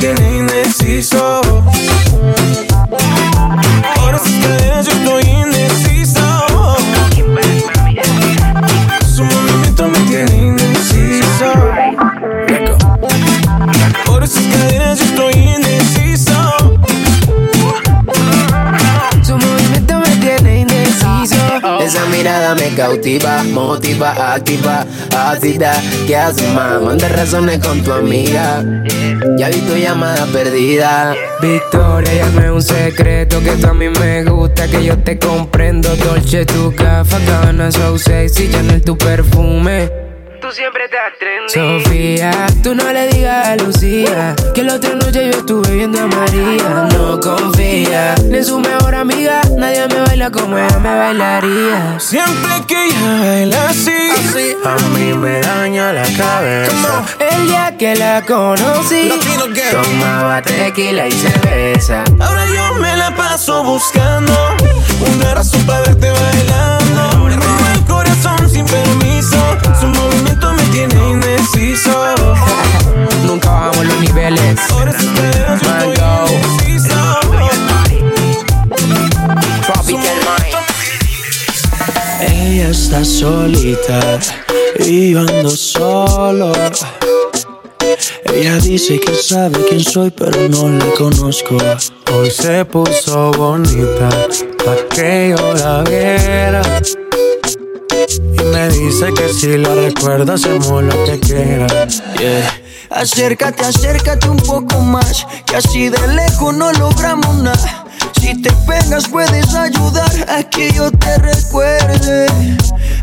tiene 0.00 0.37
me 22.54 22.74
cautiva, 22.74 23.42
motiva, 23.44 24.34
activa, 24.34 24.86
ácida. 25.16 25.72
¿Qué 26.06 26.16
haces, 26.16 26.52
más? 26.52 26.80
Manda 26.80 27.08
razones 27.08 27.58
con 27.58 27.82
tu 27.82 27.92
amiga. 27.92 28.64
Ya 29.36 29.48
vi 29.48 29.60
tu 29.60 29.76
llamada 29.76 30.26
perdida. 30.26 31.14
Victoria, 31.40 32.12
llame 32.14 32.50
un 32.50 32.62
secreto 32.62 33.40
que 33.40 33.52
tú 33.52 33.68
a 33.68 33.74
mí 33.74 33.88
me 33.88 34.24
gusta, 34.24 34.66
que 34.66 34.84
yo 34.84 34.98
te 34.98 35.18
comprendo. 35.18 35.94
Dolce, 35.96 36.44
tu 36.46 36.74
café, 36.74 37.16
cabana, 37.26 37.70
so 37.70 37.98
sexy, 37.98 38.50
Chanel, 38.50 38.82
tu 38.82 38.96
perfume. 38.96 40.07
Siempre 40.58 40.86
estás 40.86 41.16
trendy. 41.20 41.84
Sofía, 41.84 42.32
tú 42.64 42.74
no 42.74 42.92
le 42.92 43.06
digas 43.12 43.46
a 43.46 43.54
Lucía 43.56 44.34
que 44.56 44.64
la 44.64 44.74
otra 44.74 44.92
noche 44.94 45.30
yo 45.30 45.38
estuve 45.38 45.70
viendo 45.70 46.00
a 46.00 46.06
María. 46.08 46.88
No 46.92 47.20
confía 47.20 48.16
ni 48.24 48.38
en 48.38 48.44
su 48.44 48.58
mejor 48.58 48.96
amiga, 48.96 49.40
nadie 49.56 49.86
me 49.86 50.00
baila 50.00 50.32
como 50.32 50.58
ella 50.58 50.78
me 50.80 50.98
bailaría. 50.98 52.00
Siempre 52.00 52.50
que 52.66 52.86
ella 52.86 53.18
baila 53.20 53.68
así, 53.68 54.54
A 54.64 54.76
mí 54.88 55.12
me 55.14 55.40
daña 55.40 55.92
la 55.92 56.02
cabeza. 56.02 57.04
El 57.20 57.46
día 57.46 57.76
que 57.78 57.94
la 57.94 58.22
conocí, 58.22 59.12
Tomaba 59.70 60.42
tequila 60.42 61.06
y 61.06 61.12
cerveza. 61.12 62.02
ahora 62.18 62.44
yo 62.46 62.74
me 62.80 62.96
la 62.96 63.14
paso 63.14 63.62
buscando 63.62 64.32
una 65.14 65.34
razón 65.34 65.62
para 65.66 65.82
verte 65.82 66.10
bailando. 66.10 67.18
Me 67.26 67.36
roba 67.36 67.72
el 67.74 67.84
corazón 67.84 68.50
sin 68.50 68.64
permiso. 68.64 69.36
Su 69.80 69.86
movimiento 69.86 70.08
me 70.16 70.17
tiene 70.86 71.10
indeciso. 71.10 72.14
Nunca 73.26 73.50
bajamos 73.50 73.86
los 73.86 74.00
niveles. 74.00 74.60
Ahora 74.70 74.92
sus 74.92 75.10
caderas 75.10 75.62
yo 75.62 75.70
estoy 75.72 76.34
indeciso. 76.34 76.94
Ella 82.20 82.68
está 82.70 83.04
solita 83.04 84.18
y 84.78 85.12
yo 85.12 85.20
ando 85.20 85.50
solo. 85.50 86.52
Ella 88.32 88.56
dice 88.56 89.00
que 89.00 89.14
sabe 89.14 89.64
quién 89.68 89.80
soy, 89.82 90.10
pero 90.10 90.48
no 90.48 90.68
la 90.68 90.86
conozco. 90.96 91.56
Hoy 92.12 92.30
se 92.30 92.64
puso 92.64 93.32
bonita 93.32 94.08
pa' 94.64 94.94
que 94.94 95.34
yo 95.36 95.54
la 95.54 95.82
viera. 95.82 96.62
Me 98.52 98.68
dice 98.70 99.12
que 99.14 99.28
si 99.28 99.58
la 99.58 99.74
recuerda 99.74 100.34
hacemos 100.34 100.82
lo 100.82 101.04
que 101.04 101.20
quiera. 101.20 101.66
Yeah. 102.18 102.60
Acércate, 102.90 103.64
acércate 103.64 104.28
un 104.28 104.38
poco 104.38 104.80
más, 104.80 105.26
que 105.46 105.56
así 105.56 105.88
de 105.88 106.08
lejos 106.08 106.54
no 106.56 106.72
logramos 106.72 107.36
nada. 107.36 107.84
Si 108.20 108.40
te 108.40 108.50
pegas 108.66 109.08
puedes 109.08 109.54
ayudar 109.54 110.10
a 110.28 110.42
que 110.42 110.72
yo 110.72 110.90
te 110.90 111.18
recuerde. 111.18 112.26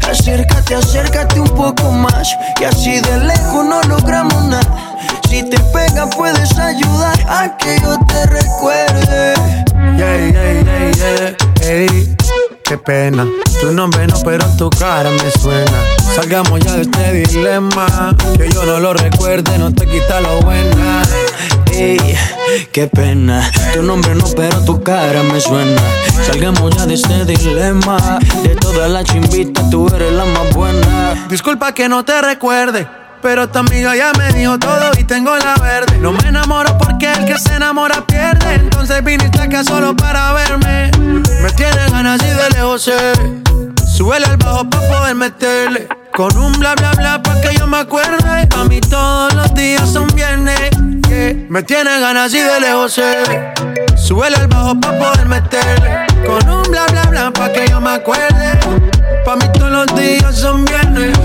Acércate, 0.10 0.76
acércate 0.76 1.40
un 1.40 1.50
poco 1.50 1.92
más, 1.92 2.36
que 2.58 2.66
así 2.66 3.00
de 3.02 3.18
lejos 3.20 3.66
no 3.66 3.82
logramos 3.84 4.44
nada. 4.46 4.98
Si 5.30 5.44
te 5.44 5.60
pegas 5.72 6.16
puedes 6.16 6.58
ayudar 6.58 7.20
a 7.28 7.56
que 7.58 7.80
yo 7.82 7.98
te 8.08 8.26
recuerde. 8.26 9.34
Yeah, 9.98 10.18
yeah, 10.18 10.64
yeah, 10.64 10.92
yeah. 10.92 11.36
Ey, 11.62 12.16
qué 12.66 12.78
pena. 12.78 13.28
Tu 13.62 13.72
nombre 13.72 14.08
no, 14.08 14.16
pero 14.24 14.46
tu 14.58 14.70
cara 14.70 15.10
me 15.10 15.32
suena. 15.40 15.84
Salgamos 16.16 16.60
ya 16.60 16.76
de 16.76 16.82
este 16.82 17.14
dilema. 17.14 18.16
Que 18.38 18.50
yo 18.50 18.66
no 18.66 18.80
lo 18.80 18.94
recuerde, 18.94 19.58
no 19.58 19.74
te 19.74 19.86
quita 19.86 20.20
lo 20.22 20.42
buena. 20.42 21.04
Ey, 21.72 22.16
qué 22.72 22.88
pena. 22.88 23.50
Tu 23.74 23.82
nombre 23.82 24.16
no, 24.16 24.26
pero 24.36 24.60
tu 24.66 24.82
cara 24.82 25.22
me 25.24 25.40
suena. 25.40 25.82
Salgamos 26.26 26.76
ya 26.76 26.86
de 26.86 26.96
este 26.96 27.26
dilema. 27.26 27.98
De 28.44 28.56
todas 28.56 28.90
las 28.90 29.06
chimbitas, 29.06 29.70
tú 29.70 29.88
eres 29.94 30.12
la 30.14 30.26
más 30.26 30.54
buena. 30.54 31.28
Disculpa 31.30 31.74
que 31.74 31.88
no 31.88 32.04
te 32.04 32.20
recuerde. 32.22 33.05
Pero 33.26 33.50
tu 33.50 33.58
amiga 33.58 33.96
ya 33.96 34.12
me 34.20 34.32
dijo 34.34 34.60
todo 34.60 34.92
y 35.00 35.04
tengo 35.04 35.36
la 35.36 35.56
verde. 35.56 35.98
No 35.98 36.12
me 36.12 36.30
enamoro 36.30 36.78
porque 36.78 37.12
el 37.12 37.26
que 37.26 37.40
se 37.40 37.56
enamora 37.56 38.06
pierde. 38.06 38.54
Entonces 38.54 39.04
viniste 39.04 39.42
acá 39.42 39.64
solo 39.64 39.96
para 39.96 40.32
verme. 40.34 40.92
Me 41.42 41.50
tiene 41.58 41.90
ganas 41.90 42.22
y 42.22 42.28
de 42.28 42.50
lejos 42.52 42.84
sé. 42.84 43.14
Súbele 43.98 44.28
al 44.28 44.38
bajo 44.38 44.70
pa' 44.70 44.80
poder 44.80 45.16
meterle. 45.16 45.88
Con 46.14 46.38
un 46.38 46.52
bla 46.60 46.76
bla 46.76 46.92
bla 46.92 47.24
pa' 47.24 47.42
que 47.42 47.56
yo 47.58 47.66
me 47.66 47.80
acuerde. 47.80 48.48
A 48.56 48.64
mí 48.66 48.80
todos 48.80 49.34
los 49.34 49.52
días 49.56 49.90
son 49.92 50.06
viernes. 50.10 50.70
Me 51.50 51.64
tiene 51.64 52.00
ganas 52.00 52.32
y 52.32 52.42
de 52.42 52.60
lejos 52.60 52.94
sé. 52.94 53.24
Súbele 53.98 54.36
al 54.36 54.48
bajo 54.48 54.80
pa' 54.80 55.00
poder 55.00 55.28
meterle. 55.28 56.06
Con 56.28 56.48
un 56.48 56.62
bla 56.70 56.86
bla 56.92 57.02
bla 57.10 57.32
pa' 57.32 57.52
que 57.52 57.68
yo 57.70 57.82
me 57.82 57.90
acuerde. 57.90 58.60
Pa' 59.26 59.36
mí 59.36 59.46
todos 59.58 59.72
los 59.72 59.96
días 59.96 60.36
son 60.36 60.64
viernes. 60.64 61.18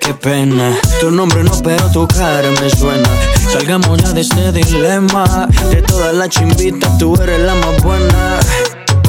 Qué 0.00 0.14
pena. 0.14 0.76
Tu 1.00 1.10
nombre 1.10 1.42
no, 1.44 1.52
pero 1.62 1.90
tu 1.90 2.06
cara 2.06 2.48
me 2.60 2.70
suena. 2.70 3.08
Salgamos 3.52 4.02
ya 4.02 4.12
de 4.12 4.20
este 4.20 4.52
dilema. 4.52 5.48
De 5.70 5.82
todas 5.82 6.14
las 6.14 6.28
chimbitas, 6.28 6.98
tú 6.98 7.14
eres 7.20 7.40
la 7.40 7.54
más 7.54 7.82
buena. 7.82 8.40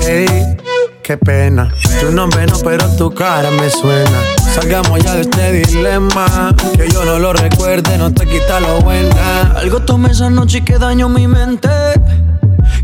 Ey, 0.08 0.58
qué 1.04 1.18
pena. 1.18 1.74
Tu 2.00 2.12
nombre 2.12 2.46
no, 2.48 2.58
pero 2.60 2.88
tu 2.96 3.12
cara 3.14 3.50
me 3.52 3.70
suena. 3.70 4.20
Salgamos 4.54 5.04
ya 5.04 5.16
de 5.16 5.22
este 5.22 5.52
dilema. 5.52 6.56
Que 6.76 6.90
yo 6.90 7.06
no 7.06 7.20
lo 7.20 7.34
recuerde, 7.34 7.98
no 7.98 8.14
te 8.14 8.26
quita 8.26 8.60
lo 8.60 8.82
buena. 8.82 9.54
Algo 9.56 9.82
tomé 9.82 10.12
esa 10.12 10.30
noche 10.30 10.60
y 10.60 10.62
que 10.62 10.78
dañó 10.78 11.10
mi 11.10 11.28
mente. 11.28 11.70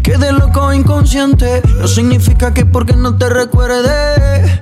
Quedé 0.04 0.32
loco 0.32 0.74
inconsciente. 0.74 1.62
No 1.80 1.88
significa 1.88 2.54
que 2.54 2.66
porque 2.66 2.94
no 2.94 3.18
te 3.18 3.30
recuerde. 3.30 4.62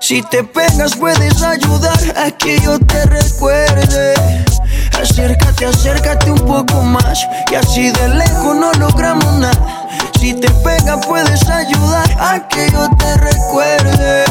Si 0.00 0.22
te 0.22 0.42
pegas 0.42 0.96
puedes 0.96 1.42
ayudar 1.42 1.98
a 2.16 2.30
que 2.30 2.58
yo 2.60 2.78
te 2.80 3.04
recuerde. 3.04 4.14
Acércate, 5.00 5.66
acércate 5.66 6.30
un 6.30 6.38
poco 6.38 6.82
más. 6.82 7.20
Y 7.52 7.54
así 7.54 7.90
de 7.90 8.08
lejos 8.08 8.56
no 8.56 8.72
logramos 8.72 9.32
nada. 9.34 9.88
Si 10.18 10.32
te 10.34 10.50
pegas 10.64 11.06
puedes 11.06 11.48
ayudar 11.48 12.10
a 12.18 12.48
que 12.48 12.70
yo 12.72 12.88
te 12.98 13.16
recuerde. 13.18 14.24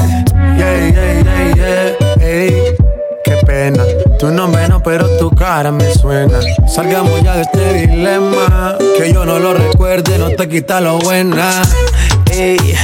Yeah, 0.57 0.89
yeah, 0.89 1.23
yeah, 1.23 1.55
yeah. 1.55 2.25
Ey, 2.27 2.75
qué 3.23 3.35
pena. 3.45 3.83
Tu 4.17 4.31
nombre 4.31 4.67
no, 4.67 4.81
pero 4.81 5.07
tu 5.17 5.29
cara 5.29 5.71
me 5.71 5.93
suena. 5.93 6.39
Salgamos 6.67 7.21
ya 7.21 7.35
de 7.35 7.41
este 7.43 7.73
dilema. 7.73 8.75
Que 8.97 9.13
yo 9.13 9.23
no 9.23 9.37
lo 9.37 9.53
recuerde, 9.53 10.17
no 10.17 10.29
te 10.31 10.49
quita 10.49 10.81
lo 10.81 10.97
buena. 10.97 11.61
Ey, 12.31 12.75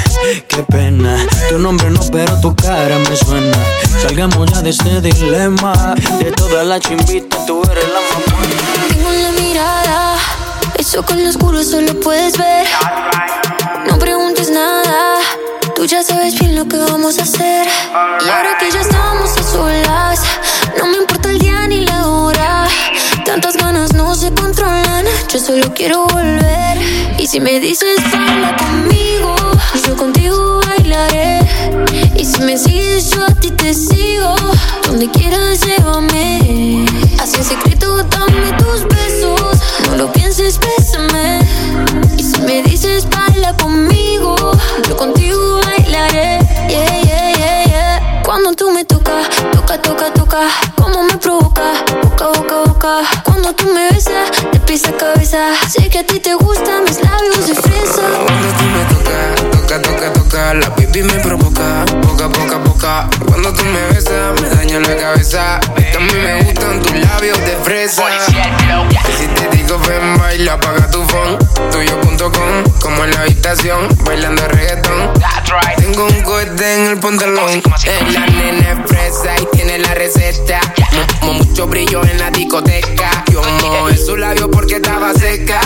qué 0.47 0.63
pena. 0.63 1.17
Tu 1.49 1.59
nombre 1.59 1.89
no, 1.89 1.99
pero 2.11 2.39
tu 2.41 2.55
cara 2.55 2.97
me 2.97 3.15
suena. 3.15 3.57
Salgamos 4.01 4.51
ya 4.51 4.61
de 4.61 4.71
este 4.71 5.01
dilema. 5.01 5.73
De 6.19 6.31
todas 6.31 6.65
las 6.65 6.79
chimbitas, 6.81 7.45
tú 7.45 7.61
eres 7.71 7.85
la 7.89 7.99
buena. 7.99 8.87
Tengo 8.89 9.09
la 9.53 10.15
Eso 10.77 11.03
con 11.03 11.23
lo 11.23 11.29
oscuro 11.29 11.63
solo 11.63 11.99
puedes 11.99 12.37
ver. 12.37 12.65
No 13.87 13.99
preguntes 13.99 14.49
nada. 14.49 15.19
Tú 15.75 15.85
ya 15.85 16.03
sabes 16.03 16.39
bien 16.39 16.55
lo 16.55 16.67
que 16.67 16.77
vamos 16.77 17.19
a 17.19 17.23
hacer. 17.23 17.67
Y 18.25 18.29
ahora 18.29 18.57
que 18.59 18.71
ya 18.71 18.81
estamos 18.81 19.37
a 19.37 19.43
solas, 19.43 20.21
no 20.77 20.87
me 20.87 20.97
importa 20.97 21.29
el 21.29 21.39
día 21.39 21.67
ni 21.67 21.85
la 21.85 22.07
hora. 22.07 22.67
Tantas 23.25 23.57
ganas 23.57 23.93
no 23.93 24.15
se 24.15 24.33
controlan. 24.33 24.74
Yo 25.35 25.41
solo 25.41 25.73
quiero 25.73 26.05
volver. 26.05 26.77
Y 27.19 27.27
si 27.27 27.41
me 27.41 27.59
dices 27.59 27.97
baila 28.09 28.55
conmigo, 28.55 29.35
yo 29.85 29.97
contigo 29.97 30.61
bailaré. 30.65 31.41
Y 32.15 32.23
si 32.23 32.39
me 32.39 32.57
sigues, 32.57 33.09
yo 33.09 33.25
a 33.25 33.31
ti 33.31 33.51
te 33.51 33.73
sigo. 33.73 34.33
Donde 34.87 35.09
quieras, 35.11 35.59
llévame. 35.65 36.85
Así 37.21 37.43
secreto, 37.43 37.74
habitación, 73.55 73.87
bailando 74.05 74.45
reggaetón. 74.47 75.13
Tengo 75.77 76.05
un 76.05 76.21
cohete 76.23 76.73
en 76.73 76.87
el 76.91 76.99
pantalón. 76.99 77.49
Es 77.85 78.13
la 78.13 78.25
nena 78.27 78.71
es 78.83 78.89
fresa 78.89 79.35
y 79.41 79.45
tiene 79.55 79.77
la 79.79 79.93
receta. 79.93 80.59
Mo- 81.21 81.27
mo- 81.27 81.33
mucho 81.33 81.67
brillo 81.67 82.03
en 82.03 82.19
la 82.19 82.29
discoteca. 82.31 83.23
Yo 83.31 83.41
mojé 83.61 83.97
su 83.97 84.17
labio 84.17 84.49
porque 84.51 84.75
estaba 84.75 85.13
seca. 85.13 85.59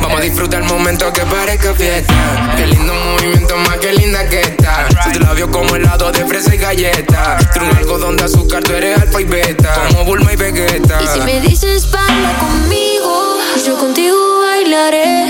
Vamos 0.00 0.18
a 0.20 0.22
disfrutar 0.22 0.62
el 0.62 0.68
momento 0.68 1.12
que 1.12 1.22
parezca 1.22 1.74
fiesta. 1.74 2.14
Qué 2.56 2.66
lindo 2.66 2.94
movimiento, 2.94 3.56
más 3.58 3.76
que 3.78 3.92
linda 3.92 4.26
que 4.28 4.40
está. 4.40 4.86
Tu 5.12 5.20
labio 5.20 5.50
como 5.50 5.76
helado 5.76 6.10
de 6.12 6.24
fresa 6.26 6.54
y 6.54 6.58
galleta. 6.58 7.36
Tú 7.52 7.60
un 7.64 7.76
algodón 7.76 8.16
de 8.16 8.24
azúcar, 8.24 8.62
tú 8.62 8.72
eres 8.72 9.00
alfa 9.00 9.20
y 9.20 9.24
beta. 9.24 9.74
Como 9.88 10.04
Bulma 10.04 10.32
y 10.32 10.36
Vegeta. 10.36 11.00
Y 11.02 11.06
si 11.06 11.20
me 11.20 11.40
dices 11.40 11.90
baila 11.90 12.32
conmigo, 12.38 13.38
yo 13.66 13.76
contigo 13.78 14.35
bailaré. 14.56 15.26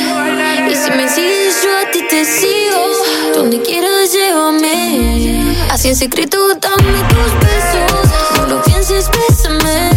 Y 0.71 0.75
si 0.75 0.91
me 0.91 1.09
sigues, 1.09 1.63
yo 1.63 1.71
a 1.79 1.91
ti 1.91 2.03
te 2.09 2.25
sigo. 2.25 3.35
Donde 3.35 3.61
quieras, 3.63 4.13
llévame. 4.13 5.55
Así 5.71 5.89
en 5.89 5.97
secreto, 5.97 6.39
dame 6.61 6.99
tus 7.09 7.33
besos. 7.45 8.11
No 8.37 8.47
lo 8.47 8.63
pienses, 8.63 9.11
bésame. 9.11 9.91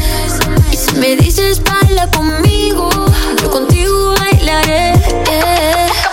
Y 0.72 0.78
si 0.78 0.96
me 0.96 1.16
dices 1.16 1.62
baila 1.64 2.10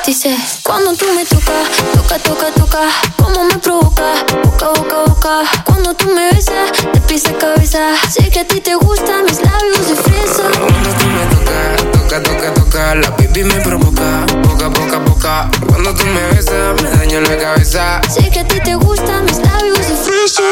Dice, 0.07 0.37
cuando 0.63 0.95
tú 0.95 1.05
me 1.17 1.25
tocas, 1.25 1.69
toca, 1.93 2.17
toca, 2.21 2.53
toca. 2.53 2.79
Como 3.17 3.43
me 3.43 3.59
provoca, 3.59 4.25
boca, 4.45 4.69
boca, 4.69 4.97
boca. 5.05 5.41
Cuando 5.65 5.95
tú 5.95 6.07
me 6.07 6.33
besas, 6.33 6.71
de 6.93 7.01
pies 7.01 7.27
a 7.27 7.37
cabeza. 7.37 7.81
Sé 8.09 8.31
que 8.31 8.39
a 8.39 8.47
ti 8.47 8.61
te 8.61 8.77
gustan 8.77 9.25
mis 9.25 9.43
labios 9.43 9.89
de 9.89 9.97
fresa. 9.97 10.45
Cuando 10.61 10.91
tú 10.91 11.07
me 11.07 11.27
tocas, 11.35 11.91
toca, 11.91 12.23
toca, 12.23 12.55
toca. 12.55 12.95
La 12.95 13.11
baby 13.11 13.43
me 13.43 13.55
provoca, 13.57 14.25
poca, 14.45 14.71
poca, 14.71 15.05
poca. 15.05 15.51
Cuando 15.67 15.93
tú 15.93 16.05
me 16.07 16.23
besas, 16.29 16.81
me 16.81 16.89
daña 16.89 17.21
la 17.23 17.37
cabeza. 17.37 18.01
Sé 18.09 18.31
que 18.31 18.41
a 18.41 18.47
ti 18.47 18.61
te 18.61 18.77
gustan 18.77 19.25
mis 19.25 19.39
labios 19.39 19.79
de 19.79 19.97
fresa. 19.97 20.43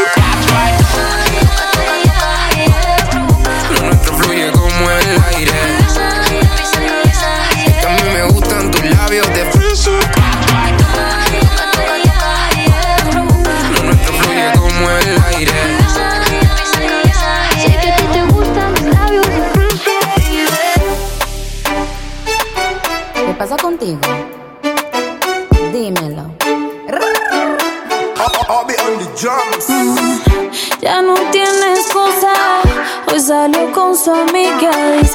Lo 3.70 3.80
nuestro 3.82 4.16
fluye 4.18 4.50
como 4.50 4.90
el 4.90 5.22
aire. 5.36 5.73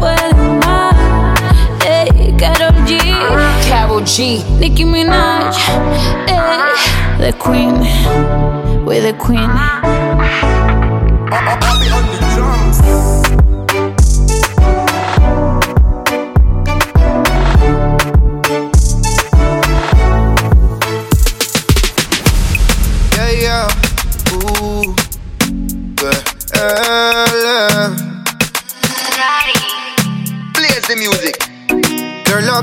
me 0.00 0.58
más. 0.64 0.94
Ey, 1.86 2.34
G. 2.86 3.02
G. 4.04 4.44
Nicki 4.58 4.84
Minaj. 4.84 5.56
Ey, 6.26 7.18
the 7.18 7.32
Queen. 7.38 7.74
We're 8.84 9.00
the 9.00 9.12
Queen. 9.14 9.50
Yeah, 23.14 23.30
yeah. 23.30 23.68
Ooh. 24.34 25.01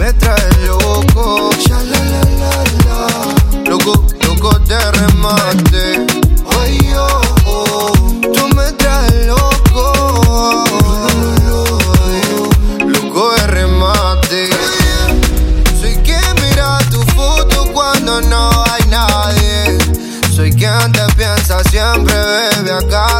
me 0.00 0.12
trae 0.14 0.48
loco. 0.66 1.50
Ya 1.68 1.78
la 1.82 2.02
la 2.12 2.22
la. 2.86 3.70
Loco, 3.70 3.92
loco 4.26 4.58
de 4.60 4.78
remate. 4.92 6.06
Ay, 6.58 6.78
oh. 6.96 7.92
Tú 8.32 8.48
me 8.56 8.72
traes 8.78 9.26
loco. 9.26 10.64
Loco 12.86 13.32
de 13.36 13.46
remate. 13.48 14.48
Soy 15.78 15.94
quien 15.96 16.34
mira 16.40 16.78
tu 16.90 17.02
foto 17.14 17.66
cuando 17.74 18.22
no 18.22 18.64
hay 18.70 18.84
nadie. 18.88 19.78
Soy 20.34 20.50
quien 20.50 20.92
te 20.92 21.04
piensa 21.14 21.62
siempre, 21.64 22.14
bebe 22.14 22.72
a 22.72 23.19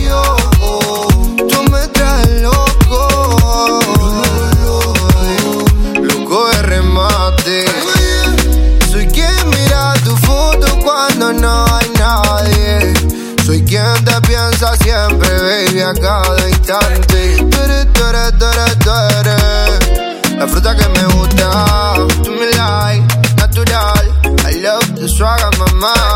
siempre, 14.83 15.27
baby, 15.39 15.81
a 15.81 15.93
cada 15.93 16.47
instante. 16.47 17.37
La 20.37 20.47
fruta 20.47 20.75
que 20.75 20.87
me 20.89 21.05
gusta, 21.15 21.95
tú 22.23 22.31
me 22.31 22.45
like, 22.51 23.03
natural. 23.37 24.07
I 24.45 24.61
love 24.61 24.95
the 24.95 25.07
swagger, 25.07 25.49
mamá. 25.57 26.10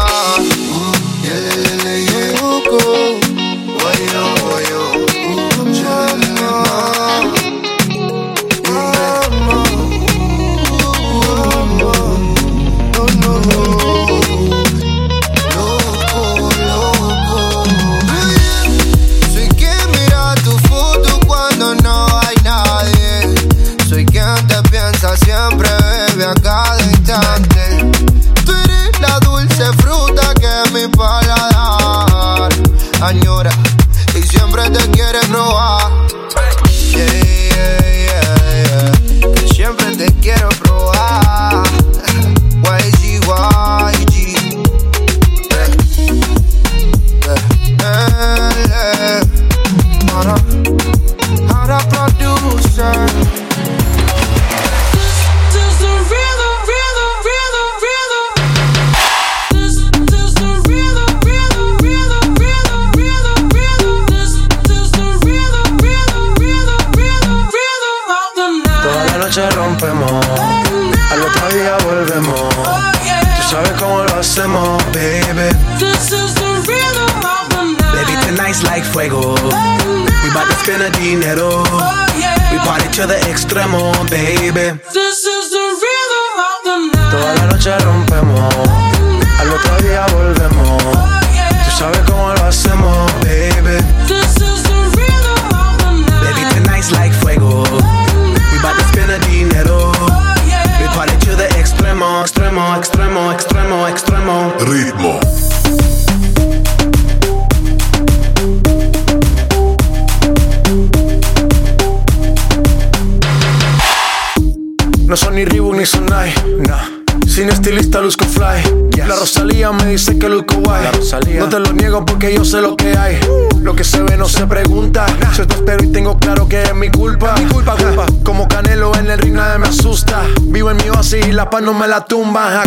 Me 132.35 132.64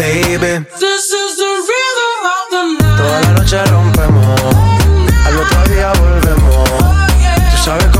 baby. 0.00 0.66
Toda 2.96 3.20
la 3.20 3.30
noche 3.32 3.64
rompemos, 3.66 4.40
al 5.26 5.36
otro 5.36 5.74
día 5.74 5.92
volvemos. 6.00 6.70
Tú 7.50 7.56
sabes 7.64 7.86
cómo 7.92 7.99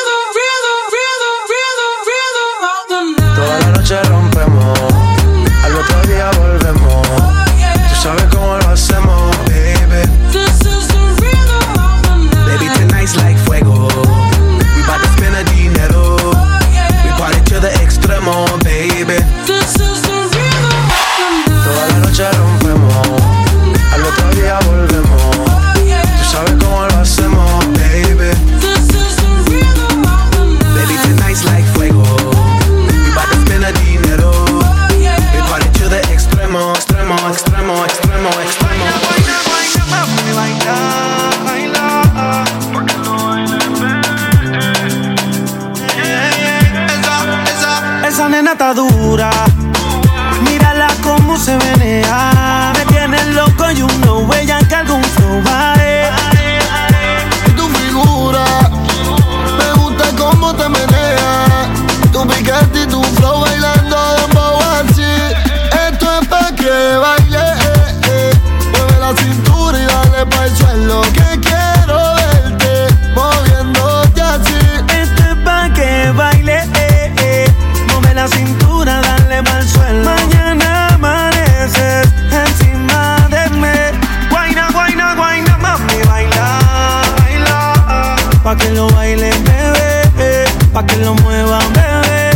Pa' 88.51 88.57
que 88.57 88.69
lo 88.71 88.89
baile, 88.89 89.31
bebé. 89.45 90.43
Pa' 90.73 90.85
que 90.85 90.97
lo 90.97 91.13
mueva, 91.23 91.59
bebé. 91.73 92.31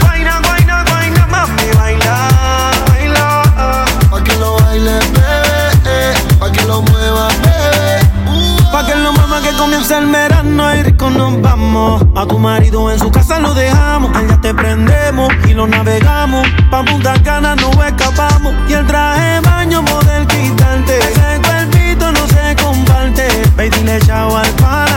Guaina, 0.00 0.40
guaina, 0.42 0.84
guaina, 0.88 1.26
mami, 1.28 1.68
baila, 1.78 2.16
baila. 2.88 3.44
Pa' 4.10 4.24
que 4.24 4.34
lo 4.34 4.58
baile, 4.58 4.98
bebé. 5.14 6.12
Pa' 6.40 6.50
que 6.50 6.64
lo 6.64 6.82
mueva, 6.82 7.28
bebé. 7.44 8.00
Pa' 8.72 8.84
que 8.84 8.96
lo 8.96 9.12
mueva 9.12 9.40
que 9.42 9.56
comienza 9.56 9.98
el 9.98 10.06
verano 10.06 10.74
y 10.74 10.82
rico 10.82 11.08
nos 11.08 11.40
vamos. 11.40 12.02
A 12.16 12.26
tu 12.26 12.40
marido 12.40 12.90
en 12.90 12.98
su 12.98 13.08
casa 13.08 13.38
lo 13.38 13.54
dejamos. 13.54 14.10
Allá 14.16 14.40
te 14.40 14.52
prendemos 14.54 15.32
y 15.48 15.54
lo 15.54 15.68
navegamos. 15.68 16.48
Pa' 16.68 16.84
Punta 16.84 17.14
Cana 17.22 17.54
no 17.54 17.70
escapamos. 17.84 18.52
Y 18.68 18.72
el 18.72 18.84
traje 18.88 19.38
baño 19.38 19.82
model 19.82 20.26
quitante. 20.26 20.98
Ese 20.98 21.40
cuerpito 21.44 22.10
no 22.10 22.26
se 22.26 22.56
comparte. 22.60 23.28
Ve 23.56 23.66
y 23.66 23.70
dile 23.70 24.00
chao 24.00 24.36
al 24.36 24.48
pana. 24.60 24.95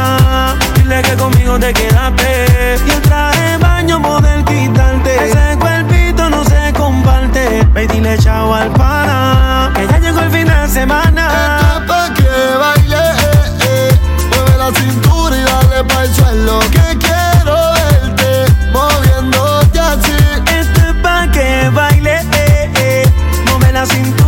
Que 1.01 1.15
conmigo 1.15 1.57
te 1.57 1.73
quedaste. 1.73 2.77
Y 2.85 2.89
el 2.91 3.01
traje 3.01 3.39
de 3.39 3.57
baño 3.57 3.99
model 3.99 4.43
quitante. 4.43 5.15
Ese 5.29 5.57
cuerpito 5.57 6.29
no 6.29 6.43
se 6.43 6.73
comparte. 6.73 7.65
Ve 7.73 7.85
y 7.85 7.87
dile 7.87 8.17
chao 8.17 8.53
al 8.53 8.69
pana. 8.71 9.71
Que 9.73 9.87
ya 9.87 9.97
llegó 9.99 10.19
el 10.19 10.29
fin 10.29 10.47
de 10.47 10.67
semana. 10.67 11.57
Esto 11.57 11.79
es 11.79 11.87
pa' 11.87 12.13
que 12.13 12.57
baile, 12.59 12.97
eh, 12.97 13.49
eh. 13.61 13.99
Mueve 14.29 14.57
la 14.57 14.71
cintura 14.77 15.37
y 15.37 15.43
dale 15.43 15.83
pa' 15.85 16.03
el 16.03 16.13
suelo. 16.13 16.59
Que 16.69 16.97
quiero 16.97 17.55
verte 17.75 18.53
moviéndote 18.73 19.79
así. 19.79 20.17
Esto 20.59 20.81
es 20.81 20.95
pa' 21.01 21.31
que 21.31 21.69
baile, 21.69 22.19
eh, 22.33 22.71
eh. 22.75 23.03
Mueve 23.47 23.71
la 23.71 23.85
cintura, 23.85 24.18